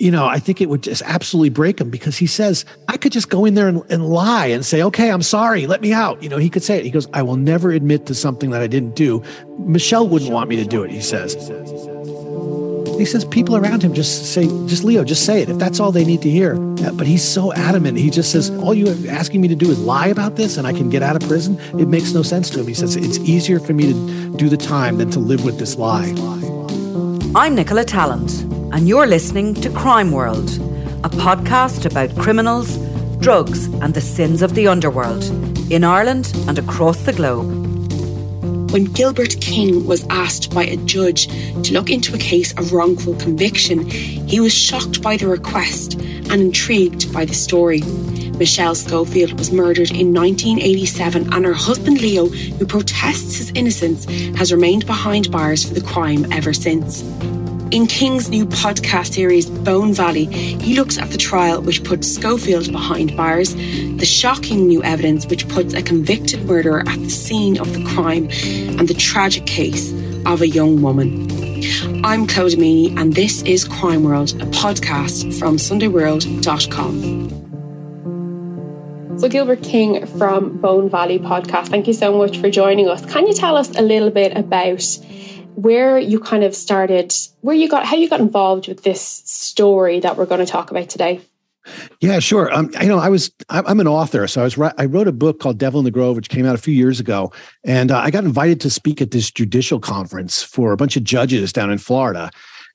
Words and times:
You 0.00 0.10
know, 0.10 0.26
I 0.26 0.38
think 0.38 0.62
it 0.62 0.70
would 0.70 0.82
just 0.82 1.02
absolutely 1.02 1.50
break 1.50 1.78
him 1.78 1.90
because 1.90 2.16
he 2.16 2.26
says, 2.26 2.64
I 2.88 2.96
could 2.96 3.12
just 3.12 3.28
go 3.28 3.44
in 3.44 3.52
there 3.52 3.68
and, 3.68 3.82
and, 3.90 4.08
lie 4.08 4.46
and 4.46 4.64
say, 4.64 4.82
okay, 4.82 5.10
I'm 5.10 5.20
sorry, 5.20 5.66
let 5.66 5.82
me 5.82 5.92
out. 5.92 6.22
You 6.22 6.30
know, 6.30 6.38
he 6.38 6.48
could 6.48 6.62
say 6.62 6.78
it. 6.78 6.84
He 6.86 6.90
goes, 6.90 7.06
I 7.12 7.20
will 7.20 7.36
never 7.36 7.70
admit 7.70 8.06
to 8.06 8.14
something 8.14 8.48
that 8.50 8.62
I 8.62 8.66
didn't 8.66 8.96
do. 8.96 9.22
Michelle 9.58 10.08
wouldn't 10.08 10.32
want 10.32 10.48
me 10.48 10.56
to 10.56 10.64
do 10.64 10.82
it, 10.82 10.90
he 10.90 11.02
says. 11.02 11.34
He 12.98 13.04
says 13.04 13.26
people 13.26 13.56
around 13.56 13.82
him 13.82 13.92
just 13.92 14.32
say, 14.32 14.44
just 14.66 14.84
Leo, 14.84 15.04
just 15.04 15.26
say 15.26 15.42
it 15.42 15.50
if 15.50 15.58
that's 15.58 15.78
all 15.78 15.92
they 15.92 16.04
need 16.06 16.22
to 16.22 16.30
hear. 16.30 16.56
But 16.56 17.06
he's 17.06 17.22
so 17.22 17.52
adamant. 17.52 17.98
He 17.98 18.08
just 18.08 18.32
says, 18.32 18.48
all 18.50 18.72
you're 18.72 18.96
asking 19.10 19.42
me 19.42 19.48
to 19.48 19.54
do 19.54 19.70
is 19.70 19.78
lie 19.78 20.06
about 20.06 20.36
this 20.36 20.56
and 20.56 20.66
I 20.66 20.72
can 20.72 20.88
get 20.88 21.02
out 21.02 21.14
of 21.14 21.28
prison. 21.28 21.58
It 21.78 21.88
makes 21.88 22.14
no 22.14 22.22
sense 22.22 22.48
to 22.50 22.60
him. 22.60 22.66
He 22.66 22.74
says, 22.74 22.96
it's 22.96 23.18
easier 23.18 23.60
for 23.60 23.74
me 23.74 23.92
to 23.92 24.36
do 24.36 24.48
the 24.48 24.56
time 24.56 24.96
than 24.96 25.10
to 25.10 25.18
live 25.18 25.44
with 25.44 25.58
this 25.58 25.76
lie. 25.76 26.08
I'm 27.34 27.54
Nicola 27.54 27.84
Tallant 27.84 28.49
and 28.72 28.86
you're 28.88 29.06
listening 29.06 29.54
to 29.54 29.70
Crime 29.70 30.12
World, 30.12 30.48
a 31.02 31.08
podcast 31.08 31.86
about 31.86 32.16
criminals, 32.16 32.76
drugs, 33.18 33.66
and 33.66 33.94
the 33.94 34.00
sins 34.00 34.42
of 34.42 34.54
the 34.54 34.68
underworld 34.68 35.24
in 35.72 35.82
Ireland 35.82 36.32
and 36.46 36.58
across 36.58 37.02
the 37.02 37.12
globe. 37.12 37.48
When 38.70 38.84
Gilbert 38.84 39.40
King 39.40 39.86
was 39.86 40.06
asked 40.08 40.54
by 40.54 40.64
a 40.64 40.76
judge 40.76 41.26
to 41.64 41.72
look 41.72 41.90
into 41.90 42.14
a 42.14 42.18
case 42.18 42.52
of 42.52 42.72
wrongful 42.72 43.16
conviction, 43.16 43.88
he 43.88 44.38
was 44.38 44.54
shocked 44.54 45.02
by 45.02 45.16
the 45.16 45.26
request 45.26 45.94
and 45.94 46.34
intrigued 46.34 47.12
by 47.12 47.24
the 47.24 47.34
story. 47.34 47.80
Michelle 48.38 48.76
Schofield 48.76 49.36
was 49.36 49.50
murdered 49.50 49.90
in 49.90 50.14
1987, 50.14 51.32
and 51.32 51.44
her 51.44 51.52
husband 51.52 52.00
Leo, 52.00 52.26
who 52.28 52.66
protests 52.66 53.36
his 53.36 53.50
innocence, 53.56 54.04
has 54.36 54.52
remained 54.52 54.86
behind 54.86 55.30
bars 55.32 55.64
for 55.64 55.74
the 55.74 55.82
crime 55.82 56.30
ever 56.32 56.52
since. 56.52 57.02
In 57.70 57.86
King's 57.86 58.28
new 58.28 58.46
podcast 58.46 59.12
series, 59.12 59.48
Bone 59.48 59.94
Valley, 59.94 60.24
he 60.24 60.74
looks 60.74 60.98
at 60.98 61.12
the 61.12 61.16
trial 61.16 61.62
which 61.62 61.84
put 61.84 62.04
Schofield 62.04 62.72
behind 62.72 63.16
bars, 63.16 63.54
the 63.54 64.04
shocking 64.04 64.66
new 64.66 64.82
evidence 64.82 65.24
which 65.26 65.46
puts 65.48 65.72
a 65.74 65.80
convicted 65.80 66.44
murderer 66.46 66.80
at 66.88 66.98
the 66.98 67.08
scene 67.08 67.60
of 67.60 67.72
the 67.72 67.84
crime, 67.84 68.28
and 68.76 68.88
the 68.88 68.94
tragic 68.94 69.46
case 69.46 69.92
of 70.26 70.42
a 70.42 70.48
young 70.48 70.82
woman. 70.82 71.30
I'm 72.04 72.26
Clodagh 72.26 72.56
Meaney, 72.56 72.98
and 72.98 73.14
this 73.14 73.42
is 73.42 73.68
Crime 73.68 74.02
World, 74.02 74.32
a 74.42 74.46
podcast 74.46 75.38
from 75.38 75.56
SundayWorld.com. 75.56 77.30
So, 79.20 79.28
Gilbert 79.28 79.62
King 79.62 80.06
from 80.18 80.56
Bone 80.56 80.90
Valley 80.90 81.20
Podcast, 81.20 81.68
thank 81.68 81.86
you 81.86 81.92
so 81.92 82.18
much 82.18 82.38
for 82.38 82.50
joining 82.50 82.88
us. 82.88 83.06
Can 83.06 83.28
you 83.28 83.34
tell 83.34 83.56
us 83.56 83.70
a 83.78 83.82
little 83.82 84.10
bit 84.10 84.36
about 84.36 84.82
where 85.62 85.98
you 85.98 86.20
kind 86.20 86.44
of 86.44 86.54
started, 86.54 87.14
where 87.40 87.56
you 87.56 87.68
got, 87.68 87.84
how 87.84 87.96
you 87.96 88.08
got 88.08 88.20
involved 88.20 88.68
with 88.68 88.82
this 88.82 89.00
story 89.00 90.00
that 90.00 90.16
we're 90.16 90.26
going 90.26 90.44
to 90.44 90.50
talk 90.50 90.70
about 90.70 90.88
today. 90.88 91.20
Yeah, 92.00 92.18
sure. 92.20 92.52
Um, 92.52 92.70
you 92.80 92.88
know, 92.88 92.98
I 92.98 93.10
was 93.10 93.30
I'm 93.50 93.80
an 93.80 93.86
author, 93.86 94.26
so 94.26 94.40
I 94.40 94.44
was 94.44 94.58
I 94.78 94.86
wrote 94.86 95.06
a 95.06 95.12
book 95.12 95.40
called 95.40 95.58
Devil 95.58 95.80
in 95.80 95.84
the 95.84 95.90
Grove, 95.90 96.16
which 96.16 96.30
came 96.30 96.46
out 96.46 96.54
a 96.54 96.58
few 96.58 96.74
years 96.74 97.00
ago, 97.00 97.32
and 97.64 97.90
uh, 97.90 97.98
I 97.98 98.10
got 98.10 98.24
invited 98.24 98.60
to 98.62 98.70
speak 98.70 99.02
at 99.02 99.10
this 99.10 99.30
judicial 99.30 99.78
conference 99.78 100.42
for 100.42 100.72
a 100.72 100.76
bunch 100.76 100.96
of 100.96 101.04
judges 101.04 101.52
down 101.52 101.70
in 101.70 101.78
Florida. 101.78 102.30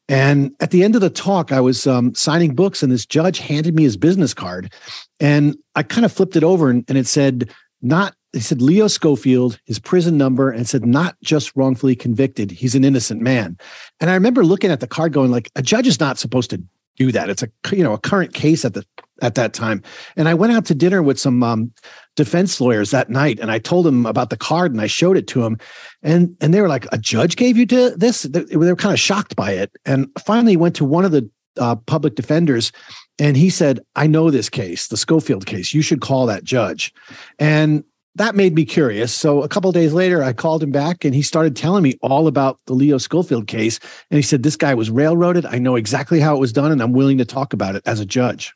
And 0.08 0.52
at 0.60 0.70
the 0.70 0.84
end 0.84 0.94
of 0.94 1.02
the 1.02 1.10
talk, 1.10 1.52
I 1.52 1.62
was 1.62 1.88
um, 1.88 2.14
signing 2.14 2.54
books, 2.54 2.84
and 2.84 2.92
this 2.92 3.08
judge 3.08 3.40
handed 3.40 3.76
me 3.76 3.84
his 3.84 3.98
business 3.98 4.36
card, 4.36 4.72
and 5.20 5.58
I 5.74 5.82
kind 5.82 6.06
of 6.06 6.14
flipped 6.14 6.36
it 6.36 6.44
over, 6.44 6.70
and, 6.70 6.86
and 6.88 6.98
it 6.98 7.08
said 7.08 7.50
not 7.82 8.16
they 8.36 8.42
said 8.42 8.62
Leo 8.62 8.90
Schofield, 8.90 9.62
his 9.64 9.80
prison 9.80 10.18
number, 10.18 10.52
and 10.52 10.68
said 10.68 10.86
not 10.86 11.16
just 11.24 11.56
wrongfully 11.56 11.96
convicted. 11.96 12.52
He's 12.52 12.76
an 12.76 12.84
innocent 12.84 13.22
man. 13.22 13.58
And 14.02 14.10
I 14.10 14.14
remember 14.14 14.44
looking 14.44 14.72
at 14.72 14.82
the 14.82 14.88
card, 14.88 15.14
going 15.14 15.32
like, 15.32 15.50
a 15.56 15.62
judge 15.62 15.88
is 15.88 16.02
not 16.02 16.20
supposed 16.20 16.50
to 16.50 16.62
do 16.98 17.14
that. 17.14 17.30
It's 17.30 17.44
a 17.44 17.50
you 17.72 17.82
know 17.82 17.94
a 17.94 17.98
current 17.98 18.34
case 18.34 18.66
at 18.66 18.74
the 18.74 18.86
at 19.22 19.36
that 19.36 19.54
time. 19.54 19.82
And 20.18 20.28
I 20.28 20.34
went 20.34 20.52
out 20.52 20.66
to 20.66 20.76
dinner 20.76 21.02
with 21.02 21.18
some 21.18 21.44
um, 21.44 21.72
defense 22.18 22.60
lawyers 22.60 22.92
that 22.92 23.10
night, 23.10 23.40
and 23.40 23.52
I 23.52 23.58
told 23.58 23.86
them 23.86 24.06
about 24.06 24.30
the 24.32 24.38
card, 24.38 24.74
and 24.74 24.82
I 24.82 24.88
showed 24.88 25.16
it 25.16 25.28
to 25.28 25.42
them, 25.42 25.58
and 26.04 26.36
and 26.42 26.54
they 26.54 26.60
were 26.60 26.68
like, 26.68 26.88
"A 26.92 26.98
judge 26.98 27.38
gave 27.38 27.56
you 27.56 27.66
to 27.68 27.92
this?" 27.92 28.24
They, 28.24 28.44
they 28.44 28.58
were 28.58 28.76
kind 28.76 28.94
of 28.94 29.00
shocked 29.00 29.38
by 29.38 29.52
it. 29.52 29.72
And 29.86 30.10
finally, 30.20 30.58
went 30.58 30.76
to 30.76 30.84
one 30.84 31.06
of 31.06 31.12
the 31.12 31.30
uh, 31.58 31.78
public 31.78 32.16
defenders 32.16 32.74
and 33.18 33.38
he 33.38 33.50
said, 33.50 33.80
I 33.96 34.08
know 34.08 34.30
this 34.30 34.50
case, 34.50 34.88
the 34.88 34.98
Schofield 34.98 35.46
case. 35.46 35.74
You 35.74 35.82
should 35.82 36.02
call 36.02 36.26
that 36.26 36.44
judge. 36.44 36.94
And 37.40 37.84
that 38.16 38.36
made 38.36 38.56
me 38.56 38.66
curious. 38.66 39.14
So 39.14 39.44
a 39.44 39.48
couple 39.48 39.72
days 39.72 39.94
later, 39.94 40.24
I 40.24 40.34
called 40.34 40.64
him 40.64 40.72
back 40.72 41.04
and 41.04 41.14
he 41.14 41.22
started 41.22 41.56
telling 41.56 41.84
me 41.84 41.98
all 42.02 42.28
about 42.28 42.60
the 42.66 42.74
Leo 42.74 42.98
Schofield 42.98 43.48
case. 43.48 43.80
And 44.10 44.18
he 44.18 44.22
said, 44.22 44.44
This 44.44 44.56
guy 44.56 44.74
was 44.74 44.90
railroaded. 44.90 45.46
I 45.46 45.60
know 45.60 45.76
exactly 45.76 46.20
how 46.20 46.36
it 46.36 46.40
was 46.40 46.54
done, 46.54 46.72
and 46.72 46.82
I'm 46.82 46.94
willing 46.94 47.18
to 47.18 47.26
talk 47.26 47.54
about 47.54 47.76
it 47.76 47.84
as 47.86 48.00
a 48.00 48.06
judge. 48.06 48.54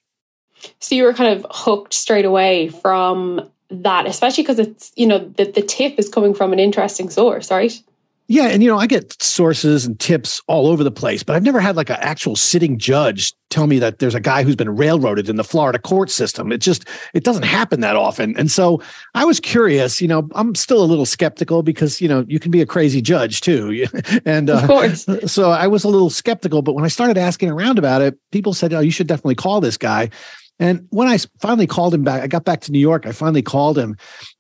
So 0.80 0.96
you 0.96 1.03
were 1.03 1.14
kind 1.14 1.38
of 1.38 1.46
hooked 1.52 1.94
straight 1.94 2.25
away 2.25 2.69
from 2.69 3.50
that, 3.69 4.06
especially 4.08 4.44
because 4.44 4.59
it's, 4.59 4.92
you 4.96 5.08
know, 5.08 5.19
the, 5.19 5.46
the 5.46 5.62
tip 5.62 5.98
is 5.98 6.09
coming 6.09 6.34
from 6.34 6.53
an 6.53 6.59
interesting 6.59 7.09
source, 7.09 7.52
right? 7.52 7.81
Yeah, 8.28 8.48
and 8.48 8.62
you 8.62 8.69
know, 8.69 8.78
I 8.78 8.88
get 8.88 9.22
sources 9.22 9.86
and 9.86 10.00
tips 10.00 10.42
all 10.48 10.68
over 10.68 10.84
the 10.84 10.92
place, 10.92 11.24
but 11.24 11.36
I've 11.36 11.44
never 11.44 11.59
had 11.59 11.75
like 11.75 11.90
an 11.90 11.98
actual 12.00 12.36
sitting 12.36 12.78
judge 12.78 13.34
tell 13.50 13.68
me 13.68 13.80
that 13.80 14.00
there's 14.00 14.16
a 14.16 14.20
guy 14.20 14.44
who's 14.44 14.56
been 14.56 14.76
railroaded 14.76 15.30
in 15.30 15.36
the 15.36 15.44
Florida 15.44 15.80
court 15.80 16.10
system. 16.10 16.52
It 16.52 16.60
just 16.60 16.88
it 17.14 17.24
doesn't 17.24 17.44
happen 17.44 17.82
that 17.82 17.96
often. 17.96 18.38
And 18.38 18.52
so 18.52 18.82
I 19.16 19.26
was 19.26 19.40
curious, 19.40 20.01
you 20.01 20.07
know, 20.07 20.28
I'm 20.36 20.56
still 20.56 20.84
a 20.84 20.86
little 20.86 21.06
skeptical 21.06 21.63
because, 21.63 22.00
you 22.01 22.07
know, 22.07 22.25
you 22.28 22.40
can 22.40 22.51
be 22.51 22.62
a 22.62 22.66
crazy 22.66 23.01
judge 23.01 23.42
too. 23.42 23.88
and 24.25 24.50
uh, 24.50 24.60
of 24.60 24.68
course. 24.68 25.07
so 25.25 25.51
I 25.51 25.68
was 25.68 25.84
a 25.84 25.90
little 25.90 26.10
skeptical, 26.10 26.62
but 26.62 26.74
when 26.74 26.86
I 26.86 26.90
started 26.90 27.18
asking 27.18 27.50
around 27.50 27.80
about 27.80 28.01
it, 28.01 28.18
people 28.31 28.54
said, 28.54 28.74
"Oh, 28.74 28.80
you 28.80 28.92
should 28.92 29.07
definitely 29.07 29.36
call 29.36 29.62
this 29.62 29.78
guy." 29.78 30.10
And 30.62 30.86
when 30.90 31.07
I 31.07 31.18
finally 31.40 31.68
called 31.68 31.94
him 31.94 32.04
back, 32.04 32.22
I 32.22 32.28
got 32.28 32.44
back 32.44 32.60
to 32.62 32.72
New 32.74 32.80
York. 32.80 33.06
I 33.06 33.13
finally 33.13 33.42
called 33.42 33.78
him 33.78 33.95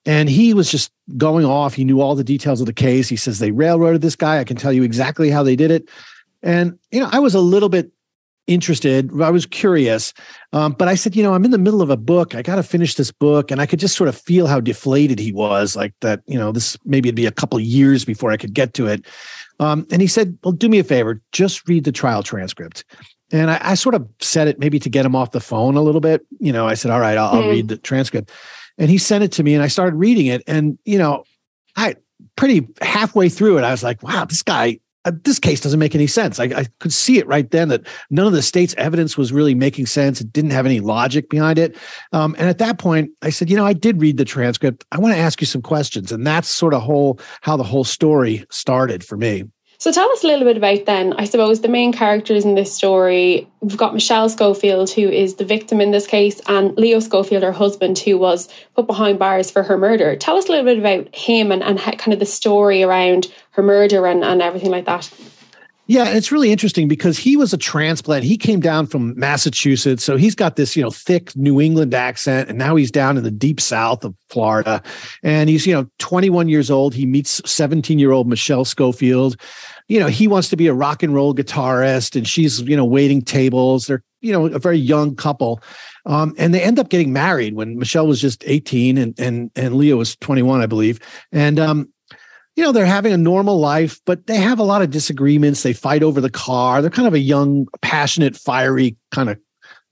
and 0.05 0.29
he 0.29 0.53
was 0.53 0.69
just 0.69 0.91
going 1.17 1.45
off. 1.45 1.73
He 1.73 1.85
knew 1.85 2.01
all 2.01 2.13
the 2.13 2.25
details 2.25 2.59
of 2.59 2.67
the 2.67 2.73
case. 2.73 3.07
He 3.07 3.15
says, 3.15 3.39
They 3.39 3.51
railroaded 3.51 4.01
this 4.01 4.17
guy. 4.17 4.39
I 4.39 4.43
can 4.43 4.57
tell 4.57 4.73
you 4.73 4.83
exactly 4.83 5.29
how 5.29 5.43
they 5.43 5.55
did 5.55 5.71
it. 5.71 5.89
And, 6.43 6.77
you 6.91 6.99
know, 6.99 7.09
I 7.11 7.19
was 7.19 7.35
a 7.35 7.39
little 7.39 7.69
bit 7.69 7.91
interested. 8.49 9.09
I 9.21 9.29
was 9.29 9.45
curious. 9.45 10.13
Um, 10.51 10.73
but 10.73 10.87
I 10.87 10.95
said, 10.95 11.15
you 11.15 11.23
know, 11.23 11.33
I'm 11.33 11.45
in 11.45 11.51
the 11.51 11.57
middle 11.57 11.81
of 11.81 11.89
a 11.89 11.97
book. 11.97 12.35
I 12.35 12.41
got 12.41 12.55
to 12.55 12.63
finish 12.63 12.95
this 12.95 13.11
book. 13.11 13.51
And 13.51 13.61
I 13.61 13.65
could 13.65 13.79
just 13.79 13.95
sort 13.95 14.07
of 14.07 14.17
feel 14.17 14.47
how 14.47 14.59
deflated 14.59 15.19
he 15.19 15.31
was, 15.31 15.75
like 15.75 15.93
that, 16.01 16.21
you 16.25 16.37
know, 16.37 16.51
this 16.51 16.77
maybe 16.85 17.09
it'd 17.09 17.15
be 17.15 17.25
a 17.25 17.31
couple 17.31 17.59
years 17.59 18.03
before 18.03 18.31
I 18.31 18.37
could 18.37 18.53
get 18.53 18.73
to 18.75 18.87
it. 18.87 19.05
Um, 19.59 19.85
and 19.91 20.01
he 20.01 20.07
said, 20.07 20.37
well, 20.43 20.51
do 20.51 20.69
me 20.69 20.79
a 20.79 20.83
favor, 20.83 21.21
just 21.31 21.67
read 21.67 21.83
the 21.83 21.91
trial 21.91 22.23
transcript. 22.23 22.83
And 23.31 23.51
I, 23.51 23.59
I, 23.61 23.73
sort 23.75 23.93
of 23.93 24.07
said 24.21 24.47
it 24.47 24.57
maybe 24.57 24.79
to 24.79 24.89
get 24.89 25.05
him 25.05 25.15
off 25.15 25.31
the 25.31 25.39
phone 25.39 25.75
a 25.75 25.81
little 25.81 26.01
bit. 26.01 26.25
You 26.39 26.51
know, 26.51 26.67
I 26.67 26.73
said, 26.73 26.91
all 26.91 26.99
right, 26.99 27.17
I'll, 27.17 27.33
mm. 27.33 27.43
I'll 27.43 27.49
read 27.49 27.67
the 27.67 27.77
transcript. 27.77 28.31
and 28.79 28.89
he 28.89 28.97
sent 28.97 29.23
it 29.23 29.31
to 29.33 29.43
me, 29.43 29.53
and 29.53 29.61
I 29.61 29.67
started 29.67 29.97
reading 29.97 30.27
it, 30.27 30.41
and 30.47 30.79
you 30.85 30.97
know, 30.97 31.25
I 31.75 31.95
pretty 32.35 32.67
halfway 32.81 33.29
through 33.29 33.57
it, 33.57 33.63
I 33.63 33.71
was 33.71 33.83
like, 33.83 34.01
wow, 34.01 34.25
this 34.25 34.41
guy 34.41 34.79
uh, 35.05 35.11
this 35.23 35.39
case 35.39 35.61
doesn't 35.61 35.79
make 35.79 35.95
any 35.95 36.07
sense. 36.07 36.39
I, 36.39 36.45
I, 36.45 36.65
could 36.79 36.91
see 36.91 37.17
it 37.19 37.27
right 37.27 37.49
then 37.51 37.69
that 37.69 37.87
none 38.09 38.27
of 38.27 38.33
the 38.33 38.41
state's 38.41 38.75
evidence 38.77 39.17
was 39.17 39.31
really 39.31 39.55
making 39.55 39.85
sense. 39.85 40.19
It 40.19 40.33
didn't 40.33 40.51
have 40.51 40.65
any 40.65 40.81
logic 40.81 41.29
behind 41.29 41.57
it. 41.57 41.77
Um, 42.11 42.35
and 42.37 42.49
at 42.49 42.57
that 42.57 42.79
point, 42.79 43.11
I 43.21 43.29
said, 43.29 43.49
you 43.49 43.55
know, 43.55 43.65
I 43.65 43.73
did 43.73 44.01
read 44.01 44.17
the 44.17 44.25
transcript. 44.25 44.85
I 44.91 44.99
want 44.99 45.13
to 45.13 45.19
ask 45.19 45.39
you 45.39 45.47
some 45.47 45.61
questions, 45.61 46.11
and 46.11 46.27
that's 46.27 46.49
sort 46.49 46.73
of 46.73 46.81
whole 46.81 47.19
how 47.41 47.55
the 47.55 47.63
whole 47.63 47.85
story 47.85 48.45
started 48.49 49.03
for 49.03 49.15
me. 49.15 49.43
So 49.81 49.93
tell 49.93 50.11
us 50.11 50.25
a 50.25 50.27
little 50.27 50.43
bit 50.43 50.57
about 50.57 50.85
then, 50.85 51.13
I 51.13 51.23
suppose, 51.23 51.61
the 51.61 51.69
main 51.69 51.93
characters 51.93 52.43
in 52.43 52.55
this 52.55 52.75
story. 52.75 53.47
We've 53.61 53.77
got 53.77 53.93
Michelle 53.93 54.27
Schofield, 54.27 54.89
who 54.89 55.07
is 55.07 55.35
the 55.35 55.45
victim 55.45 55.79
in 55.79 55.91
this 55.91 56.05
case, 56.05 56.41
and 56.47 56.77
Leo 56.77 56.99
Schofield, 56.99 57.43
her 57.43 57.53
husband, 57.53 57.97
who 57.99 58.17
was 58.17 58.49
put 58.75 58.87
behind 58.87 59.19
bars 59.19 59.49
for 59.49 59.63
her 59.63 59.77
murder. 59.77 60.17
Tell 60.17 60.35
us 60.35 60.49
a 60.49 60.51
little 60.51 60.65
bit 60.65 60.79
about 60.79 61.15
him 61.15 61.49
and, 61.49 61.63
and 61.63 61.79
kind 61.79 62.11
of 62.11 62.19
the 62.19 62.25
story 62.25 62.83
around 62.83 63.31
her 63.51 63.63
murder 63.63 64.05
and, 64.05 64.21
and 64.21 64.41
everything 64.41 64.69
like 64.69 64.83
that. 64.83 65.09
Yeah, 65.89 66.09
it's 66.09 66.31
really 66.31 66.51
interesting 66.51 66.87
because 66.87 67.17
he 67.17 67.35
was 67.35 67.51
a 67.51 67.57
transplant. 67.57 68.23
He 68.23 68.37
came 68.37 68.59
down 68.59 68.85
from 68.85 69.17
Massachusetts, 69.17 70.03
so 70.03 70.17
he's 70.17 70.35
got 70.35 70.55
this, 70.55 70.75
you 70.75 70.83
know, 70.83 70.91
thick 70.91 71.35
New 71.35 71.59
England 71.59 71.95
accent, 71.95 72.47
and 72.47 72.59
now 72.59 72.75
he's 72.75 72.91
down 72.91 73.17
in 73.17 73.23
the 73.23 73.31
deep 73.31 73.59
south 73.59 74.05
of 74.05 74.13
Florida, 74.29 74.83
and 75.23 75.49
he's, 75.49 75.65
you 75.65 75.73
know, 75.73 75.89
21 75.97 76.47
years 76.47 76.69
old. 76.69 76.93
He 76.93 77.07
meets 77.07 77.41
17 77.43 77.97
year 77.97 78.11
old 78.11 78.27
Michelle 78.27 78.65
Schofield, 78.65 79.35
you 79.89 79.99
know, 79.99 80.07
he 80.07 80.27
wants 80.27 80.49
to 80.49 80.55
be 80.55 80.67
a 80.67 80.73
rock 80.73 81.01
and 81.01 81.13
roll 81.13 81.33
guitarist 81.33 82.15
and 82.15 82.27
she's, 82.27 82.61
you 82.61 82.77
know, 82.77 82.85
waiting 82.85 83.23
tables. 83.23 83.87
They're, 83.87 84.03
you 84.21 84.31
know, 84.31 84.45
a 84.45 84.59
very 84.59 84.77
young 84.77 85.15
couple. 85.15 85.61
Um, 86.05 86.35
and 86.37 86.53
they 86.53 86.61
end 86.61 86.77
up 86.79 86.89
getting 86.89 87.11
married 87.11 87.55
when 87.55 87.77
Michelle 87.77 88.07
was 88.07 88.21
just 88.21 88.43
18 88.45 88.97
and 88.97 89.19
and 89.19 89.51
and 89.55 89.75
Leo 89.75 89.97
was 89.97 90.15
21, 90.17 90.61
I 90.61 90.67
believe. 90.67 90.99
And 91.31 91.59
um, 91.59 91.91
you 92.59 92.65
know, 92.65 92.73
they're 92.73 92.85
having 92.85 93.13
a 93.13 93.17
normal 93.17 93.57
life, 93.57 94.01
but 94.03 94.27
they 94.27 94.35
have 94.35 94.59
a 94.59 94.63
lot 94.63 94.81
of 94.81 94.89
disagreements. 94.89 95.63
They 95.63 95.71
fight 95.71 96.03
over 96.03 96.19
the 96.19 96.29
car. 96.29 96.81
They're 96.81 96.91
kind 96.91 97.07
of 97.07 97.13
a 97.13 97.19
young, 97.19 97.67
passionate, 97.81 98.35
fiery 98.35 98.97
kind 99.11 99.29
of 99.29 99.39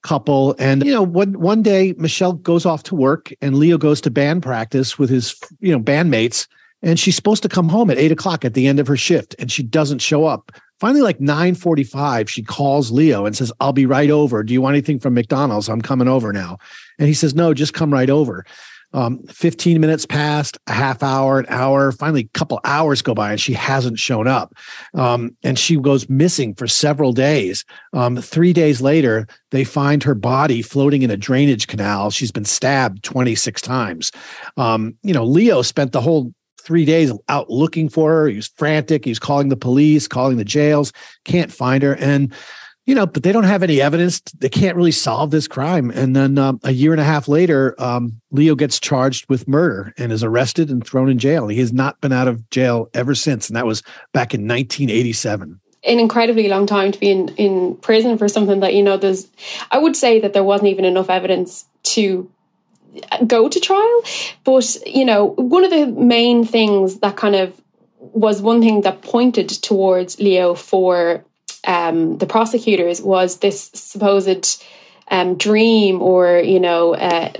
couple. 0.03 0.53
And 0.59 0.85
you 0.85 0.91
know, 0.91 1.01
one 1.01 1.39
one 1.39 1.61
day 1.61 1.93
Michelle 1.97 2.33
goes 2.33 2.65
off 2.65 2.83
to 2.83 2.95
work 2.95 3.31
and 3.41 3.55
Leo 3.55 3.77
goes 3.77 4.01
to 4.01 4.11
band 4.11 4.43
practice 4.43 4.99
with 4.99 5.09
his, 5.09 5.33
you 5.61 5.71
know, 5.71 5.79
bandmates 5.79 6.45
and 6.81 6.99
she's 6.99 7.15
supposed 7.15 7.41
to 7.43 7.49
come 7.49 7.69
home 7.69 7.89
at 7.89 7.97
eight 7.97 8.11
o'clock 8.11 8.43
at 8.43 8.53
the 8.53 8.67
end 8.67 8.81
of 8.81 8.87
her 8.87 8.97
shift 8.97 9.33
and 9.39 9.49
she 9.49 9.63
doesn't 9.63 9.99
show 9.99 10.25
up 10.25 10.51
finally 10.79 11.01
like 11.01 11.17
9.45 11.17 12.29
she 12.29 12.43
calls 12.43 12.91
leo 12.91 13.25
and 13.25 13.35
says 13.35 13.51
i'll 13.59 13.73
be 13.73 13.87
right 13.87 14.11
over 14.11 14.43
do 14.43 14.53
you 14.53 14.61
want 14.61 14.75
anything 14.75 14.99
from 14.99 15.15
mcdonald's 15.15 15.69
i'm 15.69 15.81
coming 15.81 16.07
over 16.07 16.31
now 16.31 16.57
and 16.99 17.07
he 17.07 17.15
says 17.15 17.33
no 17.33 17.51
just 17.53 17.73
come 17.73 17.91
right 17.91 18.11
over 18.11 18.45
um, 18.93 19.19
15 19.27 19.79
minutes 19.81 20.05
passed 20.05 20.57
a 20.67 20.71
half 20.71 21.03
hour 21.03 21.39
an 21.39 21.45
hour 21.49 21.91
finally 21.91 22.21
a 22.21 22.37
couple 22.37 22.59
hours 22.63 23.01
go 23.01 23.13
by 23.13 23.31
and 23.31 23.41
she 23.41 23.53
hasn't 23.53 23.99
shown 23.99 24.27
up 24.27 24.53
um, 24.93 25.35
and 25.43 25.59
she 25.59 25.77
goes 25.77 26.09
missing 26.09 26.53
for 26.55 26.67
several 26.67 27.13
days 27.13 27.65
um, 27.93 28.17
three 28.17 28.53
days 28.53 28.81
later 28.81 29.27
they 29.51 29.63
find 29.63 30.03
her 30.03 30.15
body 30.15 30.61
floating 30.61 31.01
in 31.01 31.11
a 31.11 31.17
drainage 31.17 31.67
canal 31.67 32.09
she's 32.09 32.31
been 32.31 32.45
stabbed 32.45 33.03
26 33.03 33.61
times 33.61 34.11
um, 34.57 34.95
you 35.03 35.13
know 35.13 35.25
leo 35.25 35.61
spent 35.61 35.91
the 35.91 36.01
whole 36.01 36.31
three 36.67 36.83
days 36.83 37.13
out 37.29 37.49
looking 37.49 37.87
for 37.87 38.11
her. 38.11 38.27
He 38.27 38.35
was 38.35 38.49
frantic. 38.57 39.05
He 39.05 39.11
was 39.11 39.19
calling 39.19 39.47
the 39.47 39.55
police, 39.55 40.05
calling 40.05 40.35
the 40.35 40.43
jails, 40.43 40.91
can't 41.23 41.49
find 41.51 41.81
her. 41.81 41.95
And, 41.95 42.33
you 42.87 42.95
know, 42.95 43.05
but 43.05 43.21
they 43.21 43.31
don't 43.31 43.43
have 43.43 43.61
any 43.61 43.79
evidence. 43.79 44.21
They 44.39 44.49
can't 44.49 44.75
really 44.75 44.91
solve 44.91 45.29
this 45.29 45.47
crime. 45.47 45.91
And 45.91 46.15
then 46.15 46.39
um, 46.39 46.59
a 46.63 46.71
year 46.71 46.93
and 46.93 47.01
a 47.01 47.03
half 47.03 47.27
later, 47.27 47.75
um, 47.77 48.19
Leo 48.31 48.55
gets 48.55 48.79
charged 48.79 49.29
with 49.29 49.47
murder 49.47 49.93
and 49.97 50.11
is 50.11 50.23
arrested 50.23 50.71
and 50.71 50.85
thrown 50.85 51.09
in 51.09 51.19
jail. 51.19 51.47
He 51.47 51.59
has 51.59 51.71
not 51.71 52.01
been 52.01 52.11
out 52.11 52.27
of 52.27 52.49
jail 52.49 52.89
ever 52.95 53.13
since. 53.13 53.49
And 53.49 53.55
that 53.55 53.67
was 53.67 53.81
back 54.13 54.33
in 54.33 54.47
1987 54.47 55.59
an 55.83 55.99
incredibly 55.99 56.49
long 56.49 56.65
time 56.65 56.91
to 56.91 56.99
be 56.99 57.09
in, 57.09 57.29
in 57.35 57.75
prison 57.77 58.17
for 58.17 58.27
something 58.27 58.59
that 58.59 58.73
you 58.73 58.83
know 58.83 58.97
there's 58.97 59.27
i 59.71 59.77
would 59.77 59.95
say 59.95 60.19
that 60.19 60.33
there 60.33 60.43
wasn't 60.43 60.67
even 60.67 60.83
enough 60.83 61.09
evidence 61.09 61.65
to 61.83 62.29
go 63.25 63.49
to 63.49 63.59
trial. 63.59 64.01
But, 64.43 64.77
you 64.85 65.05
know, 65.05 65.27
one 65.35 65.63
of 65.63 65.71
the 65.71 65.87
main 65.87 66.45
things 66.45 66.99
that 66.99 67.15
kind 67.15 67.35
of 67.35 67.59
was 67.99 68.41
one 68.41 68.61
thing 68.61 68.81
that 68.81 69.01
pointed 69.01 69.49
towards 69.49 70.19
Leo 70.19 70.53
for 70.53 71.23
um, 71.65 72.17
the 72.17 72.25
prosecutors 72.25 73.01
was 73.01 73.39
this 73.39 73.69
supposed 73.73 74.63
um, 75.09 75.35
dream 75.37 76.01
or, 76.01 76.39
you 76.39 76.59
know, 76.59 76.95
uh, 76.95 77.31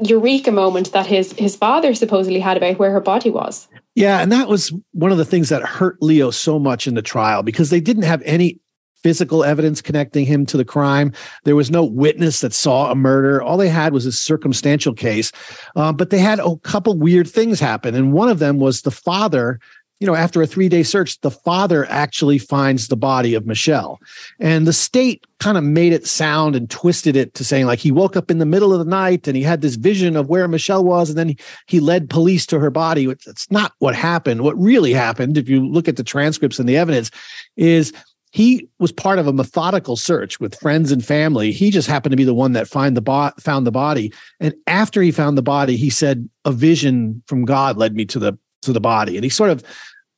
eureka 0.00 0.52
moment 0.52 0.92
that 0.92 1.06
his 1.06 1.32
his 1.32 1.56
father 1.56 1.94
supposedly 1.94 2.40
had 2.40 2.56
about 2.56 2.78
where 2.78 2.92
her 2.92 3.00
body 3.00 3.30
was. 3.30 3.68
Yeah, 3.94 4.20
and 4.20 4.30
that 4.30 4.48
was 4.48 4.72
one 4.92 5.10
of 5.10 5.18
the 5.18 5.24
things 5.24 5.48
that 5.48 5.62
hurt 5.62 6.00
Leo 6.00 6.30
so 6.30 6.58
much 6.58 6.86
in 6.86 6.94
the 6.94 7.02
trial 7.02 7.42
because 7.42 7.70
they 7.70 7.80
didn't 7.80 8.04
have 8.04 8.22
any 8.24 8.60
physical 9.02 9.44
evidence 9.44 9.80
connecting 9.80 10.24
him 10.24 10.44
to 10.46 10.56
the 10.56 10.64
crime. 10.64 11.12
There 11.44 11.56
was 11.56 11.70
no 11.70 11.84
witness 11.84 12.40
that 12.40 12.52
saw 12.52 12.90
a 12.90 12.94
murder. 12.94 13.42
All 13.42 13.56
they 13.56 13.68
had 13.68 13.92
was 13.92 14.06
a 14.06 14.12
circumstantial 14.12 14.92
case. 14.92 15.30
Uh, 15.76 15.92
but 15.92 16.10
they 16.10 16.18
had 16.18 16.40
a 16.40 16.56
couple 16.58 16.98
weird 16.98 17.28
things 17.28 17.60
happen. 17.60 17.94
And 17.94 18.12
one 18.12 18.28
of 18.28 18.40
them 18.40 18.58
was 18.58 18.82
the 18.82 18.90
father 18.90 19.60
you 20.00 20.06
know, 20.06 20.14
after 20.14 20.40
a 20.40 20.46
three 20.46 20.68
day 20.68 20.82
search, 20.82 21.20
the 21.20 21.30
father 21.30 21.84
actually 21.88 22.38
finds 22.38 22.88
the 22.88 22.96
body 22.96 23.34
of 23.34 23.46
Michelle. 23.46 23.98
And 24.38 24.66
the 24.66 24.72
state 24.72 25.26
kind 25.40 25.58
of 25.58 25.64
made 25.64 25.92
it 25.92 26.06
sound 26.06 26.54
and 26.54 26.70
twisted 26.70 27.16
it 27.16 27.34
to 27.34 27.44
saying, 27.44 27.66
like, 27.66 27.80
he 27.80 27.90
woke 27.90 28.16
up 28.16 28.30
in 28.30 28.38
the 28.38 28.46
middle 28.46 28.72
of 28.72 28.78
the 28.78 28.90
night 28.90 29.26
and 29.26 29.36
he 29.36 29.42
had 29.42 29.60
this 29.60 29.74
vision 29.74 30.16
of 30.16 30.28
where 30.28 30.46
Michelle 30.46 30.84
was. 30.84 31.08
And 31.08 31.18
then 31.18 31.34
he, 31.66 31.78
led 31.80 32.10
police 32.10 32.44
to 32.44 32.58
her 32.58 32.70
body. 32.70 33.06
It's 33.06 33.50
not 33.50 33.72
what 33.78 33.94
happened. 33.94 34.42
What 34.42 34.58
really 34.58 34.92
happened, 34.92 35.38
if 35.38 35.48
you 35.48 35.66
look 35.66 35.88
at 35.88 35.96
the 35.96 36.04
transcripts 36.04 36.58
and 36.58 36.68
the 36.68 36.76
evidence, 36.76 37.10
is 37.56 37.92
he 38.32 38.68
was 38.78 38.92
part 38.92 39.18
of 39.18 39.26
a 39.26 39.32
methodical 39.32 39.96
search 39.96 40.38
with 40.38 40.58
friends 40.58 40.92
and 40.92 41.04
family. 41.04 41.52
He 41.52 41.70
just 41.70 41.88
happened 41.88 42.10
to 42.12 42.16
be 42.16 42.24
the 42.24 42.34
one 42.34 42.52
that 42.52 42.68
find 42.68 42.96
the 42.96 43.00
bo- 43.00 43.30
found 43.38 43.66
the 43.66 43.70
body. 43.70 44.12
And 44.40 44.54
after 44.66 45.00
he 45.00 45.12
found 45.12 45.38
the 45.38 45.42
body, 45.42 45.76
he 45.76 45.88
said, 45.88 46.28
"A 46.44 46.52
vision 46.52 47.22
from 47.26 47.44
God 47.44 47.78
led 47.78 47.94
me 47.94 48.04
to 48.06 48.18
the 48.18 48.36
to 48.68 48.72
the 48.72 48.80
body." 48.80 49.16
And 49.16 49.24
he 49.24 49.30
sort 49.30 49.50
of 49.50 49.62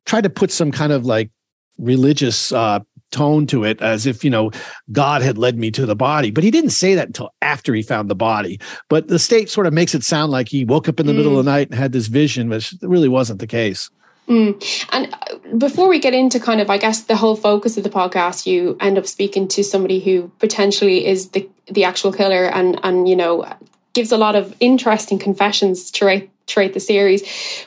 tried 0.07 0.25
to 0.25 0.31
put 0.31 0.51
some 0.51 0.71
kind 0.71 0.93
of 0.93 1.07
like 1.07 1.31
religious 1.79 2.53
uh, 2.53 2.81
tone 3.11 3.47
to 3.47 3.65
it, 3.65 3.81
as 3.81 4.07
if 4.07 4.25
you 4.25 4.31
know 4.31 4.51
God 4.93 5.23
had 5.23 5.39
led 5.39 5.59
me 5.59 5.71
to 5.73 5.87
the 5.87 5.97
body. 5.97 6.31
But 6.31 6.45
he 6.45 6.51
didn't 6.51 6.71
say 6.71 6.95
that 6.95 7.09
until 7.09 7.31
after 7.43 7.75
he 7.75 7.83
found 7.83 8.09
the 8.09 8.15
body. 8.15 8.61
But 8.89 9.09
the 9.09 9.19
state 9.19 9.51
sort 9.51 9.67
of 9.67 9.73
makes 9.73 9.95
it 9.95 10.05
sound 10.05 10.33
like 10.33 10.49
he 10.49 10.65
woke 10.65 10.89
up 10.89 11.01
in 11.01 11.07
the 11.07 11.13
mm. 11.13 11.17
middle 11.17 11.39
of 11.39 11.45
the 11.45 11.51
night 11.51 11.71
and 11.71 11.79
had 11.79 11.93
this 11.93 12.07
vision, 12.07 12.49
which 12.49 12.75
really 12.83 13.09
wasn't 13.09 13.41
the 13.41 13.47
case. 13.47 13.91
Mm. 14.29 14.87
And 14.93 15.13
uh, 15.13 15.57
before 15.57 15.89
we 15.89 15.99
get 15.99 16.15
into 16.15 16.39
kind 16.39 16.61
of, 16.61 16.71
I 16.71 16.79
guess, 16.79 17.03
the 17.03 17.17
whole 17.17 17.35
focus 17.37 17.77
of 17.77 17.83
the 17.83 17.91
podcast, 17.91 18.47
you 18.47 18.77
end 18.81 18.97
up 18.97 19.07
speaking 19.07 19.49
to 19.49 19.65
somebody 19.65 20.01
who 20.01 20.31
potentially 20.39 21.07
is 21.07 21.31
the 21.31 21.49
the 21.67 21.85
actual 21.85 22.13
killer, 22.13 22.47
and 22.47 22.79
and 22.83 23.09
you 23.09 23.17
know 23.17 23.45
gives 23.93 24.13
a 24.13 24.17
lot 24.17 24.37
of 24.37 24.55
interesting 24.61 25.19
confessions 25.19 25.91
throughout 25.91 26.23
throughout 26.51 26.73
the 26.73 26.81
series. 26.81 27.23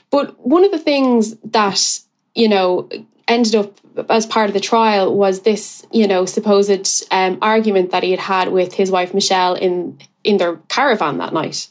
But 0.09 0.39
one 0.45 0.63
of 0.63 0.71
the 0.71 0.79
things 0.79 1.35
that 1.37 1.99
you 2.35 2.47
know 2.47 2.89
ended 3.27 3.55
up 3.55 3.79
as 4.09 4.25
part 4.25 4.49
of 4.49 4.53
the 4.53 4.59
trial 4.59 5.15
was 5.15 5.41
this, 5.41 5.85
you 5.91 6.07
know, 6.07 6.25
supposed 6.25 7.03
um, 7.11 7.37
argument 7.41 7.91
that 7.91 8.03
he 8.03 8.11
had 8.11 8.19
had 8.19 8.51
with 8.51 8.73
his 8.73 8.91
wife 8.91 9.13
Michelle 9.13 9.55
in 9.55 9.99
in 10.23 10.37
their 10.37 10.57
caravan 10.69 11.17
that 11.17 11.33
night. 11.33 11.69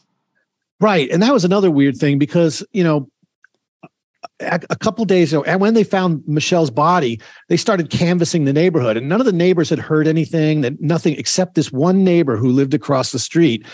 Right, 0.79 1.09
and 1.09 1.23
that 1.23 1.33
was 1.33 1.45
another 1.45 1.71
weird 1.71 1.97
thing 1.97 2.19
because 2.19 2.63
you 2.71 2.83
know 2.83 3.09
a 4.43 4.75
couple 4.75 5.03
days 5.05 5.33
ago, 5.33 5.43
and 5.43 5.59
when 5.59 5.73
they 5.73 5.83
found 5.83 6.23
Michelle's 6.27 6.69
body, 6.69 7.19
they 7.49 7.57
started 7.57 7.89
canvassing 7.89 8.45
the 8.45 8.53
neighborhood, 8.53 8.97
and 8.97 9.09
none 9.09 9.19
of 9.19 9.25
the 9.25 9.33
neighbors 9.33 9.69
had 9.69 9.79
heard 9.79 10.07
anything. 10.07 10.61
That 10.61 10.79
nothing 10.81 11.15
except 11.15 11.55
this 11.55 11.71
one 11.71 12.03
neighbor 12.03 12.37
who 12.37 12.49
lived 12.49 12.73
across 12.73 13.11
the 13.11 13.19
street, 13.19 13.65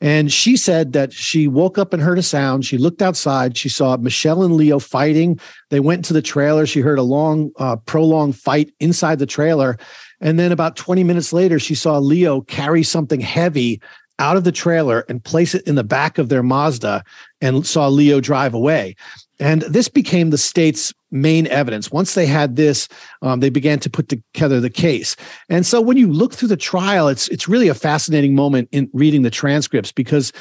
and 0.00 0.32
she 0.32 0.56
said 0.56 0.92
that 0.92 1.12
she 1.12 1.48
woke 1.48 1.78
up 1.78 1.92
and 1.92 2.02
heard 2.02 2.18
a 2.18 2.22
sound. 2.22 2.64
She 2.64 2.78
looked 2.78 3.02
outside. 3.02 3.56
She 3.56 3.68
saw 3.68 3.96
Michelle 3.96 4.42
and 4.42 4.54
Leo 4.54 4.78
fighting. 4.78 5.40
They 5.70 5.80
went 5.80 6.04
to 6.06 6.12
the 6.12 6.22
trailer. 6.22 6.66
She 6.66 6.80
heard 6.80 6.98
a 6.98 7.02
long, 7.02 7.50
uh, 7.58 7.76
prolonged 7.76 8.36
fight 8.36 8.72
inside 8.80 9.18
the 9.18 9.26
trailer, 9.26 9.78
and 10.20 10.38
then 10.38 10.52
about 10.52 10.76
twenty 10.76 11.04
minutes 11.04 11.32
later, 11.32 11.58
she 11.58 11.74
saw 11.74 11.98
Leo 11.98 12.42
carry 12.42 12.82
something 12.82 13.20
heavy 13.20 13.80
out 14.20 14.36
of 14.36 14.42
the 14.42 14.50
trailer 14.50 15.04
and 15.08 15.22
place 15.22 15.54
it 15.54 15.64
in 15.68 15.76
the 15.76 15.84
back 15.84 16.18
of 16.18 16.28
their 16.28 16.42
Mazda 16.42 17.04
and 17.40 17.64
saw 17.64 17.86
Leo 17.86 18.20
drive 18.20 18.52
away. 18.52 18.96
And 19.40 19.62
this 19.62 19.88
became 19.88 20.30
the 20.30 20.38
state's 20.38 20.92
main 21.10 21.46
evidence. 21.46 21.90
Once 21.90 22.14
they 22.14 22.26
had 22.26 22.56
this, 22.56 22.88
um, 23.22 23.40
they 23.40 23.50
began 23.50 23.78
to 23.80 23.90
put 23.90 24.08
together 24.08 24.60
the 24.60 24.70
case. 24.70 25.16
And 25.48 25.64
so 25.64 25.80
when 25.80 25.96
you 25.96 26.12
look 26.12 26.34
through 26.34 26.48
the 26.48 26.56
trial, 26.56 27.08
it's 27.08 27.28
it's 27.28 27.48
really 27.48 27.68
a 27.68 27.74
fascinating 27.74 28.34
moment 28.34 28.68
in 28.72 28.90
reading 28.92 29.22
the 29.22 29.30
transcripts 29.30 29.92
because 29.92 30.32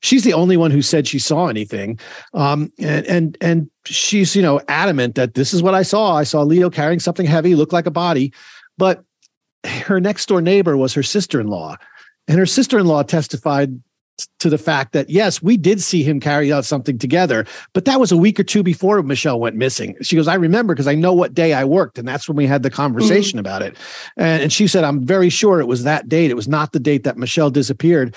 she's 0.00 0.24
the 0.24 0.34
only 0.34 0.56
one 0.56 0.70
who 0.70 0.82
said 0.82 1.08
she 1.08 1.18
saw 1.18 1.46
anything, 1.46 1.98
um, 2.34 2.70
and 2.78 3.06
and 3.06 3.38
and 3.40 3.70
she's 3.84 4.36
you 4.36 4.42
know 4.42 4.60
adamant 4.68 5.14
that 5.14 5.34
this 5.34 5.54
is 5.54 5.62
what 5.62 5.74
I 5.74 5.82
saw. 5.82 6.14
I 6.14 6.24
saw 6.24 6.42
Leo 6.42 6.70
carrying 6.70 7.00
something 7.00 7.26
heavy, 7.26 7.54
looked 7.54 7.72
like 7.72 7.86
a 7.86 7.90
body, 7.90 8.32
but 8.76 9.02
her 9.64 10.00
next 10.00 10.26
door 10.26 10.42
neighbor 10.42 10.76
was 10.76 10.92
her 10.94 11.02
sister 11.02 11.40
in 11.40 11.46
law, 11.46 11.76
and 12.28 12.38
her 12.38 12.46
sister 12.46 12.78
in 12.78 12.86
law 12.86 13.02
testified 13.02 13.80
to 14.38 14.50
the 14.50 14.58
fact 14.58 14.92
that 14.92 15.08
yes, 15.08 15.42
we 15.42 15.56
did 15.56 15.80
see 15.80 16.02
him 16.02 16.20
carry 16.20 16.52
out 16.52 16.64
something 16.64 16.98
together, 16.98 17.46
but 17.72 17.84
that 17.84 18.00
was 18.00 18.12
a 18.12 18.16
week 18.16 18.38
or 18.38 18.44
two 18.44 18.62
before 18.62 19.02
Michelle 19.02 19.40
went 19.40 19.56
missing. 19.56 19.96
She 20.02 20.16
goes, 20.16 20.28
I 20.28 20.34
remember 20.34 20.74
because 20.74 20.88
I 20.88 20.94
know 20.94 21.12
what 21.12 21.34
day 21.34 21.54
I 21.54 21.64
worked, 21.64 21.98
and 21.98 22.06
that's 22.06 22.28
when 22.28 22.36
we 22.36 22.46
had 22.46 22.62
the 22.62 22.70
conversation 22.70 23.38
mm-hmm. 23.38 23.46
about 23.46 23.62
it. 23.62 23.76
And, 24.16 24.42
and 24.42 24.52
she 24.52 24.66
said, 24.66 24.84
I'm 24.84 25.04
very 25.04 25.28
sure 25.28 25.60
it 25.60 25.66
was 25.66 25.84
that 25.84 26.08
date. 26.08 26.30
It 26.30 26.36
was 26.36 26.48
not 26.48 26.72
the 26.72 26.80
date 26.80 27.04
that 27.04 27.16
Michelle 27.16 27.50
disappeared. 27.50 28.14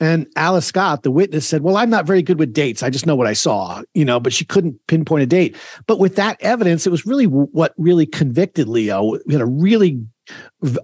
And 0.00 0.26
Alice 0.36 0.66
Scott, 0.66 1.02
the 1.02 1.10
witness, 1.10 1.46
said, 1.46 1.62
Well, 1.62 1.76
I'm 1.76 1.90
not 1.90 2.06
very 2.06 2.22
good 2.22 2.38
with 2.38 2.52
dates. 2.52 2.82
I 2.82 2.90
just 2.90 3.06
know 3.06 3.16
what 3.16 3.26
I 3.26 3.32
saw, 3.32 3.82
you 3.94 4.04
know, 4.04 4.20
but 4.20 4.32
she 4.32 4.44
couldn't 4.44 4.78
pinpoint 4.86 5.24
a 5.24 5.26
date. 5.26 5.56
But 5.86 5.98
with 5.98 6.14
that 6.16 6.36
evidence, 6.40 6.86
it 6.86 6.90
was 6.90 7.04
really 7.04 7.26
what 7.26 7.74
really 7.76 8.06
convicted 8.06 8.68
Leo. 8.68 9.18
We 9.26 9.34
had 9.34 9.42
a 9.42 9.46
really 9.46 10.00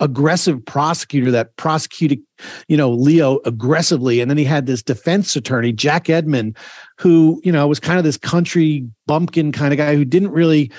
aggressive 0.00 0.64
prosecutor 0.64 1.30
that 1.30 1.56
prosecuted, 1.56 2.20
you 2.68 2.76
know, 2.76 2.90
Leo 2.90 3.40
aggressively. 3.44 4.20
And 4.20 4.30
then 4.30 4.38
he 4.38 4.44
had 4.44 4.66
this 4.66 4.82
defense 4.82 5.34
attorney, 5.36 5.72
Jack 5.72 6.08
Edmond, 6.08 6.56
who, 6.98 7.40
you 7.44 7.52
know, 7.52 7.66
was 7.66 7.80
kind 7.80 7.98
of 7.98 8.04
this 8.04 8.16
country 8.16 8.86
bumpkin 9.06 9.52
kind 9.52 9.72
of 9.72 9.78
guy 9.78 9.94
who 9.96 10.04
didn't 10.04 10.30
really 10.30 10.70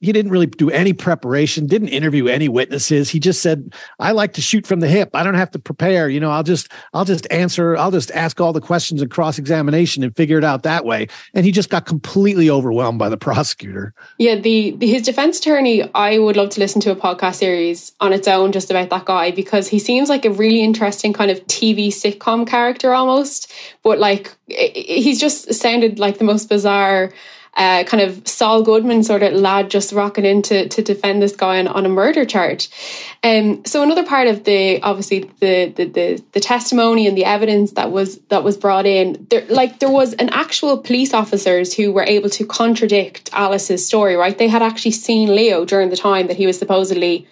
he 0.00 0.12
didn't 0.12 0.30
really 0.30 0.46
do 0.46 0.70
any 0.70 0.92
preparation, 0.92 1.66
didn't 1.66 1.88
interview 1.88 2.26
any 2.26 2.48
witnesses. 2.48 3.10
He 3.10 3.18
just 3.18 3.42
said, 3.42 3.74
"I 3.98 4.12
like 4.12 4.34
to 4.34 4.40
shoot 4.40 4.66
from 4.66 4.80
the 4.80 4.88
hip. 4.88 5.10
I 5.14 5.24
don't 5.24 5.34
have 5.34 5.50
to 5.52 5.58
prepare. 5.58 6.08
You 6.08 6.20
know, 6.20 6.30
I'll 6.30 6.42
just 6.42 6.70
I'll 6.94 7.04
just 7.04 7.26
answer. 7.30 7.76
I'll 7.76 7.90
just 7.90 8.10
ask 8.12 8.40
all 8.40 8.52
the 8.52 8.60
questions 8.60 9.02
and 9.02 9.10
cross 9.10 9.38
examination 9.38 10.04
and 10.04 10.14
figure 10.16 10.38
it 10.38 10.44
out 10.44 10.62
that 10.62 10.84
way." 10.84 11.08
And 11.34 11.44
he 11.44 11.52
just 11.52 11.70
got 11.70 11.86
completely 11.86 12.48
overwhelmed 12.48 12.98
by 12.98 13.08
the 13.08 13.16
prosecutor. 13.28 13.94
Yeah, 14.18 14.36
the, 14.36 14.72
the 14.72 14.86
his 14.86 15.02
defense 15.02 15.38
attorney. 15.38 15.88
I 15.94 16.18
would 16.18 16.36
love 16.36 16.50
to 16.50 16.60
listen 16.60 16.80
to 16.82 16.90
a 16.90 16.96
podcast 16.96 17.36
series 17.36 17.92
on 18.00 18.12
its 18.12 18.28
own 18.28 18.52
just 18.52 18.70
about 18.70 18.90
that 18.90 19.04
guy 19.04 19.30
because 19.32 19.68
he 19.68 19.78
seems 19.78 20.08
like 20.08 20.24
a 20.24 20.30
really 20.30 20.62
interesting 20.62 21.12
kind 21.12 21.30
of 21.30 21.44
TV 21.46 21.88
sitcom 21.88 22.46
character 22.46 22.94
almost, 22.94 23.52
but 23.82 23.98
like 23.98 24.34
he's 24.46 25.20
just 25.20 25.52
sounded 25.54 25.98
like 25.98 26.18
the 26.18 26.24
most 26.24 26.48
bizarre 26.48 27.12
uh, 27.58 27.82
kind 27.84 28.00
of 28.00 28.26
Saul 28.26 28.62
Goodman 28.62 29.02
sort 29.02 29.24
of 29.24 29.32
lad 29.32 29.68
just 29.68 29.92
rocking 29.92 30.24
in 30.24 30.42
to, 30.42 30.68
to 30.68 30.80
defend 30.80 31.20
this 31.20 31.34
guy 31.34 31.58
on, 31.58 31.66
on 31.66 31.84
a 31.84 31.88
murder 31.88 32.24
charge. 32.24 32.70
Um, 33.24 33.64
so 33.64 33.82
another 33.82 34.06
part 34.06 34.28
of 34.28 34.44
the 34.44 34.80
obviously 34.82 35.30
the, 35.40 35.72
the 35.74 35.84
the 35.86 36.24
the 36.32 36.40
testimony 36.40 37.08
and 37.08 37.16
the 37.16 37.24
evidence 37.24 37.72
that 37.72 37.90
was 37.90 38.18
that 38.28 38.44
was 38.44 38.56
brought 38.56 38.86
in, 38.86 39.26
there 39.28 39.44
like 39.48 39.80
there 39.80 39.90
was 39.90 40.14
an 40.14 40.28
actual 40.28 40.78
police 40.78 41.12
officers 41.12 41.74
who 41.74 41.92
were 41.92 42.04
able 42.04 42.30
to 42.30 42.46
contradict 42.46 43.28
Alice's 43.32 43.84
story. 43.84 44.14
Right, 44.14 44.38
they 44.38 44.48
had 44.48 44.62
actually 44.62 44.92
seen 44.92 45.34
Leo 45.34 45.64
during 45.64 45.90
the 45.90 45.96
time 45.96 46.28
that 46.28 46.36
he 46.36 46.46
was 46.46 46.58
supposedly 46.58 47.26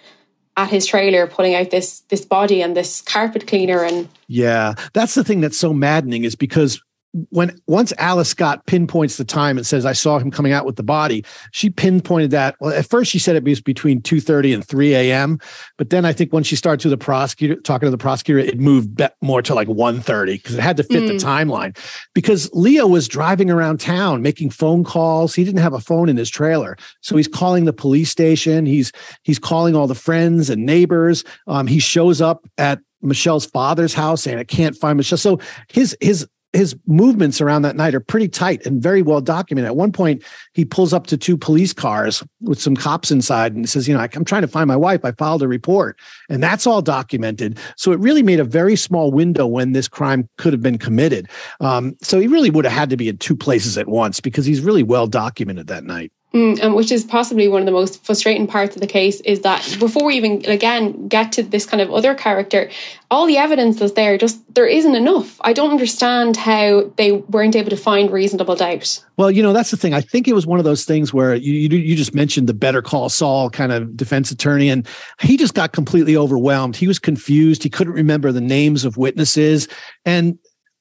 at 0.57 0.69
his 0.69 0.85
trailer 0.85 1.25
pulling 1.27 1.55
out 1.55 1.69
this 1.69 2.01
this 2.09 2.25
body 2.25 2.61
and 2.61 2.75
this 2.75 3.01
carpet 3.01 3.45
cleaner 3.45 3.83
and 3.83 4.09
yeah 4.27 4.73
that's 4.91 5.13
the 5.13 5.23
thing 5.23 5.39
that's 5.39 5.57
so 5.57 5.71
maddening 5.71 6.23
is 6.23 6.35
because 6.35 6.81
when 7.29 7.55
once 7.67 7.93
Alice 7.97 8.29
Scott 8.29 8.65
pinpoints 8.65 9.17
the 9.17 9.25
time 9.25 9.57
and 9.57 9.65
says 9.65 9.85
I 9.85 9.93
saw 9.93 10.19
him 10.19 10.31
coming 10.31 10.51
out 10.51 10.65
with 10.65 10.75
the 10.75 10.83
body, 10.83 11.23
she 11.51 11.69
pinpointed 11.69 12.31
that. 12.31 12.55
Well, 12.59 12.73
at 12.73 12.87
first 12.87 13.11
she 13.11 13.19
said 13.19 13.35
it 13.35 13.43
was 13.43 13.61
between 13.61 14.01
two 14.01 14.19
thirty 14.19 14.53
and 14.53 14.65
three 14.65 14.93
a.m., 14.93 15.39
but 15.77 15.89
then 15.89 16.05
I 16.05 16.13
think 16.13 16.33
when 16.33 16.43
she 16.43 16.55
started 16.55 16.81
to 16.81 16.89
the 16.89 16.97
prosecutor 16.97 17.55
talking 17.61 17.87
to 17.87 17.91
the 17.91 17.97
prosecutor, 17.97 18.39
it 18.39 18.59
moved 18.59 19.01
more 19.21 19.41
to 19.41 19.53
like 19.53 19.67
1.30 19.67 20.33
because 20.33 20.55
it 20.55 20.61
had 20.61 20.77
to 20.77 20.83
fit 20.83 21.03
mm. 21.03 21.07
the 21.07 21.13
timeline. 21.25 21.77
Because 22.13 22.49
Leo 22.53 22.87
was 22.87 23.07
driving 23.07 23.49
around 23.49 23.79
town 23.79 24.21
making 24.21 24.49
phone 24.49 24.83
calls. 24.83 25.35
He 25.35 25.43
didn't 25.43 25.61
have 25.61 25.73
a 25.73 25.79
phone 25.79 26.09
in 26.09 26.17
his 26.17 26.29
trailer, 26.29 26.77
so 27.01 27.15
he's 27.15 27.27
calling 27.27 27.65
the 27.65 27.73
police 27.73 28.09
station. 28.09 28.65
He's 28.65 28.91
he's 29.23 29.39
calling 29.39 29.75
all 29.75 29.87
the 29.87 29.95
friends 29.95 30.49
and 30.49 30.65
neighbors. 30.65 31.23
Um, 31.47 31.67
he 31.67 31.79
shows 31.79 32.21
up 32.21 32.47
at 32.57 32.79
Michelle's 33.01 33.45
father's 33.45 33.93
house 33.93 34.25
and 34.25 34.39
I 34.39 34.43
can't 34.43 34.75
find 34.75 34.97
Michelle. 34.97 35.17
So 35.17 35.39
his 35.69 35.95
his 36.01 36.27
his 36.53 36.75
movements 36.87 37.41
around 37.41 37.63
that 37.63 37.75
night 37.75 37.93
are 37.93 37.99
pretty 37.99 38.27
tight 38.27 38.65
and 38.65 38.81
very 38.81 39.01
well 39.01 39.21
documented. 39.21 39.67
At 39.67 39.75
one 39.75 39.91
point, 39.91 40.23
he 40.53 40.65
pulls 40.65 40.93
up 40.93 41.07
to 41.07 41.17
two 41.17 41.37
police 41.37 41.73
cars 41.73 42.23
with 42.41 42.59
some 42.61 42.75
cops 42.75 43.11
inside 43.11 43.53
and 43.53 43.69
says, 43.69 43.87
"You 43.87 43.93
know, 43.95 43.99
I'm 43.99 44.25
trying 44.25 44.41
to 44.41 44.47
find 44.47 44.67
my 44.67 44.75
wife. 44.75 45.03
I 45.03 45.11
filed 45.11 45.43
a 45.43 45.47
report," 45.47 45.99
and 46.29 46.41
that's 46.41 46.65
all 46.65 46.81
documented. 46.81 47.59
So 47.75 47.91
it 47.91 47.99
really 47.99 48.23
made 48.23 48.39
a 48.39 48.45
very 48.45 48.75
small 48.75 49.11
window 49.11 49.45
when 49.45 49.73
this 49.73 49.87
crime 49.87 50.27
could 50.37 50.53
have 50.53 50.61
been 50.61 50.77
committed. 50.77 51.27
Um, 51.59 51.95
so 52.01 52.19
he 52.19 52.27
really 52.27 52.49
would 52.49 52.65
have 52.65 52.73
had 52.73 52.89
to 52.89 52.97
be 52.97 53.09
in 53.09 53.17
two 53.17 53.35
places 53.35 53.77
at 53.77 53.87
once 53.87 54.19
because 54.19 54.45
he's 54.45 54.61
really 54.61 54.83
well 54.83 55.07
documented 55.07 55.67
that 55.67 55.83
night. 55.83 56.11
Mm, 56.33 56.59
and 56.61 56.75
which 56.75 56.91
is 56.91 57.05
possibly 57.05 57.47
one 57.47 57.61
of 57.61 57.65
the 57.65 57.71
most 57.71 58.03
frustrating 58.05 58.47
parts 58.47 58.75
of 58.75 58.81
the 58.81 58.87
case 58.87 59.21
is 59.21 59.41
that 59.41 59.77
before 59.79 60.05
we 60.05 60.17
even 60.17 60.43
again 60.45 61.07
get 61.07 61.31
to 61.31 61.41
this 61.41 61.65
kind 61.65 61.81
of 61.81 61.89
other 61.89 62.13
character, 62.13 62.69
all 63.09 63.25
the 63.25 63.37
evidence 63.37 63.79
that's 63.79 63.93
there 63.93 64.17
just 64.17 64.41
there 64.53 64.67
isn't 64.67 64.93
enough. 64.93 65.39
I 65.41 65.53
don't 65.53 65.71
understand 65.71 66.35
how 66.35 66.91
they 66.97 67.13
weren't 67.13 67.55
able 67.55 67.69
to 67.69 67.77
find 67.77 68.11
reasonable 68.11 68.57
doubt. 68.57 69.01
Well, 69.15 69.31
you 69.31 69.41
know 69.41 69.53
that's 69.53 69.71
the 69.71 69.77
thing. 69.77 69.93
I 69.93 70.01
think 70.01 70.27
it 70.27 70.33
was 70.33 70.45
one 70.45 70.59
of 70.59 70.65
those 70.65 70.83
things 70.83 71.13
where 71.13 71.33
you 71.33 71.53
you, 71.53 71.77
you 71.77 71.95
just 71.95 72.13
mentioned 72.13 72.47
the 72.47 72.53
Better 72.53 72.81
Call 72.81 73.07
Saul 73.07 73.49
kind 73.49 73.71
of 73.71 73.95
defense 73.95 74.29
attorney, 74.29 74.67
and 74.67 74.85
he 75.21 75.37
just 75.37 75.53
got 75.53 75.71
completely 75.71 76.17
overwhelmed. 76.17 76.75
He 76.75 76.87
was 76.87 76.99
confused. 76.99 77.63
He 77.63 77.69
couldn't 77.69 77.93
remember 77.93 78.33
the 78.33 78.41
names 78.41 78.83
of 78.83 78.97
witnesses, 78.97 79.69
and 80.03 80.37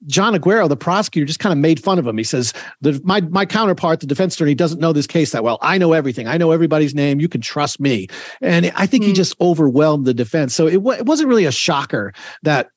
John 0.07 0.35
Aguero, 0.35 0.69
the 0.69 0.77
prosecutor, 0.77 1.27
just 1.27 1.41
kind 1.41 1.53
of 1.53 1.59
made 1.59 1.83
fun 1.83 1.99
of 1.99 2.07
him. 2.07 2.17
He 2.17 2.25
says, 2.25 2.53
the, 2.81 3.01
my, 3.05 3.21
my 3.23 3.47
counterpart, 3.47 4.01
the 4.01 4.07
defense 4.07 4.35
attorney, 4.35 4.55
doesn't 4.55 4.81
know 4.81 4.93
this 4.93 5.07
case 5.07 5.33
that 5.33 5.45
well. 5.45 5.59
I 5.63 5.79
know 5.79 5.93
everything. 5.93 6.27
I 6.29 6.37
know 6.37 6.53
everybody's 6.53 6.95
name. 6.95 7.21
You 7.21 7.29
can 7.29 7.41
trust 7.41 7.81
me. 7.81 8.09
And 8.41 8.73
I 8.75 8.87
think 8.87 9.03
mm. 9.03 9.09
he 9.09 9.13
hmm. 9.13 9.17
just 9.17 9.35
overwhelmed 9.41 10.07
the 10.07 10.15
defense. 10.15 10.55
So 10.55 10.67
it, 10.67 10.75
w- 10.75 10.99
it 10.99 11.07
wasn't 11.07 11.29
really 11.29 11.47
a 11.47 11.53
shocker 11.53 12.13
that 12.43 12.71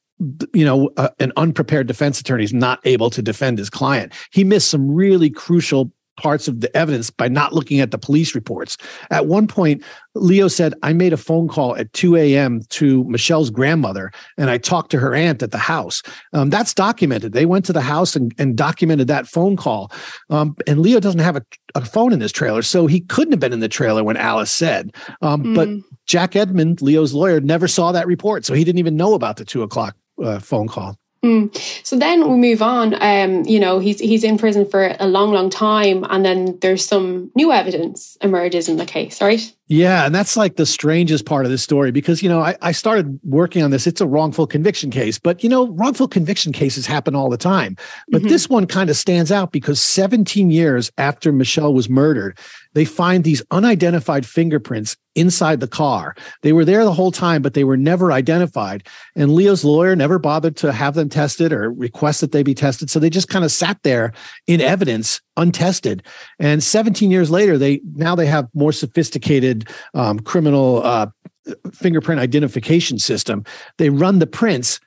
you 0.54 0.66
know, 0.66 0.92
uh, 0.98 1.10
an 1.20 1.32
unprepared 1.38 1.88
defense 1.88 2.20
attorney 2.20 2.44
is 2.44 2.54
not 2.54 2.80
able 2.84 3.10
to 3.10 3.22
defend 3.22 3.58
his 3.58 3.70
client. 3.70 4.14
He 4.32 4.44
missed 4.44 4.70
some 4.70 4.92
really 4.92 5.30
crucial 5.30 5.94
parts 6.20 6.48
of 6.48 6.60
the 6.60 6.76
evidence 6.76 7.10
by 7.10 7.28
not 7.28 7.54
looking 7.54 7.80
at 7.80 7.92
the 7.92 7.98
police 7.98 8.36
reports. 8.36 8.78
At 9.10 9.26
one 9.26 9.48
point, 9.48 9.84
Leo 10.16 10.48
said, 10.48 10.74
I 10.84 10.94
made 10.94 11.14
a 11.14 11.18
phone 11.18 11.48
call 11.48 11.76
at 11.78 11.92
2 11.94 12.16
a.m. 12.18 12.62
to 12.70 13.04
Michelle's 13.06 13.50
grandmother 13.50 14.12
and 14.38 14.50
I 14.50 14.58
talked 14.58 14.92
to 14.92 15.00
her 15.00 15.16
aunt 15.16 15.42
at 15.42 15.52
the 15.52 15.58
house. 15.58 16.04
Um, 16.34 16.50
that's 16.50 16.74
documented. 16.74 17.34
They 17.34 17.46
went 17.46 17.66
to 17.66 17.74
the 17.74 17.82
house 17.82 18.16
and, 18.16 18.34
and 18.38 18.56
documented 18.56 19.08
that 19.08 19.28
phone 19.28 19.56
call. 19.56 19.92
Um, 20.30 20.56
and 20.68 20.82
Leo 20.82 21.00
doesn't 21.00 21.22
have 21.22 21.38
a, 21.38 21.46
a, 21.76 21.86
phone 21.86 22.14
in 22.14 22.20
his 22.20 22.32
trailer, 22.32 22.62
so 22.62 22.86
he 22.86 23.02
couldn't 23.02 23.32
have 23.32 23.40
been 23.40 23.54
in 23.54 23.62
the 23.62 23.70
trailer 23.70 24.04
when 24.04 24.18
Alice 24.18 24.52
said. 24.52 24.94
Um, 25.22 25.44
mm. 25.44 25.56
But 25.56 25.70
Jack 26.06 26.36
Edmond, 26.36 26.82
Leo's 26.82 27.14
lawyer, 27.14 27.40
never 27.40 27.68
saw 27.68 27.92
that 27.92 28.08
report, 28.08 28.46
so 28.46 28.54
he 28.54 28.64
didn't 28.64 28.80
even 28.80 28.96
know 28.96 29.14
about 29.14 29.38
the 29.38 29.46
two 29.46 29.64
o'clock 29.64 29.96
uh, 30.22 30.40
phone 30.40 30.68
call. 30.68 30.98
Mm. 31.24 31.54
So 31.86 31.98
then 31.98 32.30
we 32.30 32.38
move 32.38 32.62
on. 32.62 32.96
Um, 33.02 33.44
you 33.44 33.60
know, 33.60 33.80
he's 33.80 34.00
he's 34.00 34.24
in 34.24 34.38
prison 34.38 34.66
for 34.66 34.96
a 35.00 35.08
long, 35.08 35.34
long 35.34 35.50
time, 35.50 36.06
and 36.10 36.24
then 36.24 36.58
there's 36.62 36.86
some 36.86 37.30
new 37.36 37.52
evidence 37.52 38.18
emerges 38.22 38.70
in 38.70 38.78
the 38.78 38.86
case, 38.86 39.22
right? 39.22 39.54
Yeah, 39.68 40.06
and 40.06 40.16
that's 40.16 40.38
like 40.38 40.56
the 40.56 40.66
strangest 40.66 41.26
part 41.26 41.46
of 41.46 41.52
this 41.52 41.62
story 41.62 41.92
because 41.92 42.24
you 42.24 42.30
know 42.30 42.40
I, 42.40 42.56
I 42.62 42.72
started 42.72 43.20
working 43.24 43.64
on 43.64 43.70
this. 43.70 43.86
It's 43.86 44.00
a 44.00 44.08
wrongful 44.08 44.48
conviction 44.48 44.92
case, 44.92 45.20
but 45.20 45.44
you 45.44 45.50
know 45.50 45.68
wrongful 45.68 46.08
conviction 46.08 46.54
cases 46.54 46.86
happen 46.86 47.16
all 47.16 47.30
the 47.30 47.38
time. 47.38 47.76
But 48.08 48.22
mm-hmm. 48.22 48.30
this 48.30 48.48
one 48.48 48.66
kind 48.66 48.90
of 48.90 48.96
stands 48.96 49.30
out 49.30 49.52
because 49.52 49.82
17 49.82 50.52
years 50.52 50.90
after 50.98 51.34
Michelle 51.34 51.74
was 51.74 51.90
murdered, 51.90 52.40
they 52.74 52.86
find 52.86 53.24
these 53.24 53.42
unidentified 53.52 54.26
fingerprints 54.26 54.96
inside 55.16 55.60
the 55.60 55.68
car. 55.68 56.16
They 56.44 56.54
were 56.54 56.66
there 56.66 56.84
the 56.84 56.94
whole 56.94 57.12
time, 57.12 57.42
but 57.42 57.54
they 57.54 57.64
were 57.64 57.78
never 57.78 58.12
identified. 58.12 58.88
And 59.16 59.34
Leo's 59.34 59.66
lawyer 59.66 59.96
never 59.96 60.20
bothered 60.20 60.56
to 60.58 60.72
have 60.72 60.94
them 60.94 61.10
tested 61.10 61.52
or 61.52 61.72
request 61.72 62.22
that 62.22 62.32
they 62.32 62.44
be 62.44 62.54
tested. 62.54 62.90
So 62.90 63.00
they 63.00 63.10
just 63.10 63.28
kind 63.28 63.44
of 63.44 63.52
sat 63.52 63.82
there 63.84 64.14
in 64.48 64.62
evidence 64.62 65.20
untested. 65.36 66.04
And 66.38 66.64
17 66.64 67.12
years 67.12 67.32
later, 67.32 67.58
they 67.58 67.82
now 67.96 68.16
they 68.16 68.28
have 68.28 68.48
more 68.54 68.72
sophisticated 68.72 69.70
um, 69.94 70.20
criminal 70.20 70.84
uh, 70.84 71.08
fingerprint 71.74 72.22
identification 72.22 73.00
system. 73.00 73.44
They 73.78 73.90
run 73.90 74.20
the 74.20 74.28
prints 74.28 74.80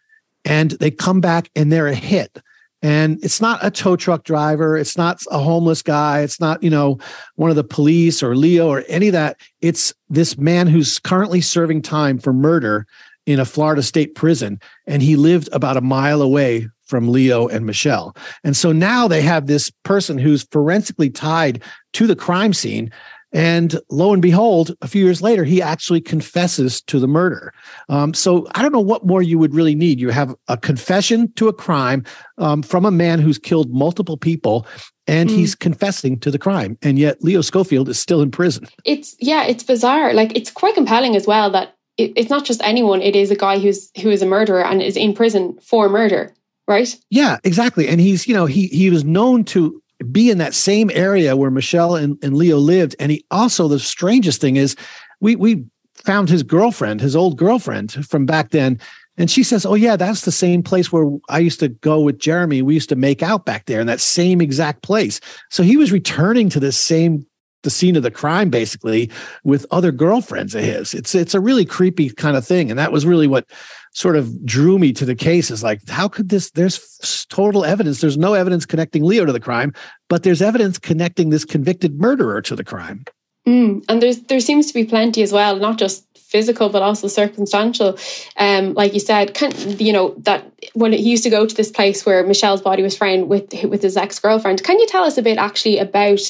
and 0.45 0.73
they 0.73 0.91
come 0.91 1.21
back 1.21 1.51
and 1.57 1.71
they're 1.71 1.89
a 1.89 1.95
hit 1.95 2.39
and 2.83 3.23
it's 3.25 3.41
not 3.41 3.65
a 3.65 3.71
tow 3.71 3.97
truck 3.97 4.25
driver. 4.25 4.77
It's 4.77 4.97
not 4.97 5.23
a 5.31 5.39
homeless 5.39 5.83
guy. 5.83 6.21
It's 6.21 6.41
not 6.41 6.63
you 6.63 6.71
know 6.71 6.99
one 7.37 7.51
of 7.51 7.57
the 7.57 7.65
police 7.65 8.23
or 8.23 8.37
leo 8.37 8.69
or 8.69 8.85
any 8.89 9.09
of 9.09 9.13
that. 9.13 9.39
It's 9.61 9.95
this 10.09 10.37
man 10.37 10.67
who's 10.67 10.99
currently 10.99 11.41
serving 11.41 11.83
time 11.83 12.19
for 12.19 12.33
murder 12.33 12.87
in 13.27 13.39
a 13.39 13.45
florida 13.45 13.83
state 13.83 14.15
prison. 14.15 14.61
And 14.87 15.03
he 15.03 15.17
lived 15.17 15.49
about 15.53 15.77
a 15.77 15.81
mile 15.81 16.23
away 16.23 16.69
from 16.83 17.09
leo 17.09 17.47
and 17.49 17.65
michelle. 17.65 18.15
And 18.45 18.57
so 18.57 18.73
now 18.73 19.09
they 19.09 19.23
have 19.23 19.47
this 19.47 19.71
person 19.85 20.19
who's 20.19 20.47
forensically 20.51 21.09
tied 21.09 21.63
to 21.95 22.07
the 22.07 22.17
crime 22.17 22.53
scene 22.53 22.91
and 23.33 23.81
lo 23.91 24.13
and 24.13 24.21
behold, 24.21 24.75
a 24.83 24.89
few 24.89 25.05
years 25.05 25.23
later, 25.23 25.45
he 25.45 25.63
actually 25.63 26.01
confesses 26.01 26.83
to 26.83 26.99
the 26.99 27.09
murder. 27.09 27.53
Um, 27.89 28.13
so 28.15 28.47
I 28.55 28.63
don't 28.63 28.73
know 28.73 28.81
what 28.81 29.07
more 29.07 29.23
you 29.23 29.39
would 29.39 29.55
really 29.55 29.75
need. 29.75 30.01
You 30.01 30.11
have 30.11 30.35
a 30.49 30.57
confession 30.57 31.33
to 31.35 31.49
a 31.49 31.53
crime 31.53 32.05
um, 32.39 32.63
from 32.63 32.85
a 32.85 32.91
man 32.91 33.21
who's 33.21 33.39
killed 33.39 33.73
multiple 33.73 34.17
people, 34.17 34.67
and 35.07 35.31
mm. 35.31 35.35
he's 35.35 35.55
confessing 35.55 36.19
to 36.21 36.31
the 36.31 36.39
crime. 36.39 36.77
And 36.83 36.99
yet 36.99 37.23
Leo 37.23 37.41
Schofield 37.41 37.89
is 37.89 37.99
still 37.99 38.21
in 38.21 38.31
prison. 38.31 38.67
It's, 38.85 39.17
yeah, 39.19 39.45
it's 39.45 39.65
bizarre. 39.65 40.13
Like, 40.13 40.37
it's 40.37 40.51
quite 40.51 40.75
compelling 40.75 41.17
as 41.17 41.27
well 41.27 41.51
that 41.51 41.75
it, 41.97 42.13
it's 42.17 42.31
not 42.31 42.45
just 42.45 42.63
anyone, 42.63 43.03
it 43.03 43.17
is 43.17 43.31
a 43.31 43.37
guy 43.37 43.59
who's 43.59 43.91
who 44.03 44.11
is 44.11 44.23
a 44.23 44.27
murderer 44.27 44.65
and 44.65 44.83
is 44.83 44.97
in 44.97 45.15
prison 45.15 45.59
for 45.61 45.89
murder 45.89 46.35
right? 46.69 46.97
Yeah, 47.11 47.39
exactly. 47.45 47.89
And 47.89 48.01
he's, 48.01 48.27
you 48.27 48.35
know, 48.35 48.47
he 48.47 48.69
he 48.69 48.91
was 48.91 49.05
known 49.05 49.45
to 49.47 49.82
be 50.03 50.31
in 50.31 50.39
that 50.39 50.55
same 50.55 50.91
area 50.93 51.37
where 51.37 51.51
Michelle 51.51 51.97
and, 51.97 52.19
and 52.23 52.37
Leo 52.37 52.59
lived. 52.59 52.97
And 52.99 53.13
he 53.13 53.25
also, 53.31 53.69
the 53.69 53.79
strangest 53.79 54.41
thing 54.41 54.57
is, 54.57 54.77
we 55.21 55.37
we 55.37 55.65
found 55.95 56.29
his 56.29 56.43
girlfriend, 56.43 57.01
his 57.01 57.17
old 57.17 57.37
girlfriend 57.37 57.93
from 58.07 58.27
back 58.27 58.51
then. 58.51 58.79
And 59.19 59.31
she 59.31 59.43
says, 59.43 59.67
Oh, 59.67 59.75
yeah, 59.75 59.97
that's 59.97 60.23
the 60.23 60.33
same 60.33 60.63
place 60.63 60.91
where 60.91 61.11
I 61.29 61.39
used 61.39 61.61
to 61.61 61.69
go 61.69 62.01
with 62.01 62.19
Jeremy. 62.19 62.63
We 62.63 62.75
used 62.75 62.89
to 62.89 62.97
make 62.97 63.23
out 63.23 63.45
back 63.45 63.67
there 63.67 63.81
in 63.81 63.87
that 63.87 64.01
same 64.01 64.41
exact 64.41 64.83
place. 64.83 65.21
So 65.51 65.63
he 65.63 65.77
was 65.77 65.93
returning 65.93 66.49
to 66.51 66.61
this 66.61 66.77
same 66.77 67.27
the 67.63 67.71
scene 67.71 67.97
of 67.97 68.03
the 68.03 68.11
crime 68.11 68.51
basically 68.51 69.11
with 69.45 69.67
other 69.71 69.93
girlfriends 69.93 70.55
of 70.55 70.63
his. 70.63 70.95
It's 70.95 71.15
it's 71.15 71.35
a 71.35 71.41
really 71.41 71.65
creepy 71.65 72.11
kind 72.11 72.37
of 72.37 72.47
thing. 72.47 72.71
And 72.71 72.79
that 72.79 72.93
was 72.93 73.07
really 73.07 73.27
what 73.27 73.47
sort 73.93 74.17
of 74.17 74.45
drew 74.45 74.79
me 74.79 74.93
to 74.95 75.05
the 75.05 75.15
case 75.15 75.51
is 75.51 75.63
like, 75.63 75.87
how 75.89 76.09
could 76.09 76.29
this 76.31 76.51
there's 76.51 77.27
total 77.33 77.65
evidence. 77.65 78.01
There's 78.01 78.19
no 78.19 78.35
evidence 78.35 78.67
connecting 78.67 79.03
Leo 79.03 79.25
to 79.25 79.33
the 79.33 79.41
crime, 79.41 79.73
but 80.09 80.23
there's 80.23 80.43
evidence 80.43 80.79
connecting 80.79 81.31
this 81.31 81.45
convicted 81.45 81.99
murderer 81.99 82.43
to 82.43 82.55
the 82.55 82.63
crime. 82.63 83.05
Mm, 83.47 83.85
and 83.89 84.01
there's 84.01 84.21
there 84.23 84.41
seems 84.41 84.69
to 84.69 84.75
be 84.75 84.85
plenty 84.85 85.23
as 85.23 85.33
well, 85.33 85.57
not 85.57 85.77
just 85.77 86.07
physical 86.15 86.71
but 86.71 86.81
also 86.81 87.09
circumstantial. 87.09 87.99
Um, 88.39 88.73
like 88.73 88.95
you 88.95 89.01
said, 89.01 89.35
can, 89.35 89.53
you 89.79 89.93
know 89.93 90.15
that 90.19 90.51
when 90.75 90.93
he 90.93 90.99
used 90.99 91.25
to 91.25 91.31
go 91.31 91.45
to 91.45 91.55
this 91.55 91.71
place 91.71 92.07
where 92.07 92.25
Michelle's 92.25 92.63
body 92.63 92.83
was 92.83 92.97
found 92.97 93.29
with 93.29 93.53
with 93.65 93.83
his 93.83 93.97
ex 93.97 94.19
girlfriend. 94.19 94.63
Can 94.63 94.79
you 94.79 94.87
tell 94.87 95.05
us 95.05 95.19
a 95.19 95.23
bit 95.23 95.39
actually 95.39 95.79
about 95.79 96.21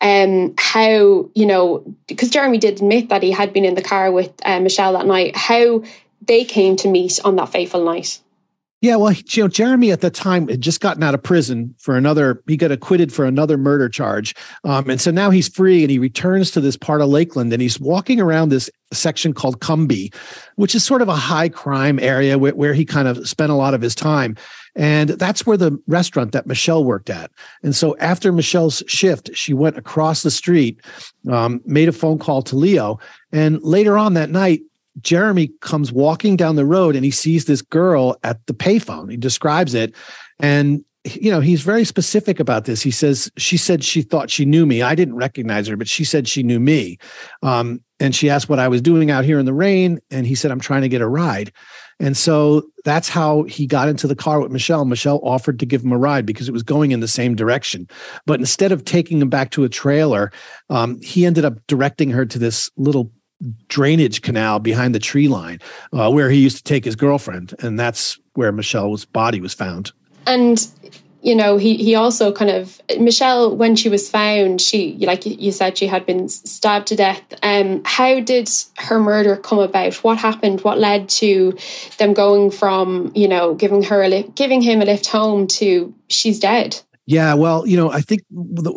um, 0.00 0.54
how 0.58 1.30
you 1.34 1.46
know 1.46 1.84
because 2.06 2.30
Jeremy 2.30 2.58
did 2.58 2.74
admit 2.74 3.08
that 3.08 3.22
he 3.22 3.30
had 3.30 3.52
been 3.52 3.64
in 3.64 3.76
the 3.76 3.82
car 3.82 4.10
with 4.10 4.32
uh, 4.44 4.60
Michelle 4.60 4.92
that 4.92 5.06
night, 5.06 5.36
how 5.36 5.82
they 6.20 6.44
came 6.44 6.74
to 6.76 6.88
meet 6.88 7.20
on 7.24 7.36
that 7.36 7.50
fateful 7.50 7.84
night? 7.84 8.20
Yeah, 8.82 8.96
well, 8.96 9.12
you 9.12 9.42
know, 9.42 9.48
Jeremy 9.48 9.90
at 9.90 10.02
the 10.02 10.10
time 10.10 10.48
had 10.48 10.60
just 10.60 10.82
gotten 10.82 11.02
out 11.02 11.14
of 11.14 11.22
prison 11.22 11.74
for 11.78 11.96
another. 11.96 12.42
He 12.46 12.58
got 12.58 12.70
acquitted 12.70 13.10
for 13.10 13.24
another 13.24 13.56
murder 13.56 13.88
charge, 13.88 14.34
um, 14.64 14.90
and 14.90 15.00
so 15.00 15.10
now 15.10 15.30
he's 15.30 15.48
free 15.48 15.82
and 15.82 15.90
he 15.90 15.98
returns 15.98 16.50
to 16.52 16.60
this 16.60 16.76
part 16.76 17.00
of 17.00 17.08
Lakeland 17.08 17.52
and 17.52 17.62
he's 17.62 17.80
walking 17.80 18.20
around 18.20 18.50
this 18.50 18.68
section 18.92 19.32
called 19.32 19.60
Cumby, 19.60 20.14
which 20.56 20.74
is 20.74 20.84
sort 20.84 21.02
of 21.02 21.08
a 21.08 21.16
high 21.16 21.48
crime 21.48 21.98
area 21.98 22.38
where, 22.38 22.54
where 22.54 22.74
he 22.74 22.84
kind 22.84 23.08
of 23.08 23.26
spent 23.26 23.50
a 23.50 23.56
lot 23.56 23.74
of 23.74 23.80
his 23.80 23.94
time. 23.94 24.36
And 24.76 25.10
that's 25.10 25.46
where 25.46 25.56
the 25.56 25.80
restaurant 25.86 26.32
that 26.32 26.46
Michelle 26.46 26.84
worked 26.84 27.08
at. 27.08 27.30
And 27.62 27.74
so 27.74 27.96
after 27.96 28.30
Michelle's 28.30 28.82
shift, 28.86 29.30
she 29.34 29.54
went 29.54 29.78
across 29.78 30.22
the 30.22 30.30
street, 30.30 30.80
um, 31.30 31.62
made 31.64 31.88
a 31.88 31.92
phone 31.92 32.18
call 32.18 32.42
to 32.42 32.56
Leo, 32.56 32.98
and 33.32 33.60
later 33.62 33.96
on 33.96 34.14
that 34.14 34.30
night, 34.30 34.60
Jeremy 35.00 35.50
comes 35.60 35.92
walking 35.92 36.36
down 36.36 36.56
the 36.56 36.64
road 36.64 36.96
and 36.96 37.04
he 37.04 37.10
sees 37.10 37.44
this 37.44 37.62
girl 37.62 38.16
at 38.22 38.44
the 38.46 38.54
payphone. 38.54 39.10
He 39.10 39.16
describes 39.16 39.74
it. 39.74 39.94
And, 40.40 40.84
you 41.04 41.30
know, 41.30 41.40
he's 41.40 41.62
very 41.62 41.84
specific 41.84 42.40
about 42.40 42.64
this. 42.64 42.82
He 42.82 42.90
says, 42.90 43.30
She 43.36 43.56
said 43.56 43.84
she 43.84 44.02
thought 44.02 44.30
she 44.30 44.44
knew 44.44 44.66
me. 44.66 44.82
I 44.82 44.94
didn't 44.94 45.16
recognize 45.16 45.68
her, 45.68 45.76
but 45.76 45.88
she 45.88 46.04
said 46.04 46.26
she 46.26 46.42
knew 46.42 46.60
me. 46.60 46.98
Um, 47.42 47.80
and 48.00 48.14
she 48.14 48.28
asked 48.28 48.48
what 48.48 48.58
I 48.58 48.68
was 48.68 48.82
doing 48.82 49.10
out 49.10 49.24
here 49.24 49.38
in 49.38 49.46
the 49.46 49.54
rain. 49.54 50.00
And 50.10 50.26
he 50.26 50.34
said, 50.34 50.50
I'm 50.50 50.60
trying 50.60 50.82
to 50.82 50.88
get 50.88 51.00
a 51.00 51.08
ride. 51.08 51.52
And 51.98 52.16
so 52.16 52.62
that's 52.84 53.08
how 53.08 53.44
he 53.44 53.66
got 53.66 53.88
into 53.88 54.06
the 54.06 54.14
car 54.14 54.40
with 54.40 54.52
Michelle. 54.52 54.84
Michelle 54.84 55.20
offered 55.22 55.58
to 55.60 55.66
give 55.66 55.82
him 55.82 55.92
a 55.92 55.98
ride 55.98 56.26
because 56.26 56.46
it 56.46 56.52
was 56.52 56.62
going 56.62 56.92
in 56.92 57.00
the 57.00 57.08
same 57.08 57.34
direction. 57.34 57.88
But 58.26 58.38
instead 58.38 58.70
of 58.70 58.84
taking 58.84 59.20
him 59.20 59.30
back 59.30 59.50
to 59.52 59.64
a 59.64 59.68
trailer, 59.68 60.30
um, 60.68 61.00
he 61.00 61.24
ended 61.24 61.46
up 61.46 61.54
directing 61.68 62.10
her 62.10 62.26
to 62.26 62.38
this 62.38 62.70
little 62.76 63.10
drainage 63.68 64.22
canal 64.22 64.58
behind 64.58 64.94
the 64.94 64.98
tree 64.98 65.28
line 65.28 65.60
uh, 65.92 66.10
where 66.10 66.30
he 66.30 66.38
used 66.38 66.56
to 66.56 66.62
take 66.62 66.84
his 66.84 66.96
girlfriend 66.96 67.54
and 67.60 67.78
that's 67.78 68.18
where 68.34 68.52
michelle's 68.52 69.04
body 69.04 69.40
was 69.40 69.54
found. 69.54 69.92
And 70.26 70.66
you 71.22 71.34
know 71.34 71.56
he 71.56 71.76
he 71.76 71.94
also 71.94 72.32
kind 72.32 72.50
of 72.50 72.80
michelle 73.00 73.54
when 73.54 73.74
she 73.74 73.88
was 73.88 74.08
found 74.08 74.60
she 74.60 74.96
like 75.00 75.26
you 75.26 75.50
said 75.50 75.76
she 75.76 75.88
had 75.88 76.06
been 76.06 76.28
stabbed 76.28 76.86
to 76.88 76.96
death. 76.96 77.22
Um 77.42 77.82
how 77.84 78.20
did 78.20 78.48
her 78.78 79.00
murder 79.00 79.36
come 79.36 79.58
about? 79.58 79.94
What 80.04 80.18
happened? 80.18 80.62
What 80.62 80.78
led 80.78 81.08
to 81.20 81.56
them 81.98 82.14
going 82.14 82.50
from 82.50 83.12
you 83.14 83.28
know 83.28 83.54
giving 83.54 83.82
her 83.84 84.02
a 84.02 84.08
lift, 84.08 84.34
giving 84.34 84.62
him 84.62 84.80
a 84.80 84.84
lift 84.84 85.06
home 85.06 85.46
to 85.48 85.94
she's 86.08 86.38
dead 86.38 86.80
yeah, 87.08 87.34
well, 87.34 87.64
you 87.68 87.76
know, 87.76 87.92
I 87.92 88.00
think 88.00 88.22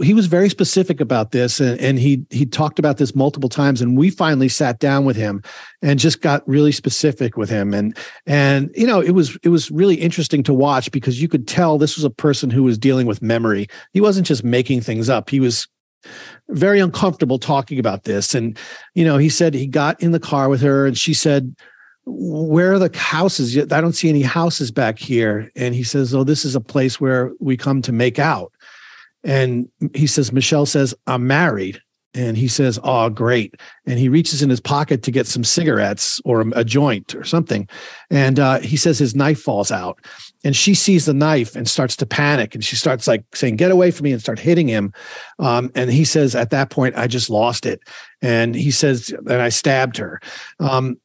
he 0.03 0.13
was 0.13 0.27
very 0.27 0.49
specific 0.49 1.01
about 1.01 1.31
this, 1.31 1.59
and, 1.59 1.79
and, 1.79 1.97
he 1.97 2.23
he 2.29 2.45
talked 2.45 2.77
about 2.77 2.97
this 2.97 3.15
multiple 3.15 3.49
times, 3.49 3.81
and 3.81 3.97
we 3.97 4.11
finally 4.11 4.47
sat 4.47 4.77
down 4.77 5.03
with 5.03 5.15
him 5.15 5.41
and 5.81 5.99
just 5.99 6.21
got 6.21 6.47
really 6.47 6.71
specific 6.71 7.37
with 7.37 7.49
him, 7.49 7.73
and 7.73 7.97
and 8.27 8.69
you 8.75 8.85
know, 8.85 9.01
it 9.01 9.11
was 9.11 9.35
it 9.41 9.49
was 9.49 9.71
really 9.71 9.95
interesting 9.95 10.43
to 10.43 10.53
watch 10.53 10.91
because 10.91 11.19
you 11.19 11.27
could 11.27 11.47
tell 11.47 11.79
this 11.79 11.95
was 11.95 12.03
a 12.03 12.09
person 12.11 12.51
who 12.51 12.61
was 12.61 12.77
dealing 12.77 13.07
with 13.07 13.23
memory. 13.23 13.67
He 13.93 14.01
wasn't 14.01 14.27
just 14.27 14.43
making 14.43 14.81
things 14.81 15.09
up; 15.09 15.31
he 15.31 15.39
was 15.39 15.67
very 16.49 16.79
uncomfortable 16.79 17.39
talking 17.39 17.79
about 17.79 18.03
this, 18.03 18.35
and 18.35 18.55
you 18.93 19.03
know, 19.03 19.17
he 19.17 19.29
said 19.29 19.55
he 19.55 19.65
got 19.65 19.99
in 20.03 20.11
the 20.11 20.19
car 20.19 20.49
with 20.49 20.61
her, 20.61 20.85
and 20.85 20.95
she 20.95 21.15
said 21.15 21.55
where 22.09 22.73
are 22.73 22.79
the 22.79 22.95
houses? 22.97 23.57
I 23.57 23.81
don't 23.81 23.93
see 23.93 24.09
any 24.09 24.21
houses 24.21 24.71
back 24.71 24.99
here. 24.99 25.51
And 25.55 25.75
he 25.75 25.83
says, 25.83 26.13
Oh, 26.13 26.23
this 26.23 26.45
is 26.45 26.55
a 26.55 26.61
place 26.61 26.99
where 26.99 27.31
we 27.39 27.57
come 27.57 27.81
to 27.83 27.91
make 27.91 28.19
out. 28.19 28.51
And 29.23 29.69
he 29.93 30.07
says, 30.07 30.31
Michelle 30.31 30.65
says, 30.65 30.95
I'm 31.07 31.27
married. 31.27 31.81
And 32.15 32.35
he 32.35 32.47
says, 32.47 32.79
Oh, 32.83 33.09
great. 33.09 33.55
And 33.85 33.99
he 33.99 34.09
reaches 34.09 34.41
in 34.41 34.49
his 34.49 34.59
pocket 34.59 35.03
to 35.03 35.11
get 35.11 35.27
some 35.27 35.43
cigarettes 35.43 36.19
or 36.25 36.41
a, 36.55 36.63
joint 36.63 37.13
or 37.13 37.23
something. 37.23 37.67
And 38.09 38.39
uh, 38.39 38.59
he 38.59 38.77
says 38.77 38.97
his 38.97 39.15
knife 39.15 39.39
falls 39.39 39.71
out. 39.71 39.99
And 40.43 40.55
she 40.55 40.73
sees 40.73 41.05
the 41.05 41.13
knife 41.13 41.55
and 41.55 41.69
starts 41.69 41.95
to 41.97 42.05
panic. 42.05 42.55
And 42.55 42.63
she 42.63 42.75
starts 42.75 43.07
like 43.07 43.23
saying, 43.35 43.57
Get 43.57 43.71
away 43.71 43.91
from 43.91 44.05
me 44.05 44.11
and 44.11 44.21
start 44.21 44.39
hitting 44.39 44.67
him. 44.67 44.91
Um, 45.37 45.71
and 45.75 45.91
he 45.91 46.03
says, 46.03 46.35
At 46.35 46.49
that 46.49 46.71
point, 46.71 46.95
I 46.95 47.05
just 47.05 47.29
lost 47.29 47.67
it. 47.67 47.81
And 48.21 48.55
he 48.55 48.71
says, 48.71 49.11
And 49.11 49.41
I 49.41 49.49
stabbed 49.49 49.97
her. 49.97 50.19
Um, 50.59 50.97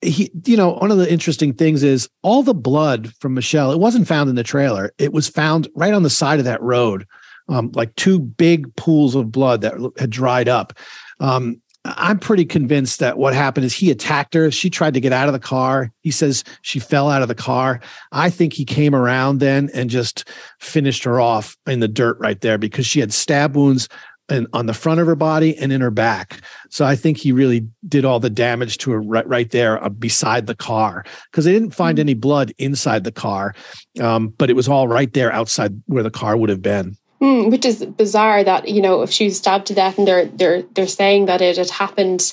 he 0.00 0.30
you 0.44 0.56
know 0.56 0.74
one 0.74 0.90
of 0.90 0.98
the 0.98 1.10
interesting 1.10 1.52
things 1.52 1.82
is 1.82 2.08
all 2.22 2.42
the 2.42 2.54
blood 2.54 3.12
from 3.20 3.34
michelle 3.34 3.72
it 3.72 3.80
wasn't 3.80 4.06
found 4.06 4.30
in 4.30 4.36
the 4.36 4.42
trailer. 4.42 4.92
It 4.98 5.12
was 5.12 5.28
found 5.28 5.68
right 5.74 5.94
on 5.94 6.02
the 6.02 6.10
side 6.10 6.38
of 6.38 6.44
that 6.44 6.62
road 6.62 7.06
um, 7.48 7.72
like 7.74 7.94
two 7.96 8.18
big 8.18 8.74
pools 8.76 9.14
of 9.14 9.32
blood 9.32 9.62
that 9.62 9.74
had 9.98 10.10
dried 10.10 10.48
up. 10.48 10.78
Um, 11.20 11.60
i'm 11.84 12.18
pretty 12.18 12.44
convinced 12.44 12.98
that 12.98 13.16
what 13.16 13.32
happened 13.32 13.64
is 13.64 13.72
he 13.72 13.90
attacked 13.90 14.34
her. 14.34 14.50
She 14.50 14.68
tried 14.68 14.94
to 14.94 15.00
get 15.00 15.12
out 15.12 15.28
of 15.28 15.32
the 15.32 15.38
car. 15.38 15.90
He 16.02 16.10
says 16.10 16.44
she 16.60 16.80
fell 16.80 17.08
out 17.08 17.22
of 17.22 17.28
the 17.28 17.34
car. 17.34 17.80
I 18.12 18.30
think 18.30 18.52
he 18.52 18.64
came 18.64 18.94
around 18.94 19.38
then 19.38 19.70
and 19.72 19.88
just 19.88 20.28
finished 20.60 21.04
her 21.04 21.20
off 21.20 21.56
in 21.66 21.80
the 21.80 21.88
dirt 21.88 22.18
right 22.20 22.40
there 22.40 22.58
because 22.58 22.84
she 22.84 23.00
had 23.00 23.12
stab 23.12 23.56
wounds 23.56 23.88
and 24.28 24.46
on 24.52 24.66
the 24.66 24.74
front 24.74 25.00
of 25.00 25.06
her 25.06 25.16
body 25.16 25.56
and 25.56 25.72
in 25.72 25.80
her 25.80 25.90
back. 25.90 26.40
So 26.70 26.84
I 26.84 26.96
think 26.96 27.16
he 27.16 27.32
really 27.32 27.66
did 27.88 28.04
all 28.04 28.20
the 28.20 28.30
damage 28.30 28.78
to 28.78 28.90
her 28.92 29.00
right, 29.00 29.26
right 29.26 29.50
there 29.50 29.82
uh, 29.82 29.88
beside 29.88 30.46
the 30.46 30.54
car 30.54 31.04
because 31.30 31.44
they 31.44 31.52
didn't 31.52 31.70
find 31.70 31.96
mm-hmm. 31.96 32.02
any 32.02 32.14
blood 32.14 32.52
inside 32.58 33.04
the 33.04 33.12
car, 33.12 33.54
um, 34.00 34.28
but 34.38 34.50
it 34.50 34.56
was 34.56 34.68
all 34.68 34.88
right 34.88 35.12
there 35.12 35.32
outside 35.32 35.80
where 35.86 36.02
the 36.02 36.10
car 36.10 36.36
would 36.36 36.50
have 36.50 36.62
been. 36.62 36.96
Mm, 37.20 37.50
which 37.50 37.64
is 37.64 37.84
bizarre 37.84 38.44
that 38.44 38.68
you 38.68 38.80
know 38.80 39.02
if 39.02 39.10
she 39.10 39.24
was 39.24 39.38
stabbed 39.38 39.66
to 39.66 39.74
death 39.74 39.98
and 39.98 40.06
they're 40.06 40.26
they're 40.26 40.62
they're 40.74 40.86
saying 40.86 41.26
that 41.26 41.42
it 41.42 41.56
had 41.56 41.70
happened 41.70 42.32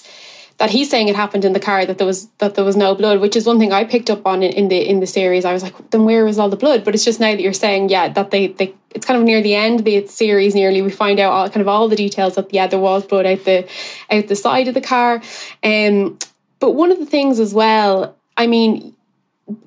that 0.58 0.70
he's 0.70 0.90
saying 0.90 1.10
it 1.10 1.16
happened 1.16 1.44
in 1.44 1.54
the 1.54 1.60
car 1.60 1.86
that 1.86 1.98
there 1.98 2.08
was 2.08 2.28
that 2.38 2.56
there 2.56 2.64
was 2.64 2.78
no 2.78 2.96
blood, 2.96 3.20
which 3.20 3.36
is 3.36 3.46
one 3.46 3.60
thing 3.60 3.74
I 3.74 3.84
picked 3.84 4.10
up 4.10 4.26
on 4.26 4.42
in, 4.42 4.54
in 4.54 4.68
the 4.70 4.78
in 4.78 5.00
the 5.00 5.08
series. 5.08 5.44
I 5.46 5.54
was 5.54 5.64
like, 5.64 5.74
then 5.92 6.06
where 6.06 6.24
was 6.24 6.40
all 6.40 6.50
the 6.50 6.56
blood? 6.56 6.84
But 6.86 6.96
it's 6.96 7.06
just 7.06 7.20
now 7.20 7.32
that 7.32 7.42
you're 7.42 7.54
saying, 7.54 7.90
yeah, 7.90 8.10
that 8.10 8.32
they 8.32 8.48
they 8.48 8.74
it's 8.92 9.06
kind 9.06 9.20
of 9.20 9.26
near 9.26 9.42
the 9.42 9.56
end 9.56 9.80
of 9.80 9.86
the 9.86 10.08
series 10.08 10.56
nearly 10.56 10.82
we 10.82 10.90
find 10.90 11.20
out 11.20 11.34
all 11.34 11.50
kind 11.50 11.62
of 11.62 11.68
all 11.68 11.90
the 11.90 11.98
details 11.98 12.36
that 12.36 12.54
yeah 12.54 12.66
there 12.66 12.80
was 12.80 13.06
blood 13.06 13.26
out 13.26 13.44
the 13.44 13.68
out 14.10 14.28
the 14.28 14.36
side 14.36 14.68
of 14.68 14.74
the 14.74 14.82
car. 14.82 15.22
Um 15.64 16.18
but 16.60 16.72
one 16.72 16.92
of 16.92 17.00
the 17.00 17.06
things 17.06 17.40
as 17.40 17.54
well, 17.54 18.16
I 18.38 18.48
mean, 18.48 18.96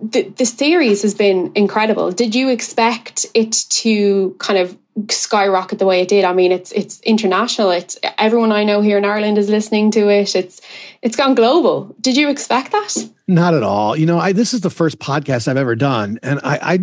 the, 0.02 0.22
the 0.22 0.46
series 0.46 1.02
has 1.02 1.14
been 1.14 1.52
incredible. 1.54 2.10
Did 2.10 2.34
you 2.34 2.48
expect 2.48 3.26
it 3.34 3.52
to 3.52 4.34
kind 4.38 4.58
of 4.58 4.76
skyrocket 5.10 5.78
the 5.78 5.86
way 5.86 6.00
it 6.00 6.08
did. 6.08 6.24
I 6.24 6.32
mean, 6.32 6.52
it's 6.52 6.72
it's 6.72 7.00
international. 7.00 7.70
It's 7.70 7.98
everyone 8.18 8.52
I 8.52 8.64
know 8.64 8.80
here 8.80 8.98
in 8.98 9.04
Ireland 9.04 9.38
is 9.38 9.48
listening 9.48 9.90
to 9.92 10.08
it. 10.08 10.34
It's 10.34 10.60
it's 11.02 11.16
gone 11.16 11.34
global. 11.34 11.94
Did 12.00 12.16
you 12.16 12.28
expect 12.28 12.72
that? 12.72 13.08
Not 13.26 13.54
at 13.54 13.62
all. 13.62 13.96
You 13.96 14.06
know, 14.06 14.18
I 14.18 14.32
this 14.32 14.54
is 14.54 14.62
the 14.62 14.70
first 14.70 14.98
podcast 14.98 15.48
I've 15.48 15.56
ever 15.56 15.76
done, 15.76 16.18
and 16.22 16.40
I 16.42 16.58
I, 16.62 16.78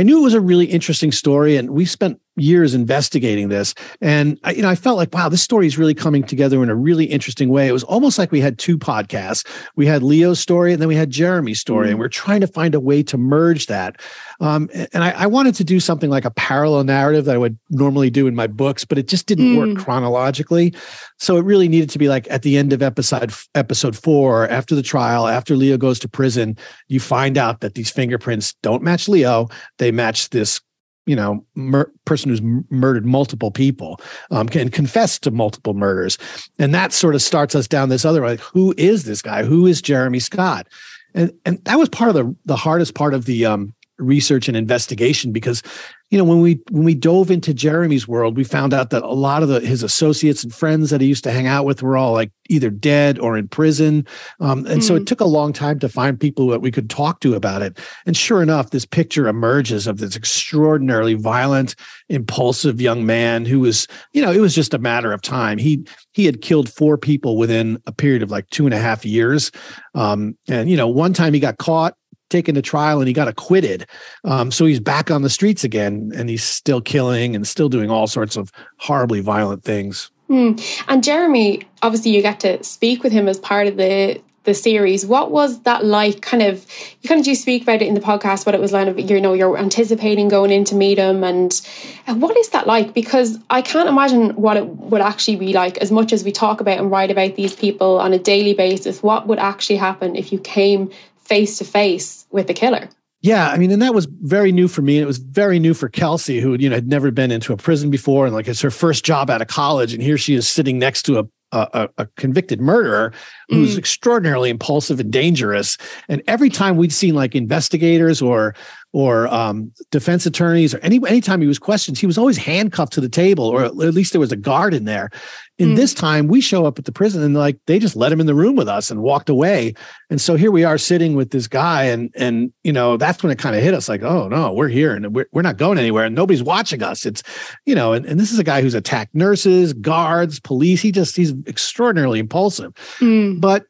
I 0.00 0.02
knew 0.02 0.20
it 0.20 0.22
was 0.22 0.34
a 0.34 0.40
really 0.40 0.66
interesting 0.66 1.12
story, 1.12 1.56
and 1.56 1.70
we 1.70 1.84
spent 1.84 2.20
years 2.40 2.74
investigating 2.74 3.48
this 3.48 3.74
and 4.00 4.38
I, 4.44 4.52
you 4.52 4.62
know 4.62 4.68
i 4.68 4.74
felt 4.74 4.96
like 4.96 5.12
wow 5.12 5.28
this 5.28 5.42
story 5.42 5.66
is 5.66 5.78
really 5.78 5.94
coming 5.94 6.22
together 6.22 6.62
in 6.62 6.70
a 6.70 6.74
really 6.74 7.04
interesting 7.04 7.48
way 7.48 7.68
it 7.68 7.72
was 7.72 7.84
almost 7.84 8.18
like 8.18 8.30
we 8.32 8.40
had 8.40 8.58
two 8.58 8.78
podcasts 8.78 9.46
we 9.76 9.86
had 9.86 10.02
leo's 10.02 10.40
story 10.40 10.72
and 10.72 10.80
then 10.80 10.88
we 10.88 10.94
had 10.94 11.10
jeremy's 11.10 11.60
story 11.60 11.86
mm-hmm. 11.86 11.90
and 11.92 11.98
we're 11.98 12.08
trying 12.08 12.40
to 12.40 12.46
find 12.46 12.74
a 12.74 12.80
way 12.80 13.02
to 13.02 13.18
merge 13.18 13.66
that 13.66 14.00
um, 14.40 14.70
and 14.72 15.04
I, 15.04 15.10
I, 15.10 15.26
wanted 15.26 15.54
to 15.56 15.64
do 15.64 15.80
something 15.80 16.08
like 16.08 16.24
a 16.24 16.30
parallel 16.30 16.84
narrative 16.84 17.24
that 17.26 17.34
i 17.34 17.38
would 17.38 17.58
normally 17.70 18.10
do 18.10 18.26
in 18.26 18.34
my 18.34 18.46
books 18.46 18.84
but 18.84 18.98
it 18.98 19.06
just 19.06 19.26
didn't 19.26 19.54
mm. 19.54 19.58
work 19.58 19.84
chronologically 19.84 20.74
so 21.18 21.36
it 21.36 21.44
really 21.44 21.68
needed 21.68 21.90
to 21.90 21.98
be 21.98 22.08
like 22.08 22.30
at 22.30 22.42
the 22.42 22.56
end 22.56 22.72
of 22.72 22.82
episode 22.82 23.32
episode 23.54 23.96
four 23.96 24.48
after 24.48 24.74
the 24.74 24.82
trial 24.82 25.26
after 25.26 25.56
leo 25.56 25.76
goes 25.76 25.98
to 25.98 26.08
prison, 26.08 26.56
you 26.88 27.00
find 27.00 27.36
out 27.38 27.60
that 27.60 27.74
these 27.74 27.90
fingerprints 27.90 28.54
don't 28.62 28.82
match 28.82 29.08
Leo. 29.08 29.48
They 29.78 29.90
match 29.90 30.30
this 30.30 30.60
you 31.10 31.16
know 31.16 31.44
mur- 31.56 31.92
person 32.04 32.30
who's 32.30 32.40
m- 32.40 32.64
murdered 32.70 33.04
multiple 33.04 33.50
people 33.50 34.00
um, 34.30 34.48
can 34.48 34.68
confess 34.70 35.18
to 35.18 35.32
multiple 35.32 35.74
murders. 35.74 36.16
And 36.60 36.72
that 36.72 36.92
sort 36.92 37.16
of 37.16 37.22
starts 37.22 37.56
us 37.56 37.66
down 37.66 37.88
this 37.88 38.04
other 38.04 38.24
like 38.24 38.38
who 38.38 38.72
is 38.78 39.02
this 39.04 39.20
guy? 39.20 39.42
Who 39.42 39.66
is 39.66 39.82
jeremy 39.82 40.20
scott? 40.20 40.68
And 41.12 41.32
and 41.44 41.58
that 41.64 41.80
was 41.80 41.88
part 41.88 42.10
of 42.10 42.14
the 42.14 42.36
the 42.44 42.56
hardest 42.56 42.94
part 42.94 43.12
of 43.12 43.24
the 43.24 43.44
um, 43.44 43.74
research 43.98 44.46
and 44.46 44.56
investigation 44.56 45.32
because 45.32 45.64
you 46.10 46.18
know 46.18 46.24
when 46.24 46.40
we 46.40 46.60
when 46.70 46.84
we 46.84 46.94
dove 46.94 47.30
into 47.30 47.54
jeremy's 47.54 48.06
world 48.06 48.36
we 48.36 48.44
found 48.44 48.74
out 48.74 48.90
that 48.90 49.02
a 49.02 49.12
lot 49.12 49.42
of 49.42 49.48
the 49.48 49.60
his 49.60 49.82
associates 49.82 50.42
and 50.42 50.52
friends 50.52 50.90
that 50.90 51.00
he 51.00 51.06
used 51.06 51.24
to 51.24 51.30
hang 51.30 51.46
out 51.46 51.64
with 51.64 51.82
were 51.82 51.96
all 51.96 52.12
like 52.12 52.30
either 52.48 52.68
dead 52.68 53.18
or 53.18 53.38
in 53.38 53.46
prison 53.48 54.04
um, 54.40 54.66
and 54.66 54.80
mm. 54.80 54.82
so 54.82 54.96
it 54.96 55.00
hmm. 55.00 55.04
took 55.04 55.20
a 55.20 55.24
long 55.24 55.52
time 55.52 55.78
to 55.78 55.88
find 55.88 56.18
people 56.18 56.48
that 56.48 56.60
we 56.60 56.70
could 56.70 56.90
talk 56.90 57.20
to 57.20 57.34
about 57.34 57.62
it 57.62 57.78
and 58.06 58.16
sure 58.16 58.42
enough 58.42 58.70
this 58.70 58.84
picture 58.84 59.28
emerges 59.28 59.86
of 59.86 59.98
this 59.98 60.16
extraordinarily 60.16 61.14
violent 61.14 61.76
impulsive 62.08 62.80
young 62.80 63.06
man 63.06 63.44
who 63.44 63.60
was 63.60 63.86
you 64.12 64.20
know 64.20 64.32
it 64.32 64.40
was 64.40 64.54
just 64.54 64.74
a 64.74 64.78
matter 64.78 65.12
of 65.12 65.22
time 65.22 65.58
he 65.58 65.84
he 66.12 66.26
had 66.26 66.42
killed 66.42 66.68
four 66.68 66.98
people 66.98 67.36
within 67.36 67.80
a 67.86 67.92
period 67.92 68.22
of 68.22 68.30
like 68.30 68.48
two 68.50 68.64
and 68.64 68.74
a 68.74 68.78
half 68.78 69.04
years 69.04 69.52
um, 69.94 70.36
and 70.48 70.68
you 70.68 70.76
know 70.76 70.88
one 70.88 71.12
time 71.12 71.32
he 71.32 71.40
got 71.40 71.58
caught 71.58 71.94
taken 72.30 72.54
to 72.54 72.62
trial 72.62 73.00
and 73.00 73.08
he 73.08 73.12
got 73.12 73.28
acquitted. 73.28 73.86
Um, 74.24 74.50
so 74.50 74.64
he's 74.64 74.80
back 74.80 75.10
on 75.10 75.22
the 75.22 75.30
streets 75.30 75.64
again 75.64 76.12
and 76.14 76.30
he's 76.30 76.44
still 76.44 76.80
killing 76.80 77.36
and 77.36 77.46
still 77.46 77.68
doing 77.68 77.90
all 77.90 78.06
sorts 78.06 78.36
of 78.36 78.50
horribly 78.78 79.20
violent 79.20 79.64
things. 79.64 80.10
Mm. 80.30 80.84
And 80.88 81.04
Jeremy, 81.04 81.62
obviously, 81.82 82.12
you 82.12 82.22
get 82.22 82.40
to 82.40 82.62
speak 82.62 83.02
with 83.02 83.12
him 83.12 83.28
as 83.28 83.38
part 83.38 83.66
of 83.66 83.76
the 83.76 84.22
the 84.44 84.54
series. 84.54 85.04
What 85.04 85.30
was 85.30 85.62
that 85.62 85.84
like? 85.84 86.22
Kind 86.22 86.42
of, 86.42 86.64
you 87.02 87.08
kind 87.08 87.18
of 87.18 87.26
do 87.26 87.34
speak 87.34 87.62
about 87.62 87.82
it 87.82 87.88
in 87.88 87.94
the 87.94 88.00
podcast. 88.00 88.46
What 88.46 88.54
it 88.54 88.60
was 88.60 88.72
like, 88.72 89.10
you 89.10 89.20
know, 89.20 89.34
you're 89.34 89.58
anticipating 89.58 90.28
going 90.28 90.50
in 90.50 90.64
to 90.64 90.74
meet 90.74 90.96
him, 90.98 91.22
and, 91.22 91.60
and 92.06 92.22
what 92.22 92.36
is 92.38 92.48
that 92.50 92.66
like? 92.66 92.94
Because 92.94 93.38
I 93.50 93.60
can't 93.60 93.88
imagine 93.88 94.30
what 94.30 94.56
it 94.56 94.66
would 94.66 95.02
actually 95.02 95.36
be 95.36 95.52
like. 95.52 95.76
As 95.78 95.92
much 95.92 96.12
as 96.12 96.24
we 96.24 96.32
talk 96.32 96.60
about 96.60 96.78
and 96.78 96.90
write 96.90 97.10
about 97.10 97.36
these 97.36 97.54
people 97.54 98.00
on 98.00 98.14
a 98.14 98.18
daily 98.18 98.54
basis, 98.54 99.02
what 99.02 99.26
would 99.26 99.38
actually 99.38 99.76
happen 99.76 100.16
if 100.16 100.32
you 100.32 100.38
came 100.38 100.90
face 101.30 101.58
to 101.58 101.64
face 101.64 102.26
with 102.32 102.48
the 102.48 102.54
killer. 102.54 102.88
Yeah, 103.22 103.50
I 103.50 103.58
mean, 103.58 103.70
and 103.70 103.80
that 103.82 103.94
was 103.94 104.06
very 104.06 104.50
new 104.50 104.66
for 104.66 104.82
me. 104.82 104.96
And 104.96 105.04
it 105.04 105.06
was 105.06 105.18
very 105.18 105.58
new 105.58 105.74
for 105.74 105.88
Kelsey, 105.88 106.40
who 106.40 106.56
you 106.58 106.68
know 106.68 106.74
had 106.74 106.88
never 106.88 107.10
been 107.10 107.30
into 107.30 107.52
a 107.52 107.56
prison 107.56 107.88
before, 107.90 108.26
and 108.26 108.34
like 108.34 108.48
it's 108.48 108.62
her 108.62 108.70
first 108.70 109.04
job 109.04 109.30
out 109.30 109.40
of 109.40 109.48
college, 109.48 109.94
and 109.94 110.02
here 110.02 110.18
she 110.18 110.34
is 110.34 110.48
sitting 110.48 110.78
next 110.78 111.02
to 111.02 111.20
a 111.20 111.24
a, 111.52 111.88
a, 111.98 112.06
convicted 112.16 112.60
murderer 112.60 113.12
who's 113.48 113.74
mm. 113.74 113.78
extraordinarily 113.78 114.50
impulsive 114.50 115.00
and 115.00 115.12
dangerous. 115.12 115.76
And 116.08 116.22
every 116.28 116.48
time 116.48 116.76
we'd 116.76 116.92
seen 116.92 117.14
like 117.14 117.34
investigators 117.34 118.22
or 118.22 118.54
or 118.92 119.28
um, 119.28 119.72
defense 119.90 120.26
attorneys 120.26 120.74
or 120.74 120.78
any 120.78 121.00
anytime 121.06 121.40
he 121.40 121.46
was 121.46 121.58
questioned, 121.58 121.96
he 121.96 122.06
was 122.06 122.18
always 122.18 122.36
handcuffed 122.36 122.92
to 122.94 123.00
the 123.00 123.08
table, 123.08 123.44
or 123.44 123.64
at 123.64 123.76
least 123.76 124.12
there 124.12 124.20
was 124.20 124.32
a 124.32 124.36
guard 124.36 124.74
in 124.74 124.84
there. 124.84 125.10
In 125.58 125.70
mm. 125.70 125.76
this 125.76 125.94
time, 125.94 126.26
we 126.26 126.40
show 126.40 126.64
up 126.66 126.78
at 126.78 126.86
the 126.86 126.92
prison 126.92 127.22
and 127.22 127.34
like 127.34 127.58
they 127.66 127.78
just 127.78 127.94
let 127.94 128.10
him 128.10 128.20
in 128.20 128.26
the 128.26 128.34
room 128.34 128.56
with 128.56 128.68
us 128.68 128.90
and 128.90 129.02
walked 129.02 129.28
away. 129.28 129.74
And 130.08 130.20
so 130.20 130.34
here 130.34 130.50
we 130.50 130.64
are 130.64 130.78
sitting 130.78 131.14
with 131.14 131.30
this 131.30 131.46
guy, 131.46 131.84
and 131.84 132.10
and 132.16 132.52
you 132.64 132.72
know 132.72 132.96
that's 132.96 133.22
when 133.22 133.30
it 133.30 133.38
kind 133.38 133.54
of 133.54 133.62
hit 133.62 133.74
us 133.74 133.88
like, 133.88 134.02
oh 134.02 134.26
no, 134.26 134.52
we're 134.52 134.68
here 134.68 134.94
and 134.94 135.14
we're, 135.14 135.26
we're 135.32 135.42
not 135.42 135.56
going 135.56 135.78
anywhere, 135.78 136.06
and 136.06 136.14
nobody's 136.14 136.42
watching 136.42 136.82
us. 136.82 137.06
It's 137.06 137.22
you 137.66 137.74
know, 137.74 137.92
and, 137.92 138.04
and 138.06 138.18
this 138.18 138.32
is 138.32 138.38
a 138.38 138.44
guy 138.44 138.60
who's 138.60 138.74
attacked 138.74 139.14
nurses, 139.14 139.72
guards, 139.72 140.40
police. 140.40 140.82
He 140.82 140.90
just 140.90 141.14
he's 141.14 141.32
extraordinarily 141.46 142.18
impulsive, 142.18 142.74
mm. 142.98 143.40
but 143.40 143.66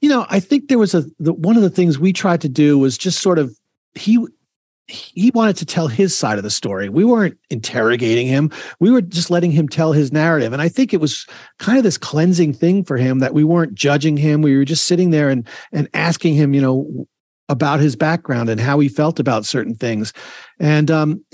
you 0.00 0.08
know, 0.08 0.26
I 0.30 0.38
think 0.40 0.68
there 0.68 0.78
was 0.78 0.94
a 0.94 1.04
the, 1.18 1.32
one 1.32 1.56
of 1.56 1.62
the 1.62 1.70
things 1.70 1.98
we 1.98 2.12
tried 2.12 2.40
to 2.42 2.48
do 2.48 2.78
was 2.78 2.96
just 2.96 3.20
sort 3.20 3.38
of 3.38 3.54
he 3.94 4.24
he 4.90 5.30
wanted 5.34 5.56
to 5.58 5.66
tell 5.66 5.88
his 5.88 6.16
side 6.16 6.38
of 6.38 6.44
the 6.44 6.50
story. 6.50 6.88
We 6.88 7.04
weren't 7.04 7.38
interrogating 7.48 8.26
him. 8.26 8.50
We 8.80 8.90
were 8.90 9.00
just 9.00 9.30
letting 9.30 9.50
him 9.52 9.68
tell 9.68 9.92
his 9.92 10.12
narrative. 10.12 10.52
And 10.52 10.60
I 10.60 10.68
think 10.68 10.92
it 10.92 11.00
was 11.00 11.26
kind 11.58 11.78
of 11.78 11.84
this 11.84 11.98
cleansing 11.98 12.54
thing 12.54 12.84
for 12.84 12.96
him 12.96 13.20
that 13.20 13.34
we 13.34 13.44
weren't 13.44 13.74
judging 13.74 14.16
him. 14.16 14.42
We 14.42 14.56
were 14.56 14.64
just 14.64 14.86
sitting 14.86 15.10
there 15.10 15.28
and 15.28 15.46
and 15.72 15.88
asking 15.94 16.34
him, 16.34 16.54
you 16.54 16.60
know, 16.60 17.06
about 17.48 17.80
his 17.80 17.96
background 17.96 18.48
and 18.48 18.60
how 18.60 18.78
he 18.78 18.88
felt 18.88 19.18
about 19.18 19.44
certain 19.44 19.74
things. 19.74 20.12
And 20.58 20.90
um, 20.90 21.24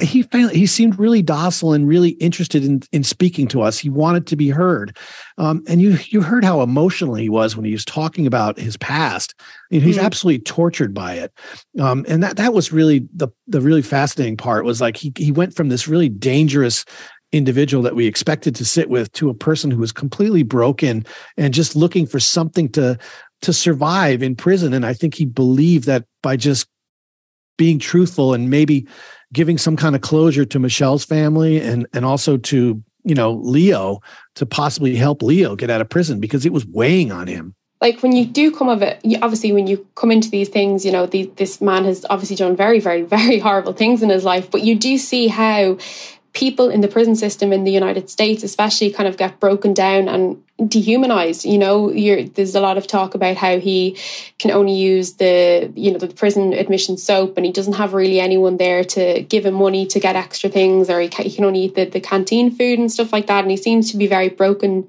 he 0.00 0.22
found, 0.22 0.52
he 0.52 0.66
seemed 0.66 0.98
really 0.98 1.22
docile 1.22 1.72
and 1.72 1.88
really 1.88 2.10
interested 2.10 2.64
in 2.64 2.82
in 2.92 3.02
speaking 3.02 3.46
to 3.48 3.62
us. 3.62 3.78
He 3.78 3.88
wanted 3.88 4.26
to 4.28 4.36
be 4.36 4.48
heard, 4.48 4.96
um, 5.38 5.62
and 5.68 5.80
you 5.80 5.98
you 6.08 6.22
heard 6.22 6.44
how 6.44 6.62
emotional 6.62 7.14
he 7.14 7.28
was 7.28 7.56
when 7.56 7.64
he 7.64 7.72
was 7.72 7.84
talking 7.84 8.26
about 8.26 8.58
his 8.58 8.76
past. 8.76 9.34
he's 9.70 9.96
mm-hmm. 9.96 10.04
absolutely 10.04 10.42
tortured 10.42 10.94
by 10.94 11.14
it, 11.14 11.32
um, 11.80 12.04
and 12.08 12.22
that 12.22 12.36
that 12.36 12.52
was 12.52 12.72
really 12.72 13.06
the 13.14 13.28
the 13.46 13.60
really 13.60 13.82
fascinating 13.82 14.36
part. 14.36 14.64
Was 14.64 14.80
like 14.80 14.96
he 14.96 15.12
he 15.16 15.32
went 15.32 15.54
from 15.54 15.68
this 15.68 15.88
really 15.88 16.08
dangerous 16.08 16.84
individual 17.32 17.82
that 17.82 17.96
we 17.96 18.06
expected 18.06 18.54
to 18.56 18.64
sit 18.64 18.88
with 18.88 19.12
to 19.12 19.28
a 19.28 19.34
person 19.34 19.70
who 19.70 19.78
was 19.78 19.92
completely 19.92 20.42
broken 20.42 21.04
and 21.36 21.52
just 21.52 21.76
looking 21.76 22.06
for 22.06 22.20
something 22.20 22.68
to 22.70 22.98
to 23.42 23.52
survive 23.52 24.22
in 24.22 24.34
prison. 24.34 24.72
And 24.72 24.86
I 24.86 24.94
think 24.94 25.14
he 25.14 25.24
believed 25.24 25.86
that 25.86 26.04
by 26.22 26.36
just 26.36 26.68
being 27.58 27.78
truthful 27.78 28.34
and 28.34 28.50
maybe 28.50 28.86
giving 29.32 29.58
some 29.58 29.76
kind 29.76 29.94
of 29.94 30.02
closure 30.02 30.44
to 30.44 30.58
Michelle's 30.58 31.04
family 31.04 31.60
and 31.60 31.86
and 31.92 32.04
also 32.04 32.36
to 32.36 32.82
you 33.04 33.14
know 33.14 33.32
Leo 33.32 34.00
to 34.34 34.46
possibly 34.46 34.96
help 34.96 35.22
Leo 35.22 35.56
get 35.56 35.70
out 35.70 35.80
of 35.80 35.88
prison 35.88 36.20
because 36.20 36.46
it 36.46 36.52
was 36.52 36.66
weighing 36.66 37.12
on 37.12 37.26
him. 37.26 37.54
Like 37.80 38.02
when 38.02 38.12
you 38.12 38.24
do 38.24 38.50
come 38.50 38.70
of 38.70 38.80
it, 38.80 38.98
you, 39.04 39.18
obviously 39.20 39.52
when 39.52 39.66
you 39.66 39.86
come 39.96 40.10
into 40.10 40.30
these 40.30 40.48
things, 40.48 40.84
you 40.84 40.92
know 40.92 41.06
the, 41.06 41.30
this 41.36 41.60
man 41.60 41.84
has 41.84 42.06
obviously 42.08 42.36
done 42.36 42.56
very, 42.56 42.80
very, 42.80 43.02
very 43.02 43.38
horrible 43.38 43.72
things 43.72 44.02
in 44.02 44.08
his 44.08 44.24
life. 44.24 44.50
But 44.50 44.62
you 44.62 44.74
do 44.74 44.96
see 44.98 45.28
how 45.28 45.78
people 46.36 46.68
in 46.68 46.82
the 46.82 46.88
prison 46.88 47.16
system 47.16 47.50
in 47.50 47.64
the 47.64 47.72
United 47.72 48.10
States, 48.10 48.42
especially, 48.42 48.90
kind 48.90 49.08
of 49.08 49.16
get 49.16 49.40
broken 49.40 49.72
down 49.72 50.06
and 50.06 50.36
dehumanized. 50.68 51.46
You 51.46 51.56
know, 51.56 51.90
there's 51.90 52.54
a 52.54 52.60
lot 52.60 52.76
of 52.76 52.86
talk 52.86 53.14
about 53.14 53.38
how 53.38 53.58
he 53.58 53.96
can 54.38 54.50
only 54.50 54.74
use 54.74 55.14
the, 55.14 55.72
you 55.74 55.90
know, 55.90 55.98
the 55.98 56.08
prison 56.08 56.52
admission 56.52 56.98
soap, 56.98 57.38
and 57.38 57.46
he 57.46 57.52
doesn't 57.52 57.72
have 57.72 57.94
really 57.94 58.20
anyone 58.20 58.58
there 58.58 58.84
to 58.84 59.22
give 59.22 59.46
him 59.46 59.54
money 59.54 59.86
to 59.86 59.98
get 59.98 60.14
extra 60.14 60.50
things, 60.50 60.90
or 60.90 61.00
he 61.00 61.08
can, 61.08 61.24
he 61.24 61.32
can 61.34 61.46
only 61.46 61.60
eat 61.60 61.74
the, 61.74 61.86
the 61.86 62.00
canteen 62.00 62.50
food 62.50 62.78
and 62.78 62.92
stuff 62.92 63.14
like 63.14 63.26
that. 63.28 63.42
And 63.42 63.50
he 63.50 63.56
seems 63.56 63.90
to 63.92 63.96
be 63.96 64.06
very 64.06 64.28
broken 64.28 64.86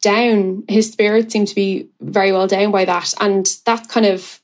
down. 0.00 0.62
His 0.68 0.92
spirit 0.92 1.32
seems 1.32 1.48
to 1.50 1.56
be 1.56 1.88
very 2.00 2.30
well 2.30 2.46
down 2.46 2.70
by 2.70 2.84
that, 2.84 3.12
and 3.20 3.44
that's 3.66 3.88
kind 3.88 4.06
of. 4.06 4.40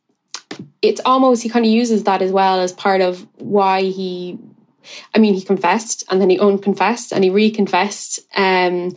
It's 0.83 1.01
almost 1.05 1.43
he 1.43 1.49
kind 1.49 1.65
of 1.65 1.71
uses 1.71 2.05
that 2.05 2.23
as 2.23 2.31
well 2.31 2.61
as 2.61 2.73
part 2.73 3.01
of 3.01 3.27
why 3.39 3.83
he 3.83 4.39
I 5.15 5.19
mean, 5.19 5.35
he 5.35 5.43
confessed 5.43 6.05
and 6.11 6.21
then 6.21 6.31
he 6.31 6.39
unconfessed 6.39 7.13
and 7.13 7.25
he 7.25 7.31
reconfessed. 7.31 8.21
Um, 8.37 8.97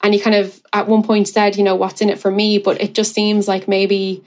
and 0.00 0.14
he 0.14 0.20
kind 0.20 0.36
of 0.36 0.62
at 0.72 0.88
one 0.88 1.02
point 1.02 1.28
said, 1.28 1.56
you 1.56 1.64
know, 1.64 1.74
what's 1.74 2.00
in 2.00 2.08
it 2.08 2.18
for 2.18 2.30
me? 2.30 2.58
But 2.58 2.80
it 2.80 2.94
just 2.94 3.14
seems 3.14 3.48
like 3.48 3.66
maybe 3.66 4.24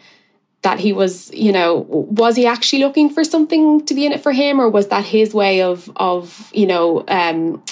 that 0.63 0.79
he 0.79 0.93
was, 0.93 1.31
you 1.33 1.51
know, 1.51 1.85
was 1.87 2.35
he 2.35 2.45
actually 2.45 2.83
looking 2.83 3.09
for 3.09 3.23
something 3.23 3.83
to 3.85 3.93
be 3.93 4.05
in 4.05 4.11
it 4.11 4.21
for 4.21 4.31
him, 4.31 4.59
or 4.59 4.69
was 4.69 4.89
that 4.89 5.05
his 5.05 5.33
way 5.33 5.61
of 5.61 5.89
of, 5.95 6.51
you 6.53 6.67
know, 6.67 7.03
um, 7.07 7.63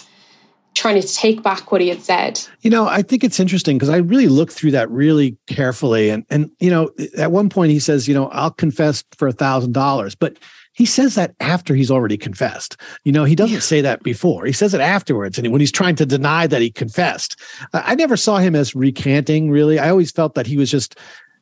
trying 0.74 1.00
to 1.00 1.08
take 1.08 1.44
back 1.44 1.72
what 1.72 1.82
he 1.82 1.90
had 1.90 2.02
said? 2.02 2.42
You 2.62 2.72
know, 2.72 2.88
I 2.88 3.02
think 3.02 3.24
it's 3.24 3.40
interesting 3.40 3.78
because 3.78 3.90
I 3.90 3.98
really 3.98 4.28
looked 4.28 4.54
through 4.54 4.72
that 4.72 4.90
really 4.90 5.38
carefully. 5.48 6.10
And 6.10 6.26
and 6.30 6.52
you 6.60 6.72
know, 6.72 6.92
at 7.18 7.32
one 7.32 7.50
point 7.50 7.72
he 7.72 7.80
says, 7.80 8.08
you 8.08 8.14
know, 8.14 8.28
I'll 8.30 8.52
confess 8.52 9.04
for 9.18 9.28
a 9.28 9.34
thousand 9.34 9.74
dollars, 9.74 10.16
but 10.16 10.38
he 10.80 10.86
says 10.86 11.16
that 11.16 11.36
after 11.42 11.76
he's 11.76 11.92
already 11.92 12.16
confessed. 12.16 12.78
You 13.04 13.12
know, 13.12 13.26
he 13.26 13.36
doesn't 13.36 13.56
yeah. 13.56 13.60
say 13.60 13.82
that 13.82 14.02
before. 14.02 14.46
He 14.46 14.54
says 14.54 14.74
it 14.74 14.80
afterwards, 14.80 15.38
and 15.38 15.52
when 15.52 15.60
he's 15.60 15.74
trying 15.74 15.98
to 15.98 16.06
deny 16.06 16.48
that 16.48 16.62
he 16.62 16.72
confessed. 16.72 17.38
I 17.74 17.96
never 17.96 18.16
saw 18.16 18.38
him 18.38 18.56
as 18.56 18.74
recanting. 18.74 19.52
Really, 19.52 19.78
I 19.78 19.90
always 19.90 20.10
felt 20.10 20.36
that 20.36 20.48
he 20.48 20.56
was 20.56 20.72
just, 20.72 20.98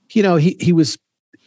you 0.10 0.24
know, 0.24 0.38
he 0.38 0.58
he 0.60 0.74
was 0.74 0.98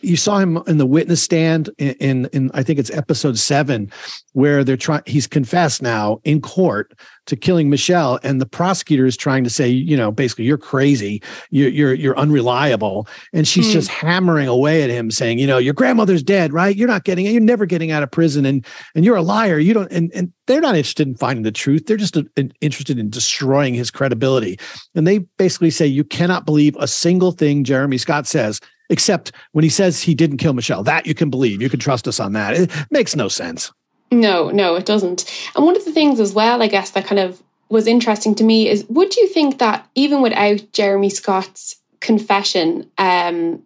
you 0.03 0.17
saw 0.17 0.39
him 0.39 0.59
in 0.67 0.79
the 0.79 0.87
witness 0.87 1.23
stand 1.23 1.71
in, 1.79 1.95
in, 1.95 2.27
in 2.33 2.51
I 2.55 2.63
think 2.63 2.79
it's 2.79 2.91
episode 2.91 3.39
seven, 3.39 3.91
where 4.33 4.65
they're 4.65 4.77
trying. 4.77 5.03
He's 5.07 5.27
confessed 5.27 5.83
now 5.83 6.21
in 6.25 6.41
court 6.41 6.93
to 7.27 7.37
killing 7.37 7.71
Michelle, 7.71 8.19
and 8.23 8.41
the 8.41 8.47
prosecutor 8.47 9.07
is 9.07 9.17
trying 9.17 9.45
to 9.45 9.51
say, 9.51 9.69
you 9.69 9.97
know, 9.97 10.11
basically, 10.11 10.45
you're 10.45 10.59
crazy, 10.59 11.23
you're 11.51 11.69
you're, 11.69 11.95
you're 11.95 12.19
unreliable, 12.19 13.07
and 13.33 13.47
she's 13.47 13.69
mm. 13.69 13.73
just 13.73 13.89
hammering 13.89 14.49
away 14.49 14.83
at 14.83 14.91
him, 14.91 15.11
saying, 15.11 15.39
you 15.39 15.47
know, 15.47 15.59
your 15.59 15.75
grandmother's 15.75 16.23
dead, 16.23 16.53
right? 16.53 16.77
You're 16.77 16.89
not 16.89 17.05
getting, 17.05 17.27
you're 17.27 17.41
never 17.41 17.67
getting 17.67 17.91
out 17.91 18.03
of 18.03 18.11
prison, 18.11 18.47
and 18.47 18.65
and 18.95 19.05
you're 19.05 19.17
a 19.17 19.23
liar. 19.23 19.59
You 19.59 19.75
don't, 19.75 19.93
and 19.93 20.11
and 20.15 20.33
they're 20.47 20.61
not 20.61 20.75
interested 20.75 21.07
in 21.07 21.15
finding 21.17 21.45
the 21.45 21.53
truth. 21.53 21.87
They're 21.87 21.97
just 21.97 22.17
a, 22.17 22.27
uh, 22.37 22.45
interested 22.61 22.99
in 22.99 23.11
destroying 23.11 23.75
his 23.75 23.91
credibility, 23.91 24.59
and 24.95 25.07
they 25.07 25.19
basically 25.19 25.71
say, 25.71 25.87
you 25.87 26.05
cannot 26.05 26.45
believe 26.45 26.77
a 26.79 26.89
single 26.89 27.33
thing 27.33 27.65
Jeremy 27.65 27.99
Scott 27.99 28.27
says 28.27 28.61
except 28.91 29.33
when 29.53 29.63
he 29.63 29.71
says 29.71 30.03
he 30.03 30.15
didn't 30.15 30.37
kill 30.37 30.53
Michelle. 30.53 30.83
That 30.83 31.07
you 31.07 31.15
can 31.15 31.31
believe. 31.31 31.63
You 31.63 31.71
can 31.71 31.81
trust 31.81 32.07
us 32.07 32.21
on 32.21 32.35
that. 32.35 32.55
It 32.55 32.71
makes 32.91 33.17
no 33.17 33.29
sense. 33.29 33.73
No, 34.13 34.51
no, 34.51 34.75
it 34.75 34.85
doesn't. 34.85 35.25
And 35.55 35.65
one 35.65 35.77
of 35.77 35.85
the 35.85 35.93
things 35.93 36.21
as 36.21 36.35
well, 36.35 36.63
I 36.63 36.67
guess, 36.67 36.91
that 36.91 37.07
kind 37.07 37.21
of 37.21 37.43
was 37.69 37.87
interesting 37.87 38.35
to 38.35 38.45
me 38.45 38.69
is 38.69 38.85
would 38.89 39.17
you 39.17 39.29
think 39.29 39.59
that 39.59 39.89
even 39.95 40.21
without 40.21 40.73
Jeremy 40.73 41.09
Scott's 41.09 41.77
confession, 42.01 42.91
um, 42.99 43.63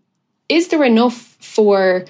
is 0.48 0.68
there 0.68 0.84
enough 0.84 1.36
for 1.40 2.04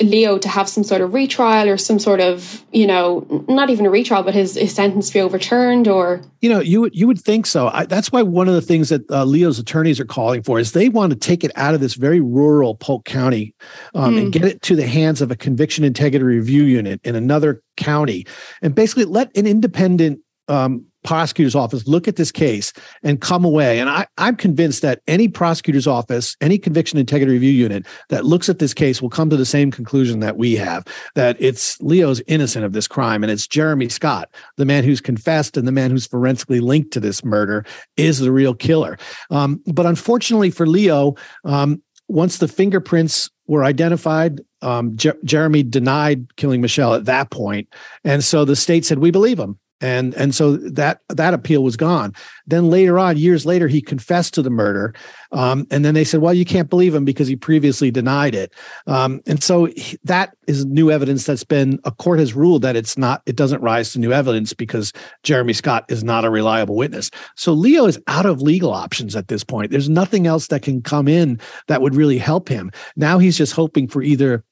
Leo 0.00 0.38
to 0.38 0.48
have 0.48 0.68
some 0.68 0.84
sort 0.84 1.00
of 1.00 1.14
retrial 1.14 1.68
or 1.68 1.76
some 1.76 1.98
sort 1.98 2.20
of, 2.20 2.64
you 2.72 2.86
know, 2.86 3.44
not 3.48 3.70
even 3.70 3.86
a 3.86 3.90
retrial, 3.90 4.22
but 4.22 4.34
his, 4.34 4.56
his 4.56 4.74
sentence 4.74 5.10
be 5.10 5.20
overturned 5.20 5.88
or. 5.88 6.22
You 6.40 6.48
know, 6.48 6.60
you 6.60 6.80
would 6.80 6.94
you 6.94 7.06
would 7.06 7.20
think 7.20 7.46
so. 7.46 7.68
I, 7.68 7.86
that's 7.86 8.10
why 8.10 8.22
one 8.22 8.48
of 8.48 8.54
the 8.54 8.62
things 8.62 8.88
that 8.88 9.08
uh, 9.10 9.24
Leo's 9.24 9.58
attorneys 9.58 10.00
are 10.00 10.04
calling 10.04 10.42
for 10.42 10.58
is 10.58 10.72
they 10.72 10.88
want 10.88 11.12
to 11.12 11.18
take 11.18 11.44
it 11.44 11.52
out 11.56 11.74
of 11.74 11.80
this 11.80 11.94
very 11.94 12.20
rural 12.20 12.74
Polk 12.74 13.04
County 13.04 13.54
um, 13.94 14.14
mm. 14.14 14.22
and 14.22 14.32
get 14.32 14.44
it 14.44 14.62
to 14.62 14.74
the 14.74 14.86
hands 14.86 15.22
of 15.22 15.30
a 15.30 15.36
conviction 15.36 15.84
integrity 15.84 16.24
review 16.24 16.64
unit 16.64 17.00
in 17.04 17.14
another 17.14 17.62
county, 17.76 18.26
and 18.60 18.74
basically 18.74 19.04
let 19.04 19.34
an 19.36 19.46
independent 19.46 20.20
um, 20.48 20.84
prosecutor's 21.04 21.54
office 21.54 21.86
look 21.86 22.08
at 22.08 22.16
this 22.16 22.32
case 22.32 22.72
and 23.02 23.20
come 23.20 23.44
away. 23.44 23.78
And 23.80 23.90
I, 23.90 24.06
I'm 24.18 24.36
convinced 24.36 24.82
that 24.82 25.00
any 25.06 25.28
prosecutor's 25.28 25.86
office, 25.86 26.36
any 26.40 26.58
conviction 26.58 26.98
integrity 26.98 27.32
review 27.32 27.52
unit 27.52 27.86
that 28.08 28.24
looks 28.24 28.48
at 28.48 28.58
this 28.58 28.74
case 28.74 29.02
will 29.02 29.10
come 29.10 29.30
to 29.30 29.36
the 29.36 29.46
same 29.46 29.70
conclusion 29.70 30.20
that 30.20 30.36
we 30.36 30.56
have 30.56 30.84
that 31.14 31.36
it's 31.38 31.80
Leo's 31.80 32.22
innocent 32.26 32.64
of 32.64 32.72
this 32.72 32.88
crime. 32.88 33.22
And 33.22 33.30
it's 33.30 33.46
Jeremy 33.46 33.88
Scott, 33.88 34.28
the 34.56 34.64
man 34.64 34.84
who's 34.84 35.00
confessed 35.00 35.56
and 35.56 35.66
the 35.66 35.72
man 35.72 35.90
who's 35.90 36.06
forensically 36.06 36.60
linked 36.60 36.92
to 36.92 37.00
this 37.00 37.24
murder, 37.24 37.64
is 37.96 38.18
the 38.18 38.32
real 38.32 38.54
killer. 38.54 38.98
Um, 39.30 39.60
but 39.66 39.86
unfortunately 39.86 40.50
for 40.50 40.66
Leo, 40.66 41.14
um, 41.44 41.82
once 42.08 42.38
the 42.38 42.48
fingerprints 42.48 43.30
were 43.46 43.64
identified, 43.64 44.40
um, 44.60 44.96
Jeremy 45.24 45.62
denied 45.62 46.34
killing 46.36 46.60
Michelle 46.60 46.94
at 46.94 47.06
that 47.06 47.30
point, 47.30 47.68
and 48.04 48.22
so 48.22 48.44
the 48.44 48.56
state 48.56 48.84
said 48.84 48.98
we 48.98 49.10
believe 49.10 49.38
him 49.38 49.58
and 49.82 50.14
and 50.14 50.34
so 50.34 50.56
that 50.56 51.00
that 51.08 51.34
appeal 51.34 51.62
was 51.62 51.76
gone. 51.76 52.14
Then 52.46 52.70
later 52.70 52.98
on 52.98 53.18
years 53.18 53.44
later 53.44 53.68
he 53.68 53.82
confessed 53.82 54.32
to 54.34 54.42
the 54.42 54.50
murder 54.50 54.94
um, 55.32 55.66
and 55.70 55.84
then 55.84 55.94
they 55.94 56.04
said 56.04 56.20
well 56.20 56.32
you 56.32 56.44
can't 56.44 56.70
believe 56.70 56.94
him 56.94 57.04
because 57.04 57.28
he 57.28 57.36
previously 57.36 57.90
denied 57.90 58.34
it. 58.34 58.54
Um, 58.86 59.20
and 59.26 59.42
so 59.42 59.66
he, 59.66 59.98
that 60.04 60.34
is 60.46 60.64
new 60.64 60.90
evidence 60.90 61.26
that's 61.26 61.44
been 61.44 61.80
a 61.84 61.90
court 61.90 62.20
has 62.20 62.32
ruled 62.32 62.62
that 62.62 62.76
it's 62.76 62.96
not 62.96 63.22
it 63.26 63.36
doesn't 63.36 63.60
rise 63.60 63.92
to 63.92 63.98
new 63.98 64.12
evidence 64.12 64.54
because 64.54 64.92
jeremy 65.22 65.52
scott 65.52 65.84
is 65.88 66.04
not 66.04 66.24
a 66.24 66.30
reliable 66.30 66.76
witness. 66.76 67.10
So 67.36 67.52
leo 67.52 67.86
is 67.86 68.00
out 68.06 68.26
of 68.26 68.40
legal 68.40 68.72
options 68.72 69.16
at 69.16 69.28
this 69.28 69.44
point. 69.44 69.72
There's 69.72 69.88
nothing 69.88 70.26
else 70.26 70.46
that 70.46 70.62
can 70.62 70.80
come 70.80 71.08
in 71.08 71.40
that 71.66 71.82
would 71.82 71.96
really 71.96 72.18
help 72.18 72.48
him. 72.48 72.70
Now 72.96 73.18
he's 73.18 73.36
just 73.36 73.52
hoping 73.52 73.88
for 73.88 74.02
either 74.02 74.44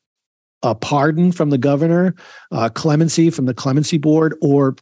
a 0.63 0.75
pardon 0.75 1.33
from 1.33 1.51
the 1.51 1.59
governor, 1.59 2.15
uh, 2.53 2.69
clemency 2.69 3.31
from 3.31 3.47
the 3.47 3.55
clemency 3.55 3.99
board, 3.99 4.37
or 4.43 4.77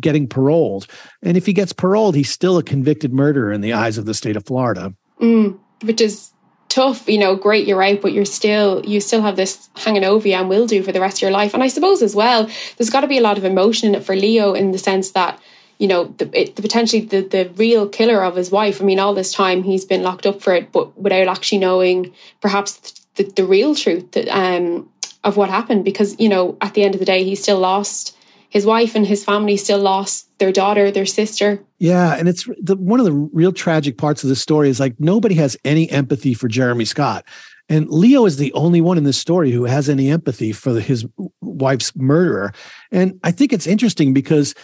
getting 0.00 0.28
paroled. 0.28 0.86
And 1.22 1.36
if 1.36 1.46
he 1.46 1.52
gets 1.52 1.72
paroled, 1.72 2.14
he's 2.14 2.30
still 2.30 2.58
a 2.58 2.62
convicted 2.62 3.12
murderer 3.12 3.52
in 3.52 3.60
the 3.60 3.72
eyes 3.72 3.98
of 3.98 4.06
the 4.06 4.14
state 4.14 4.36
of 4.36 4.46
Florida. 4.46 4.94
Mm, 5.20 5.58
which 5.82 6.00
is 6.00 6.32
tough, 6.68 7.08
you 7.08 7.18
know, 7.18 7.36
great, 7.36 7.68
you're 7.68 7.82
out, 7.82 8.02
but 8.02 8.12
you're 8.12 8.24
still, 8.24 8.84
you 8.84 9.00
still 9.00 9.22
have 9.22 9.36
this 9.36 9.68
hanging 9.76 10.02
over 10.02 10.26
you 10.26 10.34
and 10.34 10.48
will 10.48 10.66
do 10.66 10.82
for 10.82 10.90
the 10.90 11.00
rest 11.00 11.18
of 11.18 11.22
your 11.22 11.30
life. 11.30 11.54
And 11.54 11.62
I 11.62 11.68
suppose 11.68 12.02
as 12.02 12.16
well, 12.16 12.50
there's 12.76 12.90
got 12.90 13.02
to 13.02 13.06
be 13.06 13.18
a 13.18 13.22
lot 13.22 13.38
of 13.38 13.44
emotion 13.44 13.90
in 13.90 13.94
it 13.94 14.04
for 14.04 14.16
Leo 14.16 14.54
in 14.54 14.72
the 14.72 14.78
sense 14.78 15.12
that, 15.12 15.40
you 15.78 15.86
know, 15.86 16.06
the, 16.18 16.28
it, 16.36 16.56
the 16.56 16.62
potentially 16.62 17.04
the, 17.04 17.20
the 17.20 17.50
real 17.56 17.88
killer 17.88 18.24
of 18.24 18.34
his 18.34 18.50
wife. 18.50 18.82
I 18.82 18.84
mean, 18.84 18.98
all 18.98 19.14
this 19.14 19.32
time 19.32 19.62
he's 19.62 19.84
been 19.84 20.02
locked 20.02 20.26
up 20.26 20.42
for 20.42 20.52
it, 20.52 20.72
but 20.72 20.98
without 20.98 21.28
actually 21.28 21.58
knowing 21.58 22.12
perhaps 22.40 23.06
the, 23.14 23.22
the 23.22 23.44
real 23.44 23.76
truth 23.76 24.16
um, 24.28 24.90
of 25.22 25.36
what 25.36 25.50
happened 25.50 25.84
because, 25.84 26.18
you 26.18 26.28
know, 26.28 26.56
at 26.60 26.74
the 26.74 26.82
end 26.82 26.94
of 26.94 26.98
the 26.98 27.06
day, 27.06 27.22
he 27.22 27.36
still 27.36 27.60
lost 27.60 28.16
his 28.54 28.64
wife 28.64 28.94
and 28.94 29.04
his 29.04 29.24
family 29.24 29.56
still 29.56 29.80
lost 29.80 30.38
their 30.38 30.52
daughter, 30.52 30.88
their 30.88 31.04
sister. 31.04 31.60
Yeah, 31.78 32.14
and 32.14 32.28
it's 32.28 32.48
the, 32.62 32.76
one 32.76 33.00
of 33.00 33.04
the 33.04 33.12
real 33.12 33.52
tragic 33.52 33.98
parts 33.98 34.22
of 34.22 34.28
the 34.28 34.36
story 34.36 34.68
is 34.68 34.78
like 34.78 34.94
nobody 35.00 35.34
has 35.34 35.56
any 35.64 35.90
empathy 35.90 36.34
for 36.34 36.46
Jeremy 36.46 36.84
Scott. 36.84 37.24
And 37.68 37.88
Leo 37.90 38.26
is 38.26 38.36
the 38.36 38.52
only 38.52 38.80
one 38.80 38.96
in 38.96 39.02
this 39.02 39.18
story 39.18 39.50
who 39.50 39.64
has 39.64 39.88
any 39.88 40.08
empathy 40.08 40.52
for 40.52 40.72
the, 40.72 40.80
his 40.80 41.04
wife's 41.40 41.96
murderer. 41.96 42.52
And 42.92 43.18
I 43.24 43.32
think 43.32 43.52
it's 43.52 43.66
interesting 43.66 44.14
because 44.14 44.54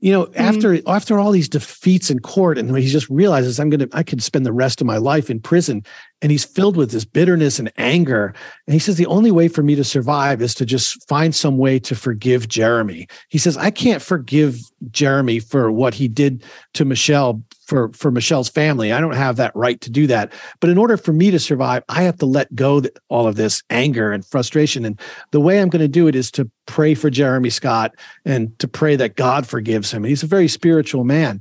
you 0.00 0.10
know 0.10 0.26
mm-hmm. 0.26 0.40
after 0.40 0.88
after 0.88 1.18
all 1.18 1.30
these 1.30 1.48
defeats 1.48 2.10
in 2.10 2.20
court 2.20 2.58
and 2.58 2.76
he 2.76 2.88
just 2.88 3.08
realizes 3.08 3.58
i'm 3.58 3.70
gonna 3.70 3.88
i 3.92 4.02
could 4.02 4.22
spend 4.22 4.44
the 4.44 4.52
rest 4.52 4.80
of 4.80 4.86
my 4.86 4.98
life 4.98 5.30
in 5.30 5.40
prison 5.40 5.82
and 6.22 6.30
he's 6.30 6.44
filled 6.44 6.76
with 6.76 6.90
this 6.90 7.04
bitterness 7.04 7.58
and 7.58 7.72
anger 7.76 8.34
and 8.66 8.74
he 8.74 8.78
says 8.78 8.96
the 8.96 9.06
only 9.06 9.30
way 9.30 9.48
for 9.48 9.62
me 9.62 9.74
to 9.74 9.84
survive 9.84 10.40
is 10.40 10.54
to 10.54 10.64
just 10.64 11.06
find 11.08 11.34
some 11.34 11.58
way 11.58 11.78
to 11.78 11.94
forgive 11.94 12.48
jeremy 12.48 13.06
he 13.28 13.38
says 13.38 13.56
i 13.56 13.70
can't 13.70 14.02
forgive 14.02 14.58
jeremy 14.90 15.38
for 15.38 15.70
what 15.70 15.94
he 15.94 16.08
did 16.08 16.44
to 16.72 16.84
michelle 16.84 17.42
for 17.66 17.90
for 17.92 18.10
Michelle's 18.10 18.48
family. 18.48 18.92
I 18.92 19.00
don't 19.00 19.14
have 19.14 19.36
that 19.36 19.54
right 19.54 19.80
to 19.80 19.90
do 19.90 20.06
that. 20.08 20.32
But 20.60 20.70
in 20.70 20.78
order 20.78 20.96
for 20.96 21.12
me 21.12 21.30
to 21.30 21.38
survive, 21.38 21.82
I 21.88 22.02
have 22.02 22.18
to 22.18 22.26
let 22.26 22.54
go 22.54 22.82
all 23.08 23.26
of 23.26 23.36
this 23.36 23.62
anger 23.70 24.12
and 24.12 24.24
frustration. 24.24 24.84
And 24.84 25.00
the 25.30 25.40
way 25.40 25.60
I'm 25.60 25.70
going 25.70 25.80
to 25.80 25.88
do 25.88 26.06
it 26.06 26.14
is 26.14 26.30
to 26.32 26.50
pray 26.66 26.94
for 26.94 27.10
Jeremy 27.10 27.50
Scott 27.50 27.94
and 28.24 28.56
to 28.58 28.68
pray 28.68 28.96
that 28.96 29.16
God 29.16 29.46
forgives 29.46 29.92
him. 29.92 30.04
And 30.04 30.10
he's 30.10 30.22
a 30.22 30.28
very 30.28 30.48
spiritual 30.48 31.04
man. 31.04 31.40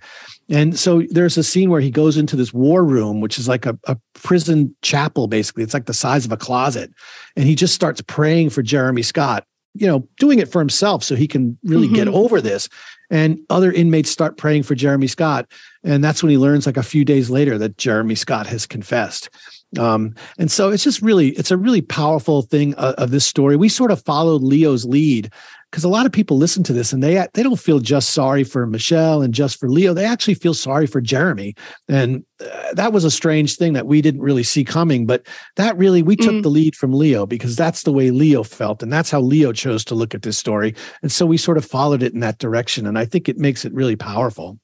And 0.49 0.77
so 0.77 1.03
there's 1.09 1.37
a 1.37 1.43
scene 1.43 1.69
where 1.69 1.81
he 1.81 1.89
goes 1.91 2.17
into 2.17 2.35
this 2.35 2.53
war 2.53 2.83
room, 2.83 3.21
which 3.21 3.39
is 3.39 3.47
like 3.47 3.65
a, 3.65 3.77
a 3.85 3.97
prison 4.13 4.75
chapel, 4.81 5.27
basically. 5.27 5.63
It's 5.63 5.73
like 5.73 5.85
the 5.85 5.93
size 5.93 6.25
of 6.25 6.31
a 6.31 6.37
closet. 6.37 6.91
And 7.35 7.45
he 7.45 7.55
just 7.55 7.73
starts 7.73 8.01
praying 8.01 8.49
for 8.49 8.61
Jeremy 8.61 9.03
Scott 9.03 9.45
you 9.73 9.87
know, 9.87 10.07
doing 10.19 10.39
it 10.39 10.51
for 10.51 10.59
himself 10.59 11.03
so 11.03 11.15
he 11.15 11.27
can 11.27 11.57
really 11.63 11.87
mm-hmm. 11.87 11.95
get 11.95 12.07
over 12.07 12.39
this. 12.39 12.69
And 13.09 13.39
other 13.49 13.71
inmates 13.71 14.09
start 14.09 14.37
praying 14.37 14.63
for 14.63 14.75
Jeremy 14.75 15.07
Scott. 15.07 15.51
And 15.83 16.03
that's 16.03 16.23
when 16.23 16.29
he 16.29 16.37
learns, 16.37 16.65
like 16.65 16.77
a 16.77 16.83
few 16.83 17.03
days 17.03 17.29
later, 17.29 17.57
that 17.57 17.77
Jeremy 17.77 18.15
Scott 18.15 18.47
has 18.47 18.65
confessed. 18.65 19.29
Um, 19.77 20.15
and 20.37 20.51
so 20.51 20.69
it's 20.69 20.83
just 20.83 21.01
really, 21.01 21.29
it's 21.29 21.51
a 21.51 21.57
really 21.57 21.81
powerful 21.81 22.43
thing 22.43 22.75
of, 22.75 22.93
of 22.95 23.11
this 23.11 23.25
story. 23.25 23.55
We 23.55 23.69
sort 23.69 23.91
of 23.91 24.03
followed 24.03 24.43
Leo's 24.43 24.85
lead 24.85 25.31
because 25.73 25.83
a 25.83 25.89
lot 25.89 26.05
of 26.05 26.11
people 26.11 26.37
listen 26.37 26.61
to 26.61 26.71
this 26.71 26.93
and 26.93 27.01
they 27.01 27.25
they 27.33 27.41
don't 27.41 27.59
feel 27.59 27.79
just 27.79 28.11
sorry 28.11 28.43
for 28.43 28.67
Michelle 28.67 29.23
and 29.23 29.33
just 29.33 29.59
for 29.59 29.67
Leo. 29.67 29.91
They 29.95 30.05
actually 30.05 30.35
feel 30.35 30.53
sorry 30.53 30.85
for 30.85 31.01
Jeremy, 31.01 31.55
and 31.89 32.23
uh, 32.39 32.73
that 32.75 32.93
was 32.93 33.03
a 33.03 33.09
strange 33.09 33.55
thing 33.55 33.73
that 33.73 33.87
we 33.87 33.99
didn't 33.99 34.21
really 34.21 34.43
see 34.43 34.63
coming. 34.63 35.07
But 35.07 35.25
that 35.55 35.75
really 35.75 36.03
we 36.03 36.15
took 36.15 36.35
mm. 36.35 36.43
the 36.43 36.51
lead 36.51 36.75
from 36.75 36.93
Leo 36.93 37.25
because 37.25 37.55
that's 37.55 37.81
the 37.83 37.91
way 37.91 38.11
Leo 38.11 38.43
felt, 38.43 38.83
and 38.83 38.93
that's 38.93 39.09
how 39.09 39.19
Leo 39.19 39.51
chose 39.51 39.83
to 39.85 39.95
look 39.95 40.13
at 40.13 40.21
this 40.21 40.37
story, 40.37 40.75
and 41.01 41.11
so 41.11 41.25
we 41.25 41.37
sort 41.37 41.57
of 41.57 41.65
followed 41.65 42.03
it 42.03 42.13
in 42.13 42.19
that 42.19 42.37
direction. 42.37 42.85
And 42.85 42.95
I 42.95 43.05
think 43.05 43.27
it 43.27 43.39
makes 43.39 43.65
it 43.65 43.73
really 43.73 43.95
powerful. 43.95 44.59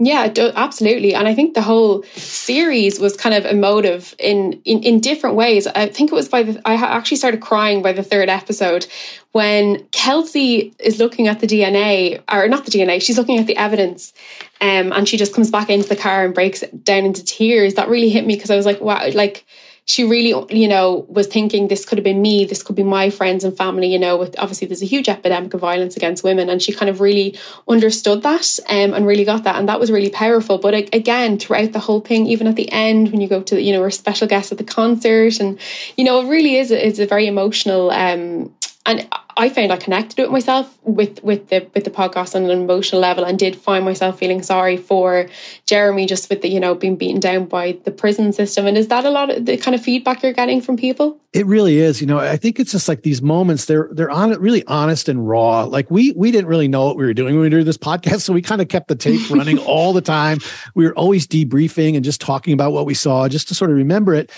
Yeah, 0.00 0.32
absolutely. 0.56 1.14
And 1.14 1.28
I 1.28 1.34
think 1.36 1.54
the 1.54 1.62
whole 1.62 2.02
series 2.16 2.98
was 2.98 3.16
kind 3.16 3.32
of 3.32 3.46
emotive 3.46 4.12
in, 4.18 4.60
in, 4.64 4.82
in 4.82 4.98
different 4.98 5.36
ways. 5.36 5.68
I 5.68 5.86
think 5.86 6.10
it 6.10 6.14
was 6.14 6.28
by 6.28 6.42
the, 6.42 6.60
I 6.64 6.74
actually 6.74 7.16
started 7.16 7.40
crying 7.40 7.80
by 7.80 7.92
the 7.92 8.02
third 8.02 8.28
episode 8.28 8.88
when 9.30 9.84
Kelsey 9.92 10.74
is 10.80 10.98
looking 10.98 11.28
at 11.28 11.38
the 11.38 11.46
DNA, 11.46 12.20
or 12.30 12.48
not 12.48 12.64
the 12.64 12.72
DNA, 12.72 13.00
she's 13.00 13.18
looking 13.18 13.38
at 13.38 13.46
the 13.46 13.56
evidence. 13.56 14.12
Um, 14.60 14.92
and 14.92 15.08
she 15.08 15.16
just 15.16 15.32
comes 15.32 15.50
back 15.50 15.70
into 15.70 15.88
the 15.88 15.96
car 15.96 16.24
and 16.24 16.34
breaks 16.34 16.62
down 16.82 17.04
into 17.04 17.24
tears. 17.24 17.74
That 17.74 17.88
really 17.88 18.08
hit 18.08 18.26
me 18.26 18.34
because 18.34 18.50
I 18.50 18.56
was 18.56 18.66
like, 18.66 18.80
wow, 18.80 19.08
like, 19.14 19.46
she 19.86 20.02
really, 20.02 20.32
you 20.48 20.66
know, 20.66 21.04
was 21.08 21.26
thinking 21.26 21.68
this 21.68 21.84
could 21.84 21.98
have 21.98 22.04
been 22.04 22.22
me, 22.22 22.46
this 22.46 22.62
could 22.62 22.74
be 22.74 22.82
my 22.82 23.10
friends 23.10 23.44
and 23.44 23.54
family, 23.54 23.92
you 23.92 23.98
know, 23.98 24.16
with 24.16 24.34
obviously 24.38 24.66
there's 24.66 24.82
a 24.82 24.86
huge 24.86 25.10
epidemic 25.10 25.52
of 25.52 25.60
violence 25.60 25.94
against 25.94 26.24
women. 26.24 26.48
And 26.48 26.62
she 26.62 26.72
kind 26.72 26.88
of 26.88 27.00
really 27.00 27.38
understood 27.68 28.22
that 28.22 28.58
um, 28.70 28.94
and 28.94 29.06
really 29.06 29.24
got 29.24 29.44
that. 29.44 29.56
And 29.56 29.68
that 29.68 29.78
was 29.80 29.92
really 29.92 30.08
powerful. 30.08 30.56
But 30.56 30.74
again, 30.94 31.38
throughout 31.38 31.72
the 31.72 31.80
whole 31.80 32.00
thing, 32.00 32.26
even 32.26 32.46
at 32.46 32.56
the 32.56 32.72
end, 32.72 33.12
when 33.12 33.20
you 33.20 33.28
go 33.28 33.42
to, 33.42 33.60
you 33.60 33.74
know, 33.74 33.82
our 33.82 33.90
special 33.90 34.26
guest 34.26 34.52
at 34.52 34.58
the 34.58 34.64
concert 34.64 35.38
and, 35.38 35.58
you 35.98 36.04
know, 36.04 36.20
it 36.22 36.30
really 36.30 36.56
is, 36.56 36.70
it's 36.70 36.98
a 36.98 37.06
very 37.06 37.26
emotional 37.26 37.90
um, 37.90 38.54
and 38.86 39.08
I 39.36 39.48
found 39.48 39.72
I 39.72 39.76
connected 39.76 40.22
with 40.22 40.30
myself 40.30 40.78
with 40.82 41.22
with 41.24 41.48
the 41.48 41.66
with 41.74 41.84
the 41.84 41.90
podcast 41.90 42.36
on 42.36 42.44
an 42.44 42.50
emotional 42.50 43.00
level 43.00 43.24
and 43.24 43.38
did 43.38 43.56
find 43.56 43.84
myself 43.84 44.18
feeling 44.18 44.42
sorry 44.42 44.76
for 44.76 45.28
Jeremy 45.66 46.06
just 46.06 46.28
with 46.28 46.42
the 46.42 46.48
you 46.48 46.60
know 46.60 46.74
being 46.74 46.96
beaten 46.96 47.18
down 47.18 47.46
by 47.46 47.78
the 47.84 47.90
prison 47.90 48.32
system. 48.32 48.66
And 48.66 48.76
is 48.76 48.88
that 48.88 49.04
a 49.04 49.10
lot 49.10 49.30
of 49.30 49.46
the 49.46 49.56
kind 49.56 49.74
of 49.74 49.82
feedback 49.82 50.22
you're 50.22 50.32
getting 50.32 50.60
from 50.60 50.76
people? 50.76 51.18
It 51.32 51.46
really 51.46 51.78
is. 51.78 52.00
You 52.00 52.06
know 52.06 52.18
I 52.18 52.36
think 52.36 52.60
it's 52.60 52.72
just 52.72 52.86
like 52.86 53.02
these 53.02 53.22
moments 53.22 53.64
they're 53.64 53.88
they're 53.92 54.10
on 54.10 54.30
really 54.40 54.64
honest 54.66 55.08
and 55.08 55.26
raw. 55.26 55.64
Like 55.64 55.90
we 55.90 56.12
we 56.12 56.30
didn't 56.30 56.48
really 56.48 56.68
know 56.68 56.84
what 56.84 56.96
we 56.96 57.04
were 57.04 57.14
doing 57.14 57.34
when 57.34 57.40
we 57.40 57.46
were 57.46 57.50
doing 57.50 57.64
this 57.64 57.78
podcast 57.78 58.20
so 58.20 58.32
we 58.32 58.42
kind 58.42 58.60
of 58.60 58.68
kept 58.68 58.88
the 58.88 58.96
tape 58.96 59.30
running 59.30 59.58
all 59.66 59.94
the 59.94 60.02
time. 60.02 60.38
We 60.74 60.84
were 60.84 60.94
always 60.94 61.26
debriefing 61.26 61.96
and 61.96 62.04
just 62.04 62.20
talking 62.20 62.52
about 62.52 62.72
what 62.72 62.84
we 62.84 62.94
saw 62.94 63.28
just 63.28 63.48
to 63.48 63.54
sort 63.54 63.70
of 63.70 63.78
remember 63.78 64.14
it 64.14 64.30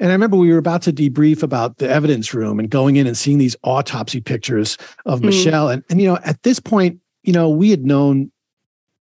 and 0.00 0.08
I 0.08 0.12
remember 0.12 0.36
we 0.36 0.50
were 0.50 0.58
about 0.58 0.82
to 0.82 0.92
debrief 0.92 1.42
about 1.42 1.76
the 1.76 1.88
evidence 1.88 2.32
room 2.32 2.58
and 2.58 2.70
going 2.70 2.96
in 2.96 3.06
and 3.06 3.16
seeing 3.16 3.36
these 3.36 3.54
autopsy 3.62 4.20
pictures 4.20 4.78
of 5.04 5.20
mm. 5.20 5.26
Michelle. 5.26 5.68
And, 5.68 5.84
and, 5.90 6.00
you 6.00 6.08
know, 6.08 6.18
at 6.24 6.42
this 6.42 6.58
point, 6.58 6.98
you 7.22 7.34
know, 7.34 7.50
we 7.50 7.70
had 7.70 7.84
known 7.84 8.32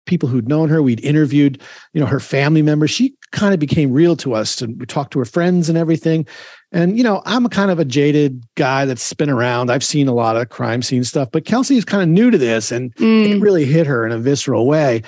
people 0.06 0.28
who'd 0.28 0.50
known 0.50 0.68
her. 0.68 0.84
We'd 0.84 1.04
interviewed, 1.04 1.62
you 1.94 2.02
know, 2.02 2.08
her 2.08 2.20
family 2.20 2.62
members. 2.62 2.92
She 2.92 3.16
kind 3.32 3.54
of 3.54 3.60
became 3.60 3.94
real 3.94 4.18
to 4.18 4.34
us 4.34 4.62
and 4.62 4.78
we 4.78 4.86
talked 4.86 5.14
to 5.14 5.20
her 5.20 5.26
friends 5.26 5.70
and 5.70 5.78
everything. 5.78 6.28
And, 6.72 6.98
you 6.98 7.04
know, 7.04 7.22
I'm 7.26 7.48
kind 7.48 7.72
of 7.72 7.80
a 7.80 7.86
jaded 7.86 8.44
guy 8.56 8.86
that's 8.86 9.14
been 9.14 9.30
around. 9.30 9.72
I've 9.72 9.84
seen 9.84 10.08
a 10.08 10.14
lot 10.14 10.36
of 10.36 10.50
crime 10.50 10.82
scene 10.82 11.04
stuff, 11.04 11.30
but 11.32 11.46
Kelsey 11.46 11.78
is 11.78 11.86
kind 11.86 12.04
of 12.04 12.10
new 12.10 12.30
to 12.30 12.38
this 12.38 12.72
and 12.72 12.94
mm. 12.96 13.30
it 13.30 13.40
really 13.40 13.66
hit 13.66 13.88
her 13.88 14.06
in 14.06 14.12
a 14.12 14.18
visceral 14.18 14.66
way. 14.66 15.04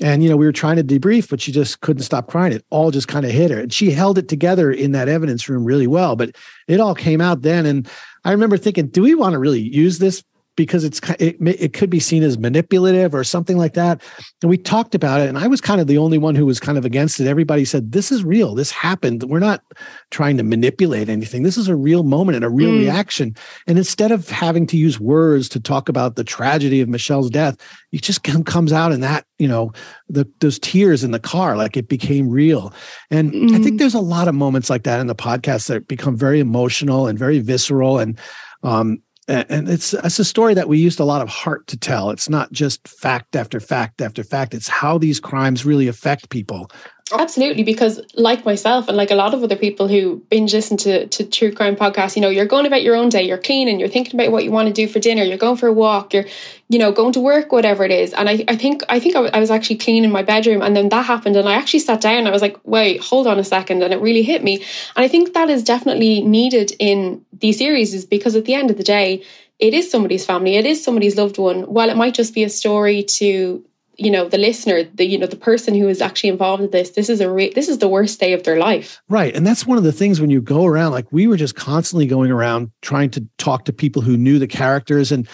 And, 0.00 0.22
you 0.22 0.28
know, 0.28 0.36
we 0.36 0.44
were 0.44 0.52
trying 0.52 0.76
to 0.76 0.84
debrief, 0.84 1.30
but 1.30 1.40
she 1.40 1.52
just 1.52 1.80
couldn't 1.80 2.02
stop 2.02 2.28
crying. 2.28 2.52
It 2.52 2.64
all 2.70 2.90
just 2.90 3.08
kind 3.08 3.24
of 3.24 3.30
hit 3.30 3.50
her. 3.50 3.60
And 3.60 3.72
she 3.72 3.90
held 3.90 4.18
it 4.18 4.28
together 4.28 4.70
in 4.70 4.92
that 4.92 5.08
evidence 5.08 5.48
room 5.48 5.64
really 5.64 5.86
well. 5.86 6.16
But 6.16 6.36
it 6.68 6.80
all 6.80 6.94
came 6.94 7.20
out 7.20 7.42
then. 7.42 7.64
And 7.64 7.88
I 8.24 8.32
remember 8.32 8.58
thinking, 8.58 8.88
do 8.88 9.02
we 9.02 9.14
want 9.14 9.32
to 9.32 9.38
really 9.38 9.60
use 9.60 9.98
this 9.98 10.22
because 10.56 10.84
it's 10.84 11.00
it, 11.20 11.36
it 11.40 11.72
could 11.74 11.90
be 11.90 12.00
seen 12.00 12.22
as 12.22 12.38
manipulative 12.38 13.14
or 13.14 13.22
something 13.22 13.58
like 13.58 13.74
that. 13.74 14.02
And 14.42 14.50
we 14.50 14.56
talked 14.56 14.94
about 14.94 15.20
it, 15.20 15.28
and 15.28 15.38
I 15.38 15.46
was 15.46 15.60
kind 15.60 15.80
of 15.80 15.86
the 15.86 15.98
only 15.98 16.18
one 16.18 16.34
who 16.34 16.46
was 16.46 16.58
kind 16.58 16.78
of 16.78 16.84
against 16.84 17.20
it. 17.20 17.26
Everybody 17.26 17.64
said 17.64 17.92
this 17.92 18.10
is 18.10 18.24
real. 18.24 18.54
This 18.54 18.70
happened. 18.70 19.22
We're 19.24 19.38
not 19.38 19.62
trying 20.10 20.36
to 20.38 20.42
manipulate 20.42 21.08
anything. 21.08 21.42
This 21.42 21.58
is 21.58 21.68
a 21.68 21.76
real 21.76 22.02
moment 22.02 22.36
and 22.36 22.44
a 22.44 22.50
real 22.50 22.70
mm. 22.70 22.80
reaction. 22.80 23.36
And 23.66 23.78
instead 23.78 24.10
of 24.10 24.28
having 24.28 24.66
to 24.68 24.76
use 24.76 24.98
words 24.98 25.48
to 25.50 25.60
talk 25.60 25.88
about 25.88 26.16
the 26.16 26.24
tragedy 26.24 26.80
of 26.80 26.88
Michelle's 26.88 27.30
death, 27.30 27.56
it 27.92 28.02
just 28.02 28.22
comes 28.22 28.72
out 28.72 28.92
in 28.92 29.00
that 29.00 29.26
you 29.38 29.46
know 29.46 29.72
the 30.08 30.26
those 30.40 30.58
tears 30.58 31.04
in 31.04 31.10
the 31.10 31.20
car, 31.20 31.56
like 31.56 31.76
it 31.76 31.88
became 31.88 32.28
real. 32.28 32.72
And 33.10 33.32
mm. 33.32 33.54
I 33.54 33.62
think 33.62 33.74
mm. 33.74 33.78
there's 33.78 33.94
a 33.94 34.00
lot 34.00 34.28
of 34.28 34.34
moments 34.34 34.70
like 34.70 34.84
that 34.84 35.00
in 35.00 35.06
the 35.06 35.14
podcast 35.14 35.68
that 35.68 35.86
become 35.86 36.16
very 36.16 36.40
emotional 36.40 37.06
and 37.06 37.18
very 37.18 37.40
visceral 37.40 37.98
and 37.98 38.18
um, 38.62 39.02
and 39.28 39.68
it's 39.68 39.92
it's 39.94 40.18
a 40.18 40.24
story 40.24 40.54
that 40.54 40.68
we 40.68 40.78
used 40.78 41.00
a 41.00 41.04
lot 41.04 41.22
of 41.22 41.28
heart 41.28 41.66
to 41.68 41.76
tell. 41.76 42.10
It's 42.10 42.28
not 42.28 42.52
just 42.52 42.86
fact 42.86 43.34
after 43.34 43.60
fact 43.60 44.00
after 44.00 44.22
fact. 44.22 44.54
It's 44.54 44.68
how 44.68 44.98
these 44.98 45.18
crimes 45.18 45.64
really 45.64 45.88
affect 45.88 46.30
people. 46.30 46.70
Absolutely, 47.12 47.62
because 47.62 48.00
like 48.14 48.44
myself 48.44 48.88
and 48.88 48.96
like 48.96 49.12
a 49.12 49.14
lot 49.14 49.32
of 49.32 49.40
other 49.40 49.54
people 49.54 49.86
who 49.86 50.24
binge 50.28 50.52
listen 50.52 50.76
to, 50.78 51.06
to 51.06 51.24
true 51.24 51.52
crime 51.52 51.76
podcasts, 51.76 52.16
you 52.16 52.22
know, 52.22 52.28
you're 52.28 52.46
going 52.46 52.66
about 52.66 52.82
your 52.82 52.96
own 52.96 53.08
day, 53.08 53.22
you're 53.22 53.38
cleaning, 53.38 53.78
you're 53.78 53.88
thinking 53.88 54.20
about 54.20 54.32
what 54.32 54.42
you 54.42 54.50
want 54.50 54.66
to 54.66 54.74
do 54.74 54.88
for 54.88 54.98
dinner, 54.98 55.22
you're 55.22 55.38
going 55.38 55.56
for 55.56 55.68
a 55.68 55.72
walk, 55.72 56.12
you're, 56.12 56.24
you 56.68 56.80
know, 56.80 56.90
going 56.90 57.12
to 57.12 57.20
work, 57.20 57.52
whatever 57.52 57.84
it 57.84 57.92
is. 57.92 58.12
And 58.12 58.28
I, 58.28 58.44
I 58.48 58.56
think 58.56 58.82
I 58.88 58.98
think 58.98 59.14
I 59.14 59.38
was 59.38 59.52
actually 59.52 59.76
cleaning 59.76 60.10
my 60.10 60.24
bedroom, 60.24 60.62
and 60.62 60.74
then 60.74 60.88
that 60.88 61.06
happened, 61.06 61.36
and 61.36 61.48
I 61.48 61.52
actually 61.52 61.78
sat 61.78 62.00
down. 62.00 62.18
And 62.18 62.28
I 62.28 62.32
was 62.32 62.42
like, 62.42 62.56
wait, 62.64 63.00
hold 63.00 63.28
on 63.28 63.38
a 63.38 63.44
second, 63.44 63.84
and 63.84 63.94
it 63.94 64.00
really 64.00 64.24
hit 64.24 64.42
me. 64.42 64.56
And 64.96 65.04
I 65.04 65.06
think 65.06 65.32
that 65.34 65.48
is 65.48 65.62
definitely 65.62 66.22
needed 66.22 66.72
in 66.80 67.24
these 67.32 67.58
series, 67.58 67.94
is 67.94 68.04
because 68.04 68.34
at 68.34 68.46
the 68.46 68.54
end 68.54 68.72
of 68.72 68.78
the 68.78 68.82
day, 68.82 69.22
it 69.60 69.74
is 69.74 69.88
somebody's 69.88 70.26
family, 70.26 70.56
it 70.56 70.66
is 70.66 70.82
somebody's 70.82 71.16
loved 71.16 71.38
one. 71.38 71.62
While 71.62 71.88
it 71.88 71.96
might 71.96 72.14
just 72.14 72.34
be 72.34 72.42
a 72.42 72.50
story 72.50 73.04
to 73.20 73.64
you 73.98 74.10
know 74.10 74.28
the 74.28 74.38
listener 74.38 74.84
the 74.94 75.04
you 75.06 75.18
know 75.18 75.26
the 75.26 75.36
person 75.36 75.74
who 75.74 75.88
is 75.88 76.00
actually 76.00 76.30
involved 76.30 76.62
in 76.62 76.70
this 76.70 76.90
this 76.90 77.08
is 77.08 77.20
a 77.20 77.30
re- 77.30 77.52
this 77.54 77.68
is 77.68 77.78
the 77.78 77.88
worst 77.88 78.20
day 78.20 78.32
of 78.32 78.42
their 78.44 78.58
life. 78.58 79.00
Right. 79.08 79.34
And 79.34 79.46
that's 79.46 79.66
one 79.66 79.78
of 79.78 79.84
the 79.84 79.92
things 79.92 80.20
when 80.20 80.30
you 80.30 80.40
go 80.40 80.66
around 80.66 80.92
like 80.92 81.10
we 81.12 81.26
were 81.26 81.36
just 81.36 81.54
constantly 81.54 82.06
going 82.06 82.30
around 82.30 82.70
trying 82.82 83.10
to 83.10 83.26
talk 83.38 83.64
to 83.66 83.72
people 83.72 84.02
who 84.02 84.16
knew 84.16 84.38
the 84.38 84.46
characters. 84.46 85.12
And 85.12 85.26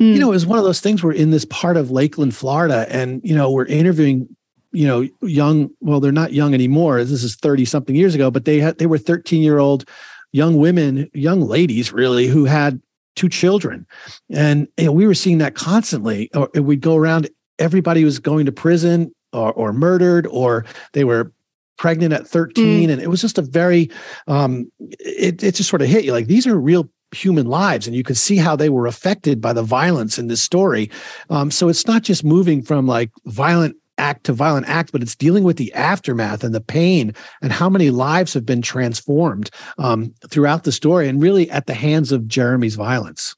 mm. 0.00 0.12
you 0.12 0.18
know 0.18 0.28
it 0.28 0.32
was 0.32 0.46
one 0.46 0.58
of 0.58 0.64
those 0.64 0.80
things 0.80 1.02
we're 1.02 1.12
in 1.12 1.30
this 1.30 1.44
part 1.44 1.76
of 1.76 1.90
lakeland 1.90 2.34
florida 2.34 2.86
and 2.88 3.20
you 3.24 3.34
know 3.34 3.50
we're 3.50 3.66
interviewing 3.66 4.28
you 4.72 4.86
know 4.86 5.08
young 5.22 5.70
well 5.80 6.00
they're 6.00 6.12
not 6.12 6.32
young 6.32 6.54
anymore. 6.54 7.04
This 7.04 7.24
is 7.24 7.36
30 7.36 7.64
something 7.64 7.94
years 7.94 8.14
ago 8.14 8.30
but 8.30 8.44
they 8.44 8.60
had 8.60 8.78
they 8.78 8.86
were 8.86 8.98
13 8.98 9.42
year 9.42 9.58
old 9.58 9.88
young 10.32 10.56
women 10.56 11.08
young 11.14 11.40
ladies 11.40 11.92
really 11.92 12.26
who 12.26 12.44
had 12.44 12.80
two 13.18 13.28
children. 13.28 13.84
And 14.30 14.68
you 14.76 14.86
know, 14.86 14.92
we 14.92 15.06
were 15.06 15.14
seeing 15.14 15.38
that 15.38 15.56
constantly. 15.56 16.30
Or 16.34 16.48
we'd 16.54 16.80
go 16.80 16.94
around 16.94 17.28
everybody 17.58 18.04
was 18.04 18.18
going 18.18 18.46
to 18.46 18.52
prison 18.52 19.14
or, 19.32 19.52
or 19.52 19.72
murdered 19.72 20.26
or 20.26 20.64
they 20.92 21.04
were 21.04 21.32
pregnant 21.76 22.12
at 22.12 22.26
13 22.26 22.88
mm. 22.88 22.92
and 22.92 23.00
it 23.00 23.08
was 23.08 23.20
just 23.20 23.38
a 23.38 23.42
very 23.42 23.90
um 24.26 24.70
it, 24.80 25.42
it 25.42 25.54
just 25.54 25.70
sort 25.70 25.82
of 25.82 25.88
hit 25.88 26.04
you. 26.04 26.12
Like 26.12 26.26
these 26.26 26.46
are 26.46 26.58
real 26.58 26.90
human 27.12 27.46
lives 27.46 27.86
and 27.86 27.96
you 27.96 28.02
can 28.02 28.16
see 28.16 28.36
how 28.36 28.56
they 28.56 28.68
were 28.68 28.86
affected 28.86 29.40
by 29.40 29.52
the 29.52 29.62
violence 29.62 30.18
in 30.18 30.26
this 30.26 30.42
story. 30.42 30.90
Um 31.30 31.50
so 31.50 31.68
it's 31.68 31.86
not 31.86 32.02
just 32.02 32.24
moving 32.24 32.62
from 32.62 32.86
like 32.86 33.10
violent 33.26 33.76
act 33.96 34.24
to 34.24 34.32
violent 34.32 34.68
act 34.68 34.92
but 34.92 35.02
it's 35.02 35.16
dealing 35.16 35.44
with 35.44 35.56
the 35.56 35.72
aftermath 35.74 36.44
and 36.44 36.54
the 36.54 36.60
pain 36.60 37.12
and 37.42 37.52
how 37.52 37.68
many 37.68 37.90
lives 37.90 38.32
have 38.32 38.46
been 38.46 38.62
transformed 38.62 39.50
um 39.78 40.14
throughout 40.30 40.62
the 40.62 40.70
story 40.70 41.08
and 41.08 41.20
really 41.20 41.50
at 41.50 41.66
the 41.66 41.74
hands 41.74 42.12
of 42.12 42.28
jeremy's 42.28 42.76
violence 42.76 43.34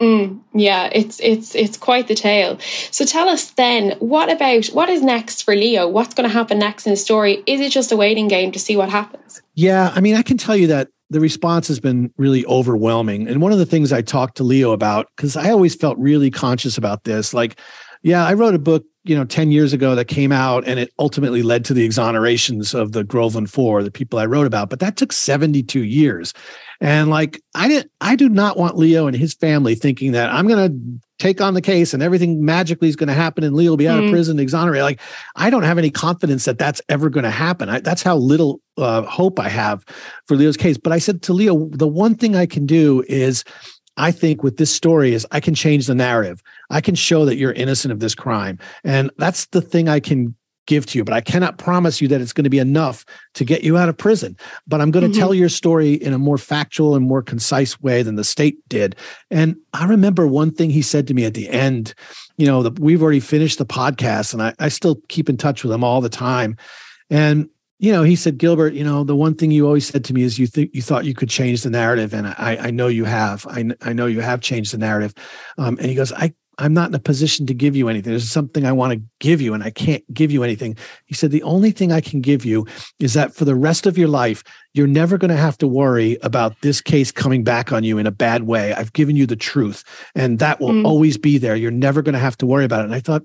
Mm, 0.00 0.40
yeah, 0.54 0.88
it's 0.92 1.18
it's 1.20 1.54
it's 1.56 1.76
quite 1.76 2.06
the 2.06 2.14
tale. 2.14 2.58
So 2.90 3.04
tell 3.04 3.28
us 3.28 3.50
then, 3.50 3.92
what 3.98 4.30
about 4.30 4.66
what 4.66 4.88
is 4.88 5.02
next 5.02 5.42
for 5.42 5.56
Leo? 5.56 5.88
What's 5.88 6.14
going 6.14 6.28
to 6.28 6.32
happen 6.32 6.58
next 6.58 6.86
in 6.86 6.90
the 6.90 6.96
story? 6.96 7.42
Is 7.46 7.60
it 7.60 7.72
just 7.72 7.90
a 7.90 7.96
waiting 7.96 8.28
game 8.28 8.52
to 8.52 8.58
see 8.60 8.76
what 8.76 8.90
happens? 8.90 9.42
Yeah, 9.54 9.92
I 9.94 10.00
mean, 10.00 10.14
I 10.14 10.22
can 10.22 10.38
tell 10.38 10.56
you 10.56 10.68
that 10.68 10.88
the 11.10 11.20
response 11.20 11.66
has 11.68 11.80
been 11.80 12.12
really 12.16 12.44
overwhelming. 12.46 13.26
And 13.26 13.40
one 13.40 13.52
of 13.52 13.58
the 13.58 13.66
things 13.66 13.92
I 13.92 14.02
talked 14.02 14.36
to 14.36 14.44
Leo 14.44 14.72
about, 14.72 15.08
because 15.16 15.36
I 15.36 15.50
always 15.50 15.74
felt 15.74 15.98
really 15.98 16.30
conscious 16.30 16.78
about 16.78 17.04
this, 17.04 17.32
like, 17.32 17.58
yeah, 18.02 18.24
I 18.24 18.34
wrote 18.34 18.54
a 18.54 18.58
book, 18.58 18.84
you 19.08 19.16
know, 19.16 19.24
10 19.24 19.50
years 19.50 19.72
ago 19.72 19.94
that 19.94 20.06
came 20.06 20.32
out 20.32 20.66
and 20.66 20.78
it 20.78 20.92
ultimately 20.98 21.42
led 21.42 21.64
to 21.66 21.74
the 21.74 21.86
exonerations 21.86 22.74
of 22.74 22.92
the 22.92 23.04
Groveland 23.04 23.50
Four, 23.50 23.82
the 23.82 23.90
people 23.90 24.18
I 24.18 24.26
wrote 24.26 24.46
about, 24.46 24.70
but 24.70 24.80
that 24.80 24.96
took 24.96 25.12
72 25.12 25.82
years. 25.84 26.34
And 26.80 27.10
like 27.10 27.42
I 27.54 27.68
didn't 27.68 27.90
I 28.00 28.14
do 28.14 28.28
not 28.28 28.56
want 28.56 28.76
Leo 28.76 29.06
and 29.06 29.16
his 29.16 29.34
family 29.34 29.74
thinking 29.74 30.12
that 30.12 30.32
I'm 30.32 30.46
gonna 30.46 30.70
take 31.18 31.40
on 31.40 31.54
the 31.54 31.60
case 31.60 31.92
and 31.92 32.02
everything 32.02 32.44
magically 32.44 32.88
is 32.88 32.96
going 32.96 33.08
to 33.08 33.14
happen 33.14 33.42
and 33.42 33.54
Leo 33.54 33.70
will 33.70 33.76
be 33.76 33.88
out 33.88 34.00
mm. 34.00 34.06
of 34.06 34.10
prison 34.10 34.38
exonerated. 34.38 34.84
Like 34.84 35.00
I 35.34 35.50
don't 35.50 35.64
have 35.64 35.78
any 35.78 35.90
confidence 35.90 36.44
that 36.44 36.58
that's 36.58 36.80
ever 36.88 37.10
going 37.10 37.24
to 37.24 37.30
happen. 37.30 37.68
I, 37.68 37.80
that's 37.80 38.02
how 38.02 38.16
little 38.16 38.60
uh, 38.76 39.02
hope 39.02 39.40
I 39.40 39.48
have 39.48 39.84
for 40.26 40.36
Leo's 40.36 40.56
case. 40.56 40.78
But 40.78 40.92
I 40.92 40.98
said 40.98 41.22
to 41.22 41.32
Leo, 41.32 41.68
the 41.70 41.88
one 41.88 42.14
thing 42.14 42.36
I 42.36 42.46
can 42.46 42.66
do 42.66 43.04
is 43.08 43.42
I 43.98 44.12
think 44.12 44.42
with 44.42 44.56
this 44.56 44.74
story 44.74 45.12
is 45.12 45.26
I 45.30 45.40
can 45.40 45.54
change 45.54 45.86
the 45.86 45.94
narrative. 45.94 46.42
I 46.70 46.80
can 46.80 46.94
show 46.94 47.24
that 47.24 47.36
you're 47.36 47.52
innocent 47.52 47.92
of 47.92 48.00
this 48.00 48.14
crime. 48.14 48.58
And 48.84 49.10
that's 49.18 49.46
the 49.46 49.60
thing 49.60 49.88
I 49.88 50.00
can 50.00 50.34
give 50.66 50.84
to 50.84 50.98
you, 50.98 51.04
but 51.04 51.14
I 51.14 51.20
cannot 51.20 51.56
promise 51.56 52.00
you 52.00 52.08
that 52.08 52.20
it's 52.20 52.34
going 52.34 52.44
to 52.44 52.50
be 52.50 52.58
enough 52.58 53.04
to 53.34 53.44
get 53.44 53.64
you 53.64 53.76
out 53.76 53.88
of 53.88 53.96
prison. 53.96 54.36
But 54.66 54.80
I'm 54.80 54.90
going 54.90 55.02
to 55.02 55.10
mm-hmm. 55.10 55.18
tell 55.18 55.34
your 55.34 55.48
story 55.48 55.94
in 55.94 56.12
a 56.12 56.18
more 56.18 56.38
factual 56.38 56.94
and 56.94 57.06
more 57.06 57.22
concise 57.22 57.80
way 57.80 58.02
than 58.02 58.16
the 58.16 58.24
state 58.24 58.56
did. 58.68 58.94
And 59.30 59.56
I 59.72 59.86
remember 59.86 60.26
one 60.26 60.52
thing 60.52 60.70
he 60.70 60.82
said 60.82 61.06
to 61.08 61.14
me 61.14 61.24
at 61.24 61.34
the 61.34 61.48
end. 61.48 61.94
You 62.36 62.46
know, 62.46 62.62
the, 62.62 62.70
we've 62.80 63.02
already 63.02 63.20
finished 63.20 63.58
the 63.58 63.66
podcast, 63.66 64.34
and 64.34 64.42
I, 64.42 64.54
I 64.58 64.68
still 64.68 65.00
keep 65.08 65.28
in 65.28 65.38
touch 65.38 65.64
with 65.64 65.72
him 65.72 65.82
all 65.82 66.00
the 66.02 66.10
time. 66.10 66.56
And 67.10 67.48
you 67.78 67.92
know, 67.92 68.02
he 68.02 68.16
said, 68.16 68.38
Gilbert, 68.38 68.74
you 68.74 68.82
know, 68.82 69.04
the 69.04 69.16
one 69.16 69.34
thing 69.34 69.50
you 69.50 69.66
always 69.66 69.86
said 69.86 70.04
to 70.06 70.14
me 70.14 70.22
is 70.22 70.38
you 70.38 70.46
think 70.46 70.70
you 70.74 70.82
thought 70.82 71.04
you 71.04 71.14
could 71.14 71.28
change 71.28 71.62
the 71.62 71.70
narrative, 71.70 72.12
and 72.12 72.26
I, 72.26 72.58
I 72.60 72.70
know 72.70 72.88
you 72.88 73.04
have. 73.04 73.46
I, 73.48 73.70
I 73.82 73.92
know 73.92 74.06
you 74.06 74.20
have 74.20 74.40
changed 74.40 74.72
the 74.72 74.78
narrative. 74.78 75.14
Um, 75.58 75.78
and 75.78 75.86
he 75.86 75.94
goes, 75.94 76.12
I 76.12 76.34
I'm 76.58 76.74
not 76.74 76.88
in 76.88 76.94
a 76.94 76.98
position 76.98 77.46
to 77.46 77.54
give 77.54 77.76
you 77.76 77.88
anything. 77.88 78.10
There's 78.10 78.30
something 78.30 78.66
I 78.66 78.72
want 78.72 78.92
to 78.92 79.02
give 79.20 79.40
you, 79.40 79.54
and 79.54 79.62
I 79.62 79.70
can't 79.70 80.02
give 80.12 80.32
you 80.32 80.42
anything. 80.42 80.76
He 81.06 81.14
said, 81.14 81.30
The 81.30 81.42
only 81.44 81.70
thing 81.70 81.92
I 81.92 82.00
can 82.00 82.20
give 82.20 82.44
you 82.44 82.66
is 82.98 83.14
that 83.14 83.32
for 83.32 83.44
the 83.44 83.54
rest 83.54 83.86
of 83.86 83.96
your 83.96 84.08
life, 84.08 84.42
you're 84.74 84.88
never 84.88 85.18
going 85.18 85.30
to 85.30 85.36
have 85.36 85.56
to 85.58 85.68
worry 85.68 86.18
about 86.22 86.60
this 86.62 86.80
case 86.80 87.12
coming 87.12 87.44
back 87.44 87.72
on 87.72 87.84
you 87.84 87.96
in 87.98 88.06
a 88.06 88.10
bad 88.12 88.42
way. 88.42 88.72
I've 88.72 88.92
given 88.92 89.14
you 89.14 89.24
the 89.24 89.36
truth, 89.36 89.84
and 90.16 90.40
that 90.40 90.60
will 90.60 90.70
mm. 90.70 90.84
always 90.84 91.16
be 91.16 91.38
there. 91.38 91.54
You're 91.54 91.70
never 91.70 92.02
going 92.02 92.14
to 92.14 92.18
have 92.18 92.36
to 92.38 92.46
worry 92.46 92.64
about 92.64 92.80
it. 92.80 92.86
And 92.86 92.94
I 92.94 93.00
thought, 93.00 93.22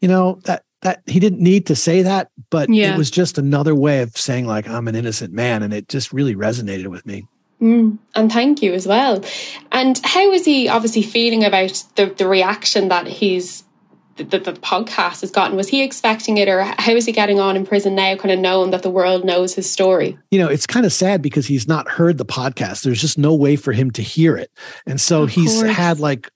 you 0.00 0.08
know, 0.08 0.38
that 0.44 0.64
that 0.82 1.02
he 1.06 1.20
didn't 1.20 1.40
need 1.40 1.66
to 1.66 1.76
say 1.76 2.02
that, 2.02 2.30
but 2.48 2.68
yeah. 2.72 2.94
it 2.94 2.98
was 2.98 3.10
just 3.10 3.38
another 3.38 3.74
way 3.74 4.00
of 4.00 4.16
saying, 4.16 4.46
like, 4.46 4.68
I'm 4.68 4.88
an 4.88 4.96
innocent 4.96 5.32
man. 5.32 5.62
And 5.62 5.74
it 5.74 5.88
just 5.88 6.12
really 6.12 6.34
resonated 6.34 6.86
with 6.86 7.04
me. 7.04 7.26
Mm, 7.60 7.98
and 8.14 8.32
thank 8.32 8.62
you 8.62 8.72
as 8.72 8.86
well. 8.86 9.22
And 9.70 10.00
how 10.02 10.32
is 10.32 10.46
he 10.46 10.68
obviously 10.68 11.02
feeling 11.02 11.44
about 11.44 11.84
the, 11.96 12.06
the 12.06 12.26
reaction 12.26 12.88
that 12.88 13.06
he's 13.06 13.64
that 14.16 14.44
the 14.44 14.52
podcast 14.52 15.20
has 15.22 15.30
gotten? 15.30 15.56
Was 15.56 15.68
he 15.68 15.82
expecting 15.82 16.36
it, 16.36 16.48
or 16.48 16.62
how 16.62 16.92
is 16.92 17.06
he 17.06 17.12
getting 17.12 17.40
on 17.40 17.56
in 17.56 17.66
prison 17.66 17.94
now, 17.94 18.16
kind 18.16 18.32
of 18.32 18.38
knowing 18.38 18.70
that 18.70 18.82
the 18.82 18.90
world 18.90 19.24
knows 19.24 19.54
his 19.54 19.70
story? 19.70 20.18
You 20.30 20.38
know, 20.38 20.48
it's 20.48 20.66
kind 20.66 20.84
of 20.84 20.92
sad 20.92 21.22
because 21.22 21.46
he's 21.46 21.68
not 21.68 21.88
heard 21.88 22.18
the 22.18 22.24
podcast. 22.24 22.82
There's 22.82 23.00
just 23.00 23.18
no 23.18 23.34
way 23.34 23.56
for 23.56 23.72
him 23.72 23.90
to 23.92 24.02
hear 24.02 24.36
it, 24.36 24.50
and 24.86 25.00
so 25.00 25.22
of 25.24 25.30
he's 25.30 25.60
course. 25.60 25.74
had 25.74 26.00
like 26.00 26.30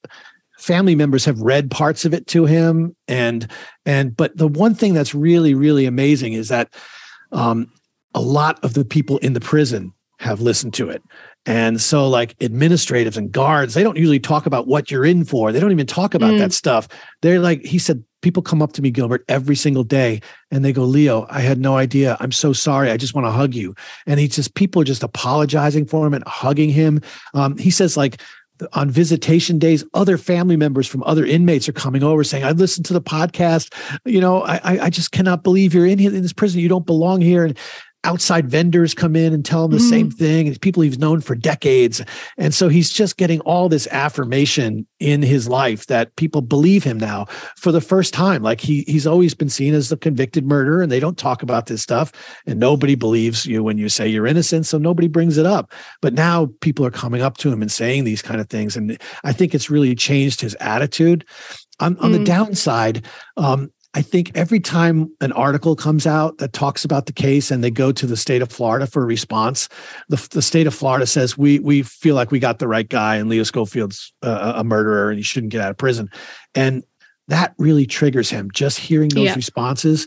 family 0.65 0.95
members 0.95 1.27
have 1.27 1.41
read 1.41 1.71
parts 1.71 2.07
of 2.07 2.15
it 2.15 2.27
to 2.29 2.47
him, 2.47 2.97
and 3.07 3.51
and 3.85 4.17
but 4.17 4.37
the 4.37 4.49
one 4.49 4.75
thing 4.75 4.95
that's 4.95 5.15
really 5.15 5.55
really 5.55 5.85
amazing 5.85 6.33
is 6.33 6.49
that 6.49 6.73
um, 7.33 7.71
a 8.15 8.21
lot 8.21 8.63
of 8.65 8.75
the 8.75 8.85
people 8.85 9.19
in 9.19 9.35
the 9.35 9.41
prison 9.41 9.93
have 10.21 10.41
listened 10.41 10.73
to 10.75 10.89
it. 10.89 11.03
And 11.47 11.79
so, 11.79 12.09
like 12.09 12.39
administratives 12.39 13.19
and 13.19 13.31
guards, 13.31 13.75
they 13.75 13.83
don't 13.83 13.99
usually 13.99 14.21
talk 14.21 14.47
about 14.47 14.67
what 14.67 14.91
you're 14.91 15.05
in 15.05 15.27
for. 15.27 15.53
They 15.53 15.61
don't 15.61 15.73
even 15.73 15.87
talk 15.87 16.15
about 16.15 16.33
mm. 16.33 16.39
that 16.39 16.55
stuff. 16.55 16.89
They're 17.21 17.41
like, 17.41 17.63
he 17.63 17.79
said, 17.79 18.03
people 18.23 18.43
come 18.43 18.63
up 18.63 18.73
to 18.73 18.81
me, 18.81 18.91
Gilbert, 18.91 19.23
every 19.29 19.55
single 19.55 19.85
day 19.85 20.23
and 20.51 20.65
they 20.65 20.73
go, 20.73 20.85
Leo, 20.85 21.27
I 21.29 21.41
had 21.41 21.59
no 21.59 21.77
idea. 21.77 22.17
I'm 22.21 22.33
so 22.33 22.55
sorry. 22.55 22.91
I 22.91 22.97
just 22.97 23.15
want 23.15 23.27
to 23.27 23.31
hug 23.31 23.55
you. 23.55 23.75
And 24.07 24.19
he 24.19 24.27
just, 24.27 24.55
people 24.55 24.81
are 24.81 24.87
just 24.87 25.03
apologizing 25.03 25.85
for 25.85 26.07
him 26.07 26.15
and 26.15 26.25
hugging 26.27 26.71
him. 26.71 27.03
Um, 27.35 27.59
he 27.59 27.71
says, 27.71 27.99
like, 27.99 28.23
on 28.73 28.91
visitation 28.91 29.59
days, 29.59 29.85
other 29.95 30.17
family 30.17 30.57
members 30.57 30.87
from 30.87 31.03
other 31.05 31.25
inmates 31.25 31.69
are 31.69 31.73
coming 31.73 32.03
over 32.03 32.23
saying, 32.23 32.45
I 32.45 32.53
listened 32.53 32.87
to 32.87 32.93
the 32.93 33.03
podcast. 33.03 33.73
You 34.05 34.21
know, 34.21 34.43
I, 34.43 34.85
I 34.85 34.91
just 34.91 35.13
cannot 35.13 35.43
believe 35.43 35.75
you're 35.75 35.87
in 35.87 35.99
here 35.99 36.15
in 36.15 36.23
this 36.23 36.33
prison. 36.33 36.61
You 36.61 36.69
don't 36.69 36.87
belong 36.87 37.21
here. 37.21 37.45
And 37.45 37.59
outside 38.05 38.49
vendors 38.49 38.95
come 38.95 39.17
in 39.17 39.33
and 39.33 39.45
tell 39.45 39.65
him 39.65 39.73
the 39.73 39.79
mm-hmm. 39.79 39.89
same 39.89 40.11
thing. 40.11 40.47
It's 40.47 40.59
people 40.59 40.83
he's 40.83 40.99
known 40.99 41.21
for 41.21 41.35
decades. 41.35 42.03
And 42.37 42.55
so 42.55 42.69
he's 42.69 42.91
just 42.91 43.17
getting 43.17 43.41
all 43.41 43.69
this 43.69 43.89
affirmation 43.89 44.87
in 45.01 45.23
his 45.23 45.49
life 45.49 45.87
that 45.87 46.15
people 46.17 46.43
believe 46.43 46.85
him 46.85 46.99
now 46.99 47.27
for 47.57 47.73
the 47.73 47.81
first 47.81 48.15
time. 48.15 48.43
Like 48.43 48.61
he 48.61 48.85
he's 48.87 49.07
always 49.07 49.35
been 49.35 49.49
seen 49.49 49.75
as 49.75 49.89
the 49.89 49.97
convicted 49.97 50.47
murderer 50.47 50.83
and 50.83 50.93
they 50.93 51.01
don't 51.01 51.19
talk 51.19 51.43
about 51.43 51.67
this 51.67 51.83
stuff 51.83 52.13
and 52.47 52.61
nobody 52.61 52.95
believes 52.95 53.47
you 53.47 53.63
when 53.63 53.79
you 53.79 53.89
say 53.89 54.07
you're 54.07 54.27
innocent. 54.27 54.67
So 54.67 54.79
nobody 54.79 55.09
brings 55.09 55.39
it 55.39 55.47
up. 55.47 55.73
But 56.01 56.15
now 56.15 56.51
people 56.61 56.87
are 56.87 56.91
coming 56.91 57.23
up 57.23 57.39
to 57.39 57.53
him 57.53 57.63
and 57.63 57.73
saying 57.73 58.05
these 58.05 58.23
kind 58.23 58.41
of 58.41 58.49
things. 58.49 58.77
And 58.77 59.01
I 59.25 59.33
think 59.33 59.55
it's 59.55 59.71
really 59.71 59.95
changed 59.95 60.41
his 60.41 60.55
attitude. 60.61 61.27
On, 61.81 61.99
on 61.99 62.13
mm. 62.13 62.19
the 62.19 62.25
downside, 62.25 63.05
um, 63.37 63.73
I 63.95 64.03
think 64.03 64.33
every 64.35 64.59
time 64.59 65.15
an 65.21 65.31
article 65.33 65.77
comes 65.77 66.07
out 66.07 66.39
that 66.39 66.53
talks 66.53 66.85
about 66.85 67.07
the 67.07 67.13
case 67.13 67.53
and 67.53 67.63
they 67.63 67.71
go 67.71 67.93
to 67.93 68.07
the 68.07 68.17
state 68.17 68.43
of 68.43 68.51
Florida 68.51 68.87
for 68.89 69.03
a 69.03 69.07
response, 69.07 69.69
the, 70.09 70.27
the 70.33 70.43
state 70.43 70.67
of 70.67 70.75
Florida 70.75 71.07
says 71.07 71.39
we 71.39 71.61
we 71.61 71.83
feel 71.83 72.17
like 72.17 72.33
we 72.33 72.41
got 72.41 72.59
the 72.59 72.67
right 72.67 72.89
guy 72.89 73.17
and 73.17 73.29
Leo 73.29 73.45
Schofield's 73.45 74.13
uh, 74.23 74.55
a 74.57 74.65
murderer 74.65 75.11
and 75.11 75.19
he 75.19 75.23
shouldn't 75.23 75.53
get 75.53 75.61
out 75.61 75.71
of 75.71 75.79
prison, 75.79 76.11
and 76.55 76.83
that 77.29 77.55
really 77.57 77.87
triggers 77.87 78.29
him. 78.29 78.51
Just 78.53 78.79
hearing 78.79 79.09
those 79.11 79.27
yeah. 79.27 79.35
responses, 79.35 80.07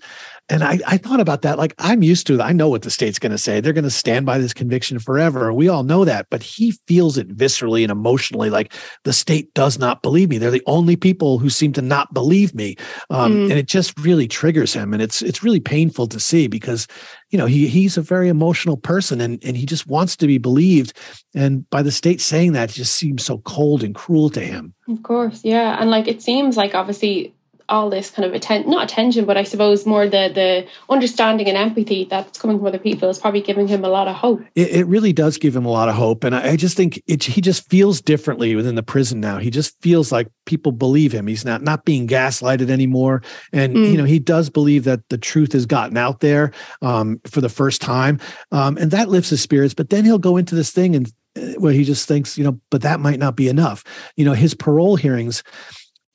and 0.50 0.64
I, 0.64 0.80
I 0.88 0.98
thought 0.98 1.20
about 1.20 1.42
that. 1.42 1.58
Like, 1.58 1.74
I'm 1.78 2.02
used 2.02 2.26
to 2.28 2.36
it. 2.36 2.42
I 2.42 2.54
know 2.54 2.70
what 2.70 2.84
the 2.84 2.90
state's 2.90 3.20
going 3.20 3.34
to 3.34 3.38
say. 3.38 3.60
They're 3.60 3.74
going 3.74 3.84
to 3.84 3.90
stand 3.90 4.26
by 4.26 4.38
this 4.38 4.54
conviction 4.54 4.98
forever. 4.98 5.54
We 5.54 5.68
all 5.68 5.84
know 5.84 6.06
that. 6.06 6.28
But 6.30 6.42
he 6.42 6.72
feels 6.88 7.18
it 7.18 7.36
viscerally 7.36 7.84
and 7.84 7.92
emotionally 7.92 8.50
like 8.50 8.74
the 9.04 9.12
state 9.12 9.54
does 9.54 9.78
not 9.78 10.02
believe 10.02 10.30
me. 10.30 10.38
They're 10.38 10.50
the 10.50 10.64
only 10.66 10.96
people 10.96 11.38
who 11.38 11.50
seem 11.50 11.74
to 11.74 11.82
not 11.82 12.14
believe 12.14 12.56
me. 12.56 12.78
Um, 13.10 13.34
mm. 13.34 13.44
And 13.44 13.54
it 13.54 13.68
just 13.68 14.00
really 14.00 14.28
triggers 14.28 14.74
him. 14.74 14.94
And 14.94 15.02
it's 15.02 15.22
it's 15.22 15.44
really 15.44 15.60
painful 15.60 16.08
to 16.08 16.20
see 16.20 16.48
because, 16.48 16.88
you 17.30 17.38
know, 17.38 17.46
he 17.46 17.68
he's 17.68 17.98
a 17.98 18.02
very 18.02 18.30
emotional 18.30 18.78
person 18.78 19.20
and, 19.20 19.44
and 19.44 19.58
he 19.58 19.66
just 19.66 19.88
wants 19.88 20.16
to 20.18 20.28
be 20.28 20.38
believed. 20.38 20.94
And 21.36 21.70
by 21.70 21.82
the 21.82 21.92
state 21.92 22.22
saying 22.22 22.54
that, 22.54 22.70
it 22.70 22.74
just 22.74 22.96
seems 22.96 23.26
so 23.26 23.40
cold 23.40 23.84
and 23.84 23.94
cruel 23.94 24.30
to 24.30 24.40
him. 24.40 24.74
Of 24.88 25.04
course. 25.04 25.42
Yeah. 25.44 25.78
And 25.78 25.92
like 25.92 26.08
it 26.08 26.22
seems 26.22 26.56
like 26.56 26.74
obviously 26.74 27.34
all 27.70 27.90
this 27.90 28.10
kind 28.10 28.26
of 28.26 28.34
attention 28.34 28.70
not 28.70 28.84
attention 28.86 29.26
but 29.26 29.38
i 29.38 29.44
suppose 29.44 29.86
more 29.86 30.06
the 30.06 30.32
the 30.34 30.68
understanding 30.90 31.48
and 31.48 31.58
empathy 31.58 32.06
that's 32.06 32.40
coming 32.40 32.58
from 32.58 32.68
other 32.68 32.80
people 32.80 33.10
is 33.10 33.20
probably 33.20 33.42
giving 33.42 33.68
him 33.68 33.84
a 33.84 33.90
lot 33.90 34.08
of 34.08 34.16
hope. 34.16 34.42
It, 34.56 34.70
it 34.70 34.88
really 34.88 35.14
does 35.14 35.38
give 35.38 35.56
him 35.56 35.66
a 35.66 35.72
lot 35.72 35.90
of 35.90 35.96
hope 35.96 36.24
and 36.24 36.36
i, 36.36 36.52
I 36.52 36.56
just 36.56 36.78
think 36.78 37.02
it, 37.08 37.24
he 37.24 37.42
just 37.42 37.70
feels 37.70 38.02
differently 38.02 38.56
within 38.56 38.76
the 38.76 38.84
prison 38.84 39.20
now. 39.20 39.38
He 39.38 39.50
just 39.50 39.80
feels 39.82 40.12
like 40.12 40.28
people 40.46 40.72
believe 40.72 41.12
him. 41.12 41.28
He's 41.28 41.46
not 41.46 41.62
not 41.62 41.86
being 41.86 42.08
gaslighted 42.08 42.70
anymore 42.70 43.22
and 43.52 43.76
mm. 43.76 43.92
you 43.92 43.98
know 43.98 44.06
he 44.06 44.20
does 44.20 44.50
believe 44.50 44.86
that 44.86 45.08
the 45.10 45.18
truth 45.18 45.54
has 45.54 45.66
gotten 45.66 45.98
out 45.98 46.22
there 46.22 46.52
um, 46.82 47.20
for 47.26 47.42
the 47.42 47.50
first 47.50 47.82
time 47.82 48.20
um, 48.52 48.78
and 48.78 48.92
that 48.92 49.10
lifts 49.10 49.30
his 49.30 49.42
spirits 49.42 49.74
but 49.74 49.90
then 49.90 50.06
he'll 50.06 50.18
go 50.18 50.38
into 50.38 50.56
this 50.56 50.72
thing 50.72 50.96
and 50.96 51.12
uh, 51.38 51.54
where 51.60 51.74
he 51.74 51.84
just 51.84 52.08
thinks 52.08 52.38
you 52.38 52.44
know 52.44 52.60
but 52.70 52.82
that 52.82 53.00
might 53.00 53.20
not 53.20 53.36
be 53.36 53.48
enough. 53.48 53.84
You 54.16 54.26
know 54.26 54.34
his 54.34 54.54
parole 54.54 54.96
hearings 54.96 55.44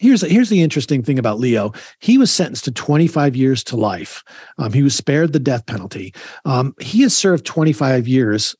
here's 0.02 0.22
here's 0.22 0.50
the 0.50 0.62
interesting 0.62 1.02
thing 1.02 1.18
about 1.18 1.38
Leo. 1.38 1.72
He 2.00 2.18
was 2.18 2.30
sentenced 2.30 2.64
to 2.64 2.72
25 2.72 3.36
years 3.36 3.64
to 3.64 3.76
life. 3.76 4.22
Um, 4.58 4.72
he 4.72 4.82
was 4.82 4.94
spared 4.94 5.32
the 5.32 5.38
death 5.38 5.64
penalty. 5.66 6.12
Um, 6.44 6.74
he 6.80 7.02
has 7.02 7.16
served 7.16 7.46
25 7.46 8.08
years 8.08 8.54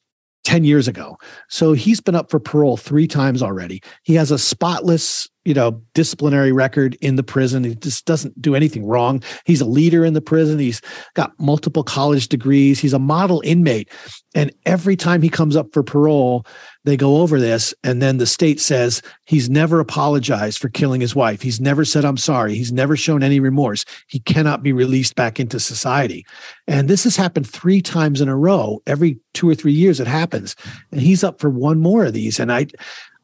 10 0.45 0.65
years 0.65 0.89
ago. 0.89 1.19
So 1.49 1.73
he's 1.73 2.01
been 2.01 2.15
up 2.15 2.31
for 2.31 2.41
parole 2.41 2.77
three 2.77 3.07
times 3.07 3.43
already. 3.43 3.83
He 4.03 4.15
has 4.15 4.31
a 4.31 4.39
spotless, 4.39 5.29
you 5.45 5.55
know, 5.55 5.83
disciplinary 5.95 6.53
record 6.53 6.97
in 7.01 7.17
the 7.17 7.23
prison. 7.23 7.65
He 7.65 7.75
just 7.75 8.05
doesn't 8.05 8.41
do 8.41 8.55
anything 8.55 8.87
wrong. 8.87 9.23
He's 9.45 9.61
a 9.61 9.67
leader 9.67 10.05
in 10.05 10.15
the 10.15 10.21
prison. 10.21 10.59
He's 10.59 10.81
got 11.15 11.33
multiple 11.39 11.83
college 11.83 12.29
degrees. 12.29 12.79
He's 12.81 12.93
a 12.93 12.99
model 12.99 13.43
inmate. 13.45 13.91
And 14.35 14.53
every 14.67 14.97
time 14.97 15.23
he 15.23 15.29
comes 15.29 15.57
up 15.57 15.73
for 15.73 15.83
parole, 15.83 16.47
they 16.85 16.97
go 16.97 17.19
over 17.19 17.39
this 17.39 17.75
and 17.85 18.03
then 18.03 18.19
the 18.19 18.27
state 18.27 18.61
says 18.61 19.03
he's 19.25 19.49
never 19.49 19.79
apologized 19.81 20.59
for 20.59 20.69
killing 20.69 21.01
his 21.01 21.15
wife 21.15 21.43
he's 21.43 21.61
never 21.61 21.85
said 21.85 22.05
i'm 22.05 22.17
sorry 22.17 22.55
he's 22.55 22.73
never 22.73 22.97
shown 22.97 23.23
any 23.23 23.41
remorse 23.41 23.85
he 24.09 24.19
cannot 24.21 24.63
be 24.63 24.73
released 24.73 25.15
back 25.15 25.39
into 25.39 25.61
society 25.61 26.25
and 26.67 26.89
this 26.89 27.05
has 27.05 27.17
happened 27.17 27.49
three 27.49 27.81
times 27.81 28.21
in 28.21 28.29
a 28.29 28.37
row 28.37 28.83
every 28.87 29.19
two 29.35 29.49
or 29.49 29.55
three 29.55 29.73
years 29.73 30.01
it 30.01 30.07
happens 30.07 30.57
and 30.91 31.01
he's 31.01 31.25
up 31.25 31.41
for 31.41 31.51
one 31.51 31.81
more 31.81 32.05
of 32.05 32.13
these 32.13 32.41
and 32.41 32.53
i 32.53 32.67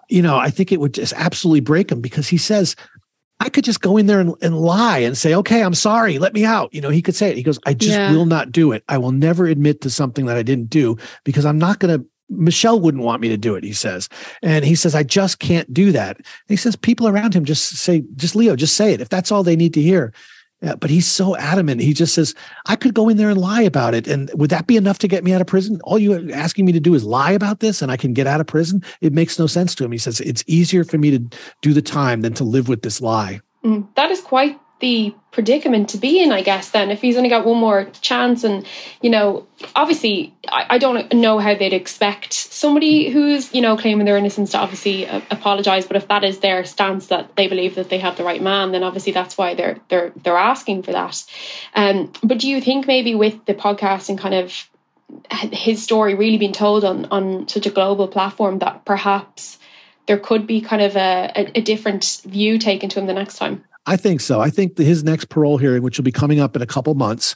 you 0.08 0.22
know 0.22 0.36
i 0.36 0.50
think 0.50 0.72
it 0.72 0.80
would 0.80 0.94
just 0.94 1.12
absolutely 1.14 1.60
break 1.60 1.90
him 1.90 2.00
because 2.00 2.28
he 2.28 2.38
says 2.38 2.76
I 3.40 3.48
could 3.48 3.62
just 3.62 3.80
go 3.80 3.96
in 3.96 4.06
there 4.06 4.18
and, 4.18 4.34
and, 4.42 4.60
lie 4.60 4.98
and 4.98 5.16
say, 5.16 5.32
okay, 5.32 5.62
I'm 5.62 5.72
sorry, 5.72 6.18
let 6.18 6.34
me 6.34 6.44
out. 6.44 6.74
You 6.74 6.80
know, 6.80 6.88
he 6.88 7.00
could 7.00 7.14
say 7.14 7.30
it. 7.30 7.36
He 7.36 7.44
goes, 7.44 7.60
I 7.66 7.72
just 7.72 7.92
yeah. 7.92 8.10
will 8.10 8.26
not 8.26 8.50
do 8.50 8.72
it. 8.72 8.82
I 8.88 8.98
will 8.98 9.12
never 9.12 9.46
admit 9.46 9.80
to 9.82 9.90
something 9.90 10.26
that 10.26 10.36
I 10.36 10.42
didn't 10.42 10.70
do 10.70 10.96
because 11.22 11.46
I'm 11.46 11.56
not 11.56 11.78
going 11.78 12.00
to 12.00 12.06
Michelle 12.30 12.80
wouldn't 12.80 13.04
want 13.04 13.22
me 13.22 13.28
to 13.28 13.36
do 13.36 13.54
it, 13.54 13.64
he 13.64 13.72
says. 13.72 14.08
And 14.42 14.64
he 14.64 14.74
says, 14.74 14.94
I 14.94 15.02
just 15.02 15.38
can't 15.38 15.72
do 15.72 15.92
that. 15.92 16.16
And 16.16 16.26
he 16.48 16.56
says, 16.56 16.76
people 16.76 17.08
around 17.08 17.34
him 17.34 17.44
just 17.44 17.76
say, 17.76 18.04
just 18.16 18.36
Leo, 18.36 18.54
just 18.54 18.76
say 18.76 18.92
it 18.92 19.00
if 19.00 19.08
that's 19.08 19.32
all 19.32 19.42
they 19.42 19.56
need 19.56 19.74
to 19.74 19.82
hear. 19.82 20.12
Yeah, 20.60 20.74
but 20.74 20.90
he's 20.90 21.06
so 21.06 21.36
adamant. 21.36 21.80
He 21.80 21.94
just 21.94 22.14
says, 22.14 22.34
I 22.66 22.74
could 22.74 22.92
go 22.92 23.08
in 23.08 23.16
there 23.16 23.30
and 23.30 23.38
lie 23.38 23.62
about 23.62 23.94
it. 23.94 24.08
And 24.08 24.28
would 24.34 24.50
that 24.50 24.66
be 24.66 24.76
enough 24.76 24.98
to 24.98 25.08
get 25.08 25.22
me 25.22 25.32
out 25.32 25.40
of 25.40 25.46
prison? 25.46 25.80
All 25.84 25.98
you 25.98 26.12
are 26.14 26.34
asking 26.34 26.64
me 26.64 26.72
to 26.72 26.80
do 26.80 26.94
is 26.94 27.04
lie 27.04 27.30
about 27.30 27.60
this 27.60 27.80
and 27.80 27.92
I 27.92 27.96
can 27.96 28.12
get 28.12 28.26
out 28.26 28.40
of 28.40 28.48
prison? 28.48 28.82
It 29.00 29.12
makes 29.12 29.38
no 29.38 29.46
sense 29.46 29.74
to 29.76 29.84
him. 29.84 29.92
He 29.92 29.98
says, 29.98 30.20
it's 30.20 30.42
easier 30.48 30.82
for 30.82 30.98
me 30.98 31.12
to 31.12 31.20
do 31.62 31.72
the 31.72 31.82
time 31.82 32.22
than 32.22 32.34
to 32.34 32.44
live 32.44 32.68
with 32.68 32.82
this 32.82 33.00
lie. 33.00 33.40
Mm, 33.64 33.86
that 33.94 34.10
is 34.10 34.20
quite 34.20 34.58
the 34.80 35.14
predicament 35.30 35.88
to 35.90 35.98
be 35.98 36.22
in, 36.22 36.32
I 36.32 36.42
guess, 36.42 36.70
then, 36.70 36.90
if 36.90 37.00
he's 37.00 37.16
only 37.16 37.28
got 37.28 37.44
one 37.44 37.58
more 37.58 37.84
chance. 38.00 38.44
And, 38.44 38.66
you 39.02 39.10
know, 39.10 39.46
obviously, 39.74 40.34
I, 40.48 40.66
I 40.70 40.78
don't 40.78 41.12
know 41.12 41.38
how 41.38 41.54
they'd 41.54 41.72
expect 41.72 42.32
somebody 42.32 43.10
who's, 43.10 43.52
you 43.54 43.60
know, 43.60 43.76
claiming 43.76 44.06
their 44.06 44.16
innocence 44.16 44.52
to 44.52 44.58
obviously 44.58 45.06
uh, 45.06 45.20
apologise. 45.30 45.86
But 45.86 45.96
if 45.96 46.08
that 46.08 46.24
is 46.24 46.38
their 46.40 46.64
stance 46.64 47.08
that 47.08 47.34
they 47.36 47.48
believe 47.48 47.74
that 47.74 47.88
they 47.88 47.98
have 47.98 48.16
the 48.16 48.24
right 48.24 48.42
man, 48.42 48.72
then 48.72 48.82
obviously 48.82 49.12
that's 49.12 49.36
why 49.36 49.54
they're 49.54 49.78
they're 49.88 50.12
they're 50.22 50.36
asking 50.36 50.82
for 50.84 50.92
that. 50.92 51.24
Um, 51.74 52.12
but 52.22 52.38
do 52.38 52.48
you 52.48 52.60
think 52.60 52.86
maybe 52.86 53.14
with 53.14 53.44
the 53.46 53.54
podcast 53.54 54.08
and 54.08 54.18
kind 54.18 54.34
of 54.34 54.68
his 55.30 55.82
story 55.82 56.14
really 56.14 56.38
being 56.38 56.52
told 56.52 56.84
on 56.84 57.06
on 57.06 57.48
such 57.48 57.66
a 57.66 57.70
global 57.70 58.08
platform 58.08 58.58
that 58.58 58.84
perhaps 58.84 59.58
there 60.06 60.18
could 60.18 60.46
be 60.46 60.60
kind 60.60 60.82
of 60.82 60.96
a, 60.96 61.32
a, 61.36 61.58
a 61.58 61.60
different 61.60 62.22
view 62.24 62.58
taken 62.58 62.88
to 62.88 62.98
him 62.98 63.06
the 63.06 63.14
next 63.14 63.36
time? 63.36 63.64
I 63.88 63.96
think 63.96 64.20
so. 64.20 64.38
I 64.38 64.50
think 64.50 64.76
his 64.76 65.02
next 65.02 65.30
parole 65.30 65.56
hearing, 65.56 65.82
which 65.82 65.96
will 65.96 66.04
be 66.04 66.12
coming 66.12 66.40
up 66.40 66.54
in 66.54 66.60
a 66.60 66.66
couple 66.66 66.94
months, 66.94 67.34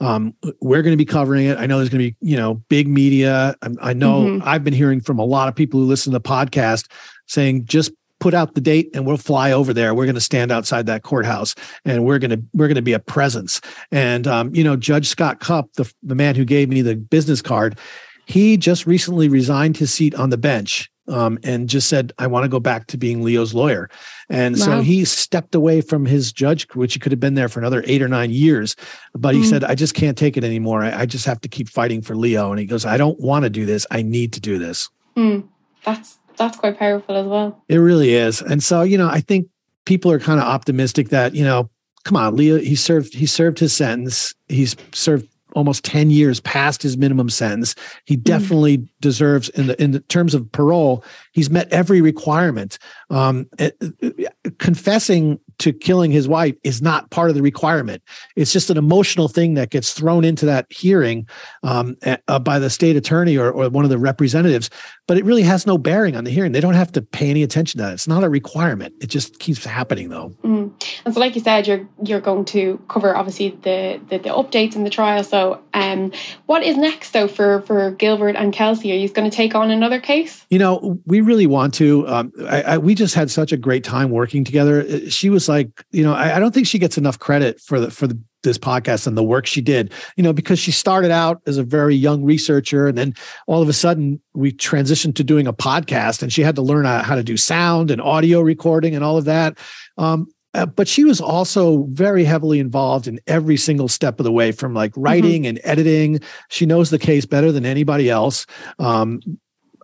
um, 0.00 0.34
we're 0.60 0.82
going 0.82 0.92
to 0.92 0.98
be 0.98 1.06
covering 1.06 1.46
it. 1.46 1.56
I 1.56 1.64
know 1.64 1.78
there's 1.78 1.88
going 1.88 2.04
to 2.04 2.10
be, 2.10 2.16
you 2.20 2.36
know, 2.36 2.56
big 2.68 2.88
media. 2.88 3.56
I, 3.62 3.70
I 3.80 3.92
know 3.94 4.24
mm-hmm. 4.24 4.46
I've 4.46 4.62
been 4.62 4.74
hearing 4.74 5.00
from 5.00 5.18
a 5.18 5.24
lot 5.24 5.48
of 5.48 5.54
people 5.54 5.80
who 5.80 5.86
listen 5.86 6.12
to 6.12 6.18
the 6.18 6.28
podcast 6.28 6.90
saying 7.26 7.64
just 7.64 7.90
put 8.20 8.34
out 8.34 8.54
the 8.54 8.60
date 8.60 8.90
and 8.92 9.06
we'll 9.06 9.16
fly 9.16 9.52
over 9.52 9.72
there. 9.72 9.94
We're 9.94 10.04
going 10.04 10.14
to 10.14 10.20
stand 10.20 10.52
outside 10.52 10.84
that 10.86 11.04
courthouse 11.04 11.54
and 11.86 12.04
we're 12.04 12.18
going 12.18 12.32
to 12.32 12.42
we're 12.52 12.68
going 12.68 12.76
to 12.76 12.82
be 12.82 12.92
a 12.92 12.98
presence. 12.98 13.62
And 13.90 14.26
um, 14.26 14.54
you 14.54 14.62
know, 14.62 14.76
Judge 14.76 15.08
Scott 15.08 15.40
Cupp, 15.40 15.72
the 15.74 15.90
the 16.02 16.14
man 16.14 16.34
who 16.34 16.44
gave 16.44 16.68
me 16.68 16.82
the 16.82 16.96
business 16.96 17.40
card, 17.40 17.78
he 18.26 18.58
just 18.58 18.86
recently 18.86 19.28
resigned 19.28 19.78
his 19.78 19.90
seat 19.90 20.14
on 20.14 20.28
the 20.28 20.36
bench 20.36 20.90
um, 21.08 21.38
and 21.42 21.68
just 21.68 21.88
said, 21.88 22.12
I 22.18 22.26
want 22.26 22.44
to 22.44 22.48
go 22.48 22.60
back 22.60 22.86
to 22.88 22.96
being 22.96 23.22
Leo's 23.22 23.54
lawyer. 23.54 23.90
And 24.28 24.56
wow. 24.58 24.64
so 24.64 24.80
he 24.80 25.04
stepped 25.04 25.54
away 25.54 25.80
from 25.80 26.06
his 26.06 26.32
judge, 26.32 26.66
which 26.74 26.94
he 26.94 27.00
could 27.00 27.12
have 27.12 27.20
been 27.20 27.34
there 27.34 27.48
for 27.48 27.60
another 27.60 27.84
eight 27.86 28.02
or 28.02 28.08
nine 28.08 28.30
years. 28.30 28.76
But 29.14 29.34
he 29.34 29.42
mm. 29.42 29.50
said, 29.50 29.64
I 29.64 29.74
just 29.74 29.94
can't 29.94 30.16
take 30.16 30.36
it 30.36 30.44
anymore. 30.44 30.82
I, 30.82 31.00
I, 31.00 31.06
just 31.06 31.26
have 31.26 31.40
to 31.42 31.48
keep 31.48 31.68
fighting 31.68 32.00
for 32.00 32.16
Leo. 32.16 32.50
And 32.50 32.58
he 32.58 32.66
goes, 32.66 32.86
I 32.86 32.96
don't 32.96 33.20
want 33.20 33.44
to 33.44 33.50
do 33.50 33.66
this. 33.66 33.86
I 33.90 34.02
need 34.02 34.32
to 34.34 34.40
do 34.40 34.58
this. 34.58 34.88
Mm. 35.16 35.48
That's 35.84 36.18
that's 36.36 36.56
quite 36.56 36.78
powerful 36.78 37.16
as 37.16 37.26
well. 37.26 37.62
It 37.68 37.76
really 37.76 38.14
is. 38.14 38.42
And 38.42 38.62
so, 38.62 38.82
you 38.82 38.98
know, 38.98 39.08
I 39.08 39.20
think 39.20 39.48
people 39.84 40.10
are 40.10 40.18
kind 40.18 40.40
of 40.40 40.46
optimistic 40.46 41.10
that, 41.10 41.34
you 41.34 41.44
know, 41.44 41.70
come 42.04 42.16
on, 42.16 42.36
Leo, 42.36 42.58
he 42.58 42.74
served 42.74 43.14
he 43.14 43.26
served 43.26 43.58
his 43.58 43.72
sentence. 43.72 44.34
He's 44.48 44.76
served 44.92 45.28
almost 45.54 45.84
10 45.84 46.10
years 46.10 46.40
past 46.40 46.82
his 46.82 46.96
minimum 46.96 47.30
sentence. 47.30 47.74
He 48.04 48.16
mm. 48.16 48.24
definitely 48.24 48.78
mm. 48.78 48.88
deserves 49.00 49.48
in 49.50 49.68
the 49.68 49.82
in 49.82 49.92
the 49.92 50.00
terms 50.00 50.34
of 50.34 50.50
parole, 50.52 51.04
he's 51.32 51.50
met 51.50 51.72
every 51.72 52.00
requirement. 52.00 52.78
Um, 53.10 53.46
eh, 53.58 53.70
eh, 54.02 54.10
confessing 54.58 55.38
to 55.58 55.72
killing 55.72 56.10
his 56.10 56.28
wife 56.28 56.54
is 56.64 56.82
not 56.82 57.10
part 57.10 57.28
of 57.28 57.36
the 57.36 57.42
requirement. 57.42 58.02
It's 58.36 58.52
just 58.52 58.70
an 58.70 58.76
emotional 58.76 59.28
thing 59.28 59.54
that 59.54 59.70
gets 59.70 59.92
thrown 59.92 60.24
into 60.24 60.46
that 60.46 60.66
hearing 60.70 61.28
um, 61.62 61.96
uh, 62.04 62.38
by 62.38 62.58
the 62.58 62.70
state 62.70 62.96
attorney 62.96 63.36
or, 63.36 63.50
or 63.50 63.68
one 63.68 63.84
of 63.84 63.90
the 63.90 63.98
representatives, 63.98 64.70
but 65.06 65.16
it 65.16 65.24
really 65.24 65.42
has 65.42 65.66
no 65.66 65.78
bearing 65.78 66.16
on 66.16 66.24
the 66.24 66.30
hearing. 66.30 66.52
They 66.52 66.60
don't 66.60 66.74
have 66.74 66.92
to 66.92 67.02
pay 67.02 67.30
any 67.30 67.42
attention 67.42 67.78
to 67.78 67.84
that. 67.84 67.92
It's 67.92 68.08
not 68.08 68.24
a 68.24 68.28
requirement. 68.28 68.94
It 69.00 69.08
just 69.08 69.38
keeps 69.38 69.64
happening 69.64 70.08
though. 70.08 70.34
Mm. 70.42 70.72
And 71.04 71.14
so, 71.14 71.20
like 71.20 71.34
you 71.34 71.40
said, 71.40 71.66
you're 71.66 71.86
you're 72.02 72.20
going 72.20 72.44
to 72.46 72.82
cover 72.88 73.16
obviously 73.16 73.50
the 73.50 74.00
the, 74.08 74.18
the 74.18 74.30
updates 74.30 74.76
in 74.76 74.84
the 74.84 74.90
trial. 74.90 75.22
So, 75.24 75.62
um, 75.74 76.12
what 76.46 76.62
is 76.62 76.76
next 76.76 77.12
though 77.12 77.28
for 77.28 77.60
for 77.62 77.90
Gilbert 77.92 78.36
and 78.36 78.52
Kelsey? 78.52 78.92
Are 78.92 78.96
you 78.96 79.08
going 79.08 79.30
to 79.30 79.36
take 79.36 79.54
on 79.54 79.70
another 79.70 80.00
case? 80.00 80.44
You 80.50 80.58
know, 80.58 80.98
we 81.06 81.20
really 81.20 81.46
want 81.46 81.74
to. 81.74 82.06
Um, 82.08 82.32
I, 82.48 82.62
I, 82.62 82.78
we 82.78 82.94
just 82.94 83.14
had 83.14 83.30
such 83.30 83.52
a 83.52 83.56
great 83.56 83.84
time 83.84 84.10
working 84.10 84.44
together. 84.44 85.08
She 85.10 85.30
was 85.30 85.43
like, 85.48 85.84
you 85.90 86.02
know, 86.02 86.14
I, 86.14 86.36
I 86.36 86.38
don't 86.38 86.52
think 86.52 86.66
she 86.66 86.78
gets 86.78 86.98
enough 86.98 87.18
credit 87.18 87.60
for 87.60 87.80
the 87.80 87.90
for 87.90 88.06
the 88.06 88.18
this 88.42 88.58
podcast 88.58 89.06
and 89.06 89.16
the 89.16 89.24
work 89.24 89.46
she 89.46 89.60
did. 89.60 89.92
You 90.16 90.22
know, 90.22 90.32
because 90.32 90.58
she 90.58 90.70
started 90.70 91.10
out 91.10 91.42
as 91.46 91.56
a 91.56 91.64
very 91.64 91.94
young 91.94 92.24
researcher, 92.24 92.86
and 92.86 92.96
then 92.96 93.14
all 93.46 93.62
of 93.62 93.68
a 93.68 93.72
sudden 93.72 94.20
we 94.34 94.52
transitioned 94.52 95.16
to 95.16 95.24
doing 95.24 95.46
a 95.46 95.52
podcast, 95.52 96.22
and 96.22 96.32
she 96.32 96.42
had 96.42 96.54
to 96.56 96.62
learn 96.62 96.84
how 96.84 97.14
to 97.14 97.24
do 97.24 97.36
sound 97.36 97.90
and 97.90 98.00
audio 98.00 98.40
recording 98.40 98.94
and 98.94 99.04
all 99.04 99.16
of 99.16 99.24
that. 99.24 99.58
Um, 99.98 100.28
uh, 100.54 100.66
but 100.66 100.86
she 100.86 101.02
was 101.02 101.20
also 101.20 101.84
very 101.90 102.22
heavily 102.22 102.60
involved 102.60 103.08
in 103.08 103.18
every 103.26 103.56
single 103.56 103.88
step 103.88 104.20
of 104.20 104.24
the 104.24 104.32
way 104.32 104.52
from 104.52 104.72
like 104.72 104.92
writing 104.96 105.42
mm-hmm. 105.42 105.48
and 105.48 105.60
editing 105.64 106.20
she 106.48 106.64
knows 106.64 106.90
the 106.90 106.98
case 106.98 107.26
better 107.26 107.50
than 107.50 107.66
anybody 107.66 108.08
else 108.08 108.46
um, 108.78 109.20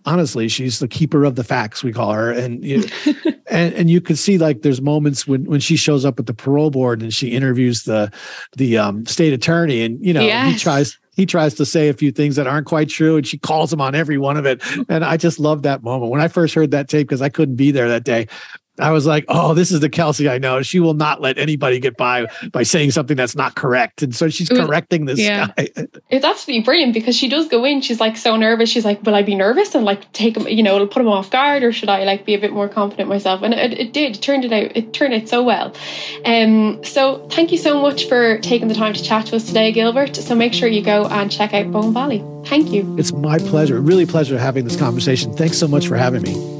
honestly, 0.04 0.48
she's 0.48 0.78
the 0.78 0.88
keeper 0.88 1.24
of 1.24 1.36
the 1.36 1.44
facts. 1.44 1.82
We 1.82 1.92
call 1.92 2.12
her, 2.12 2.30
and 2.30 2.64
you, 2.64 2.84
and 3.50 3.74
and 3.74 3.90
you 3.90 4.00
can 4.00 4.16
see 4.16 4.38
like 4.38 4.62
there's 4.62 4.80
moments 4.80 5.26
when 5.26 5.44
when 5.44 5.60
she 5.60 5.76
shows 5.76 6.04
up 6.04 6.18
at 6.18 6.26
the 6.26 6.34
parole 6.34 6.70
board 6.70 7.02
and 7.02 7.12
she 7.12 7.28
interviews 7.28 7.84
the 7.84 8.12
the 8.56 8.78
um, 8.78 9.06
state 9.06 9.32
attorney, 9.32 9.82
and 9.82 10.04
you 10.04 10.12
know 10.12 10.22
yes. 10.22 10.52
he 10.52 10.58
tries 10.58 10.98
he 11.20 11.26
tries 11.26 11.54
to 11.54 11.66
say 11.66 11.88
a 11.88 11.92
few 11.92 12.10
things 12.12 12.36
that 12.36 12.46
aren't 12.46 12.66
quite 12.66 12.88
true 12.88 13.16
and 13.16 13.26
she 13.26 13.36
calls 13.36 13.70
him 13.70 13.80
on 13.80 13.94
every 13.94 14.16
one 14.16 14.38
of 14.38 14.46
it 14.46 14.62
and 14.88 15.04
i 15.04 15.16
just 15.18 15.38
love 15.38 15.62
that 15.62 15.82
moment 15.82 16.10
when 16.10 16.20
i 16.20 16.28
first 16.28 16.54
heard 16.54 16.70
that 16.70 16.88
tape 16.88 17.06
because 17.06 17.20
i 17.20 17.28
couldn't 17.28 17.56
be 17.56 17.70
there 17.70 17.88
that 17.88 18.04
day 18.04 18.26
I 18.82 18.90
was 18.90 19.06
like, 19.06 19.24
oh, 19.28 19.54
this 19.54 19.70
is 19.70 19.80
the 19.80 19.88
Kelsey 19.88 20.28
I 20.28 20.38
know. 20.38 20.62
She 20.62 20.80
will 20.80 20.94
not 20.94 21.20
let 21.20 21.38
anybody 21.38 21.78
get 21.80 21.96
by 21.96 22.26
by 22.52 22.62
saying 22.62 22.92
something 22.92 23.16
that's 23.16 23.36
not 23.36 23.54
correct. 23.54 24.02
And 24.02 24.14
so 24.14 24.28
she's 24.28 24.48
correcting 24.48 25.04
this 25.04 25.18
yeah. 25.18 25.48
guy. 25.56 25.68
It's 26.10 26.24
absolutely 26.24 26.64
brilliant 26.64 26.92
because 26.92 27.14
she 27.14 27.28
does 27.28 27.48
go 27.48 27.64
in. 27.64 27.80
She's 27.82 28.00
like 28.00 28.16
so 28.16 28.36
nervous. 28.36 28.68
She's 28.68 28.84
like, 28.84 29.02
will 29.04 29.14
I 29.14 29.22
be 29.22 29.34
nervous 29.34 29.74
and 29.74 29.84
like 29.84 30.10
take 30.12 30.36
him, 30.36 30.46
you 30.48 30.62
know, 30.62 30.74
it'll 30.74 30.88
put 30.88 31.02
him 31.02 31.08
off 31.08 31.30
guard 31.30 31.62
or 31.62 31.72
should 31.72 31.88
I 31.88 32.04
like 32.04 32.24
be 32.24 32.34
a 32.34 32.38
bit 32.38 32.52
more 32.52 32.68
confident 32.68 33.08
myself? 33.08 33.42
And 33.42 33.54
it, 33.54 33.72
it 33.78 33.92
did. 33.92 34.16
It 34.16 34.22
turned 34.22 34.44
it 34.44 34.52
out. 34.52 34.76
It 34.76 34.92
turned 34.92 35.14
out 35.14 35.28
so 35.28 35.42
well. 35.42 35.74
Um, 36.24 36.82
so 36.84 37.28
thank 37.28 37.52
you 37.52 37.58
so 37.58 37.80
much 37.80 38.08
for 38.08 38.38
taking 38.38 38.68
the 38.68 38.74
time 38.74 38.92
to 38.92 39.02
chat 39.02 39.26
to 39.26 39.36
us 39.36 39.46
today, 39.46 39.72
Gilbert. 39.72 40.16
So 40.16 40.34
make 40.34 40.52
sure 40.52 40.68
you 40.68 40.82
go 40.82 41.06
and 41.06 41.30
check 41.30 41.54
out 41.54 41.70
Bone 41.70 41.94
Valley. 41.94 42.24
Thank 42.46 42.72
you. 42.72 42.96
It's 42.98 43.12
my 43.12 43.38
pleasure. 43.38 43.80
Really 43.80 44.06
pleasure 44.06 44.38
having 44.38 44.64
this 44.64 44.76
conversation. 44.76 45.32
Thanks 45.34 45.58
so 45.58 45.68
much 45.68 45.86
for 45.86 45.96
having 45.96 46.22
me. 46.22 46.59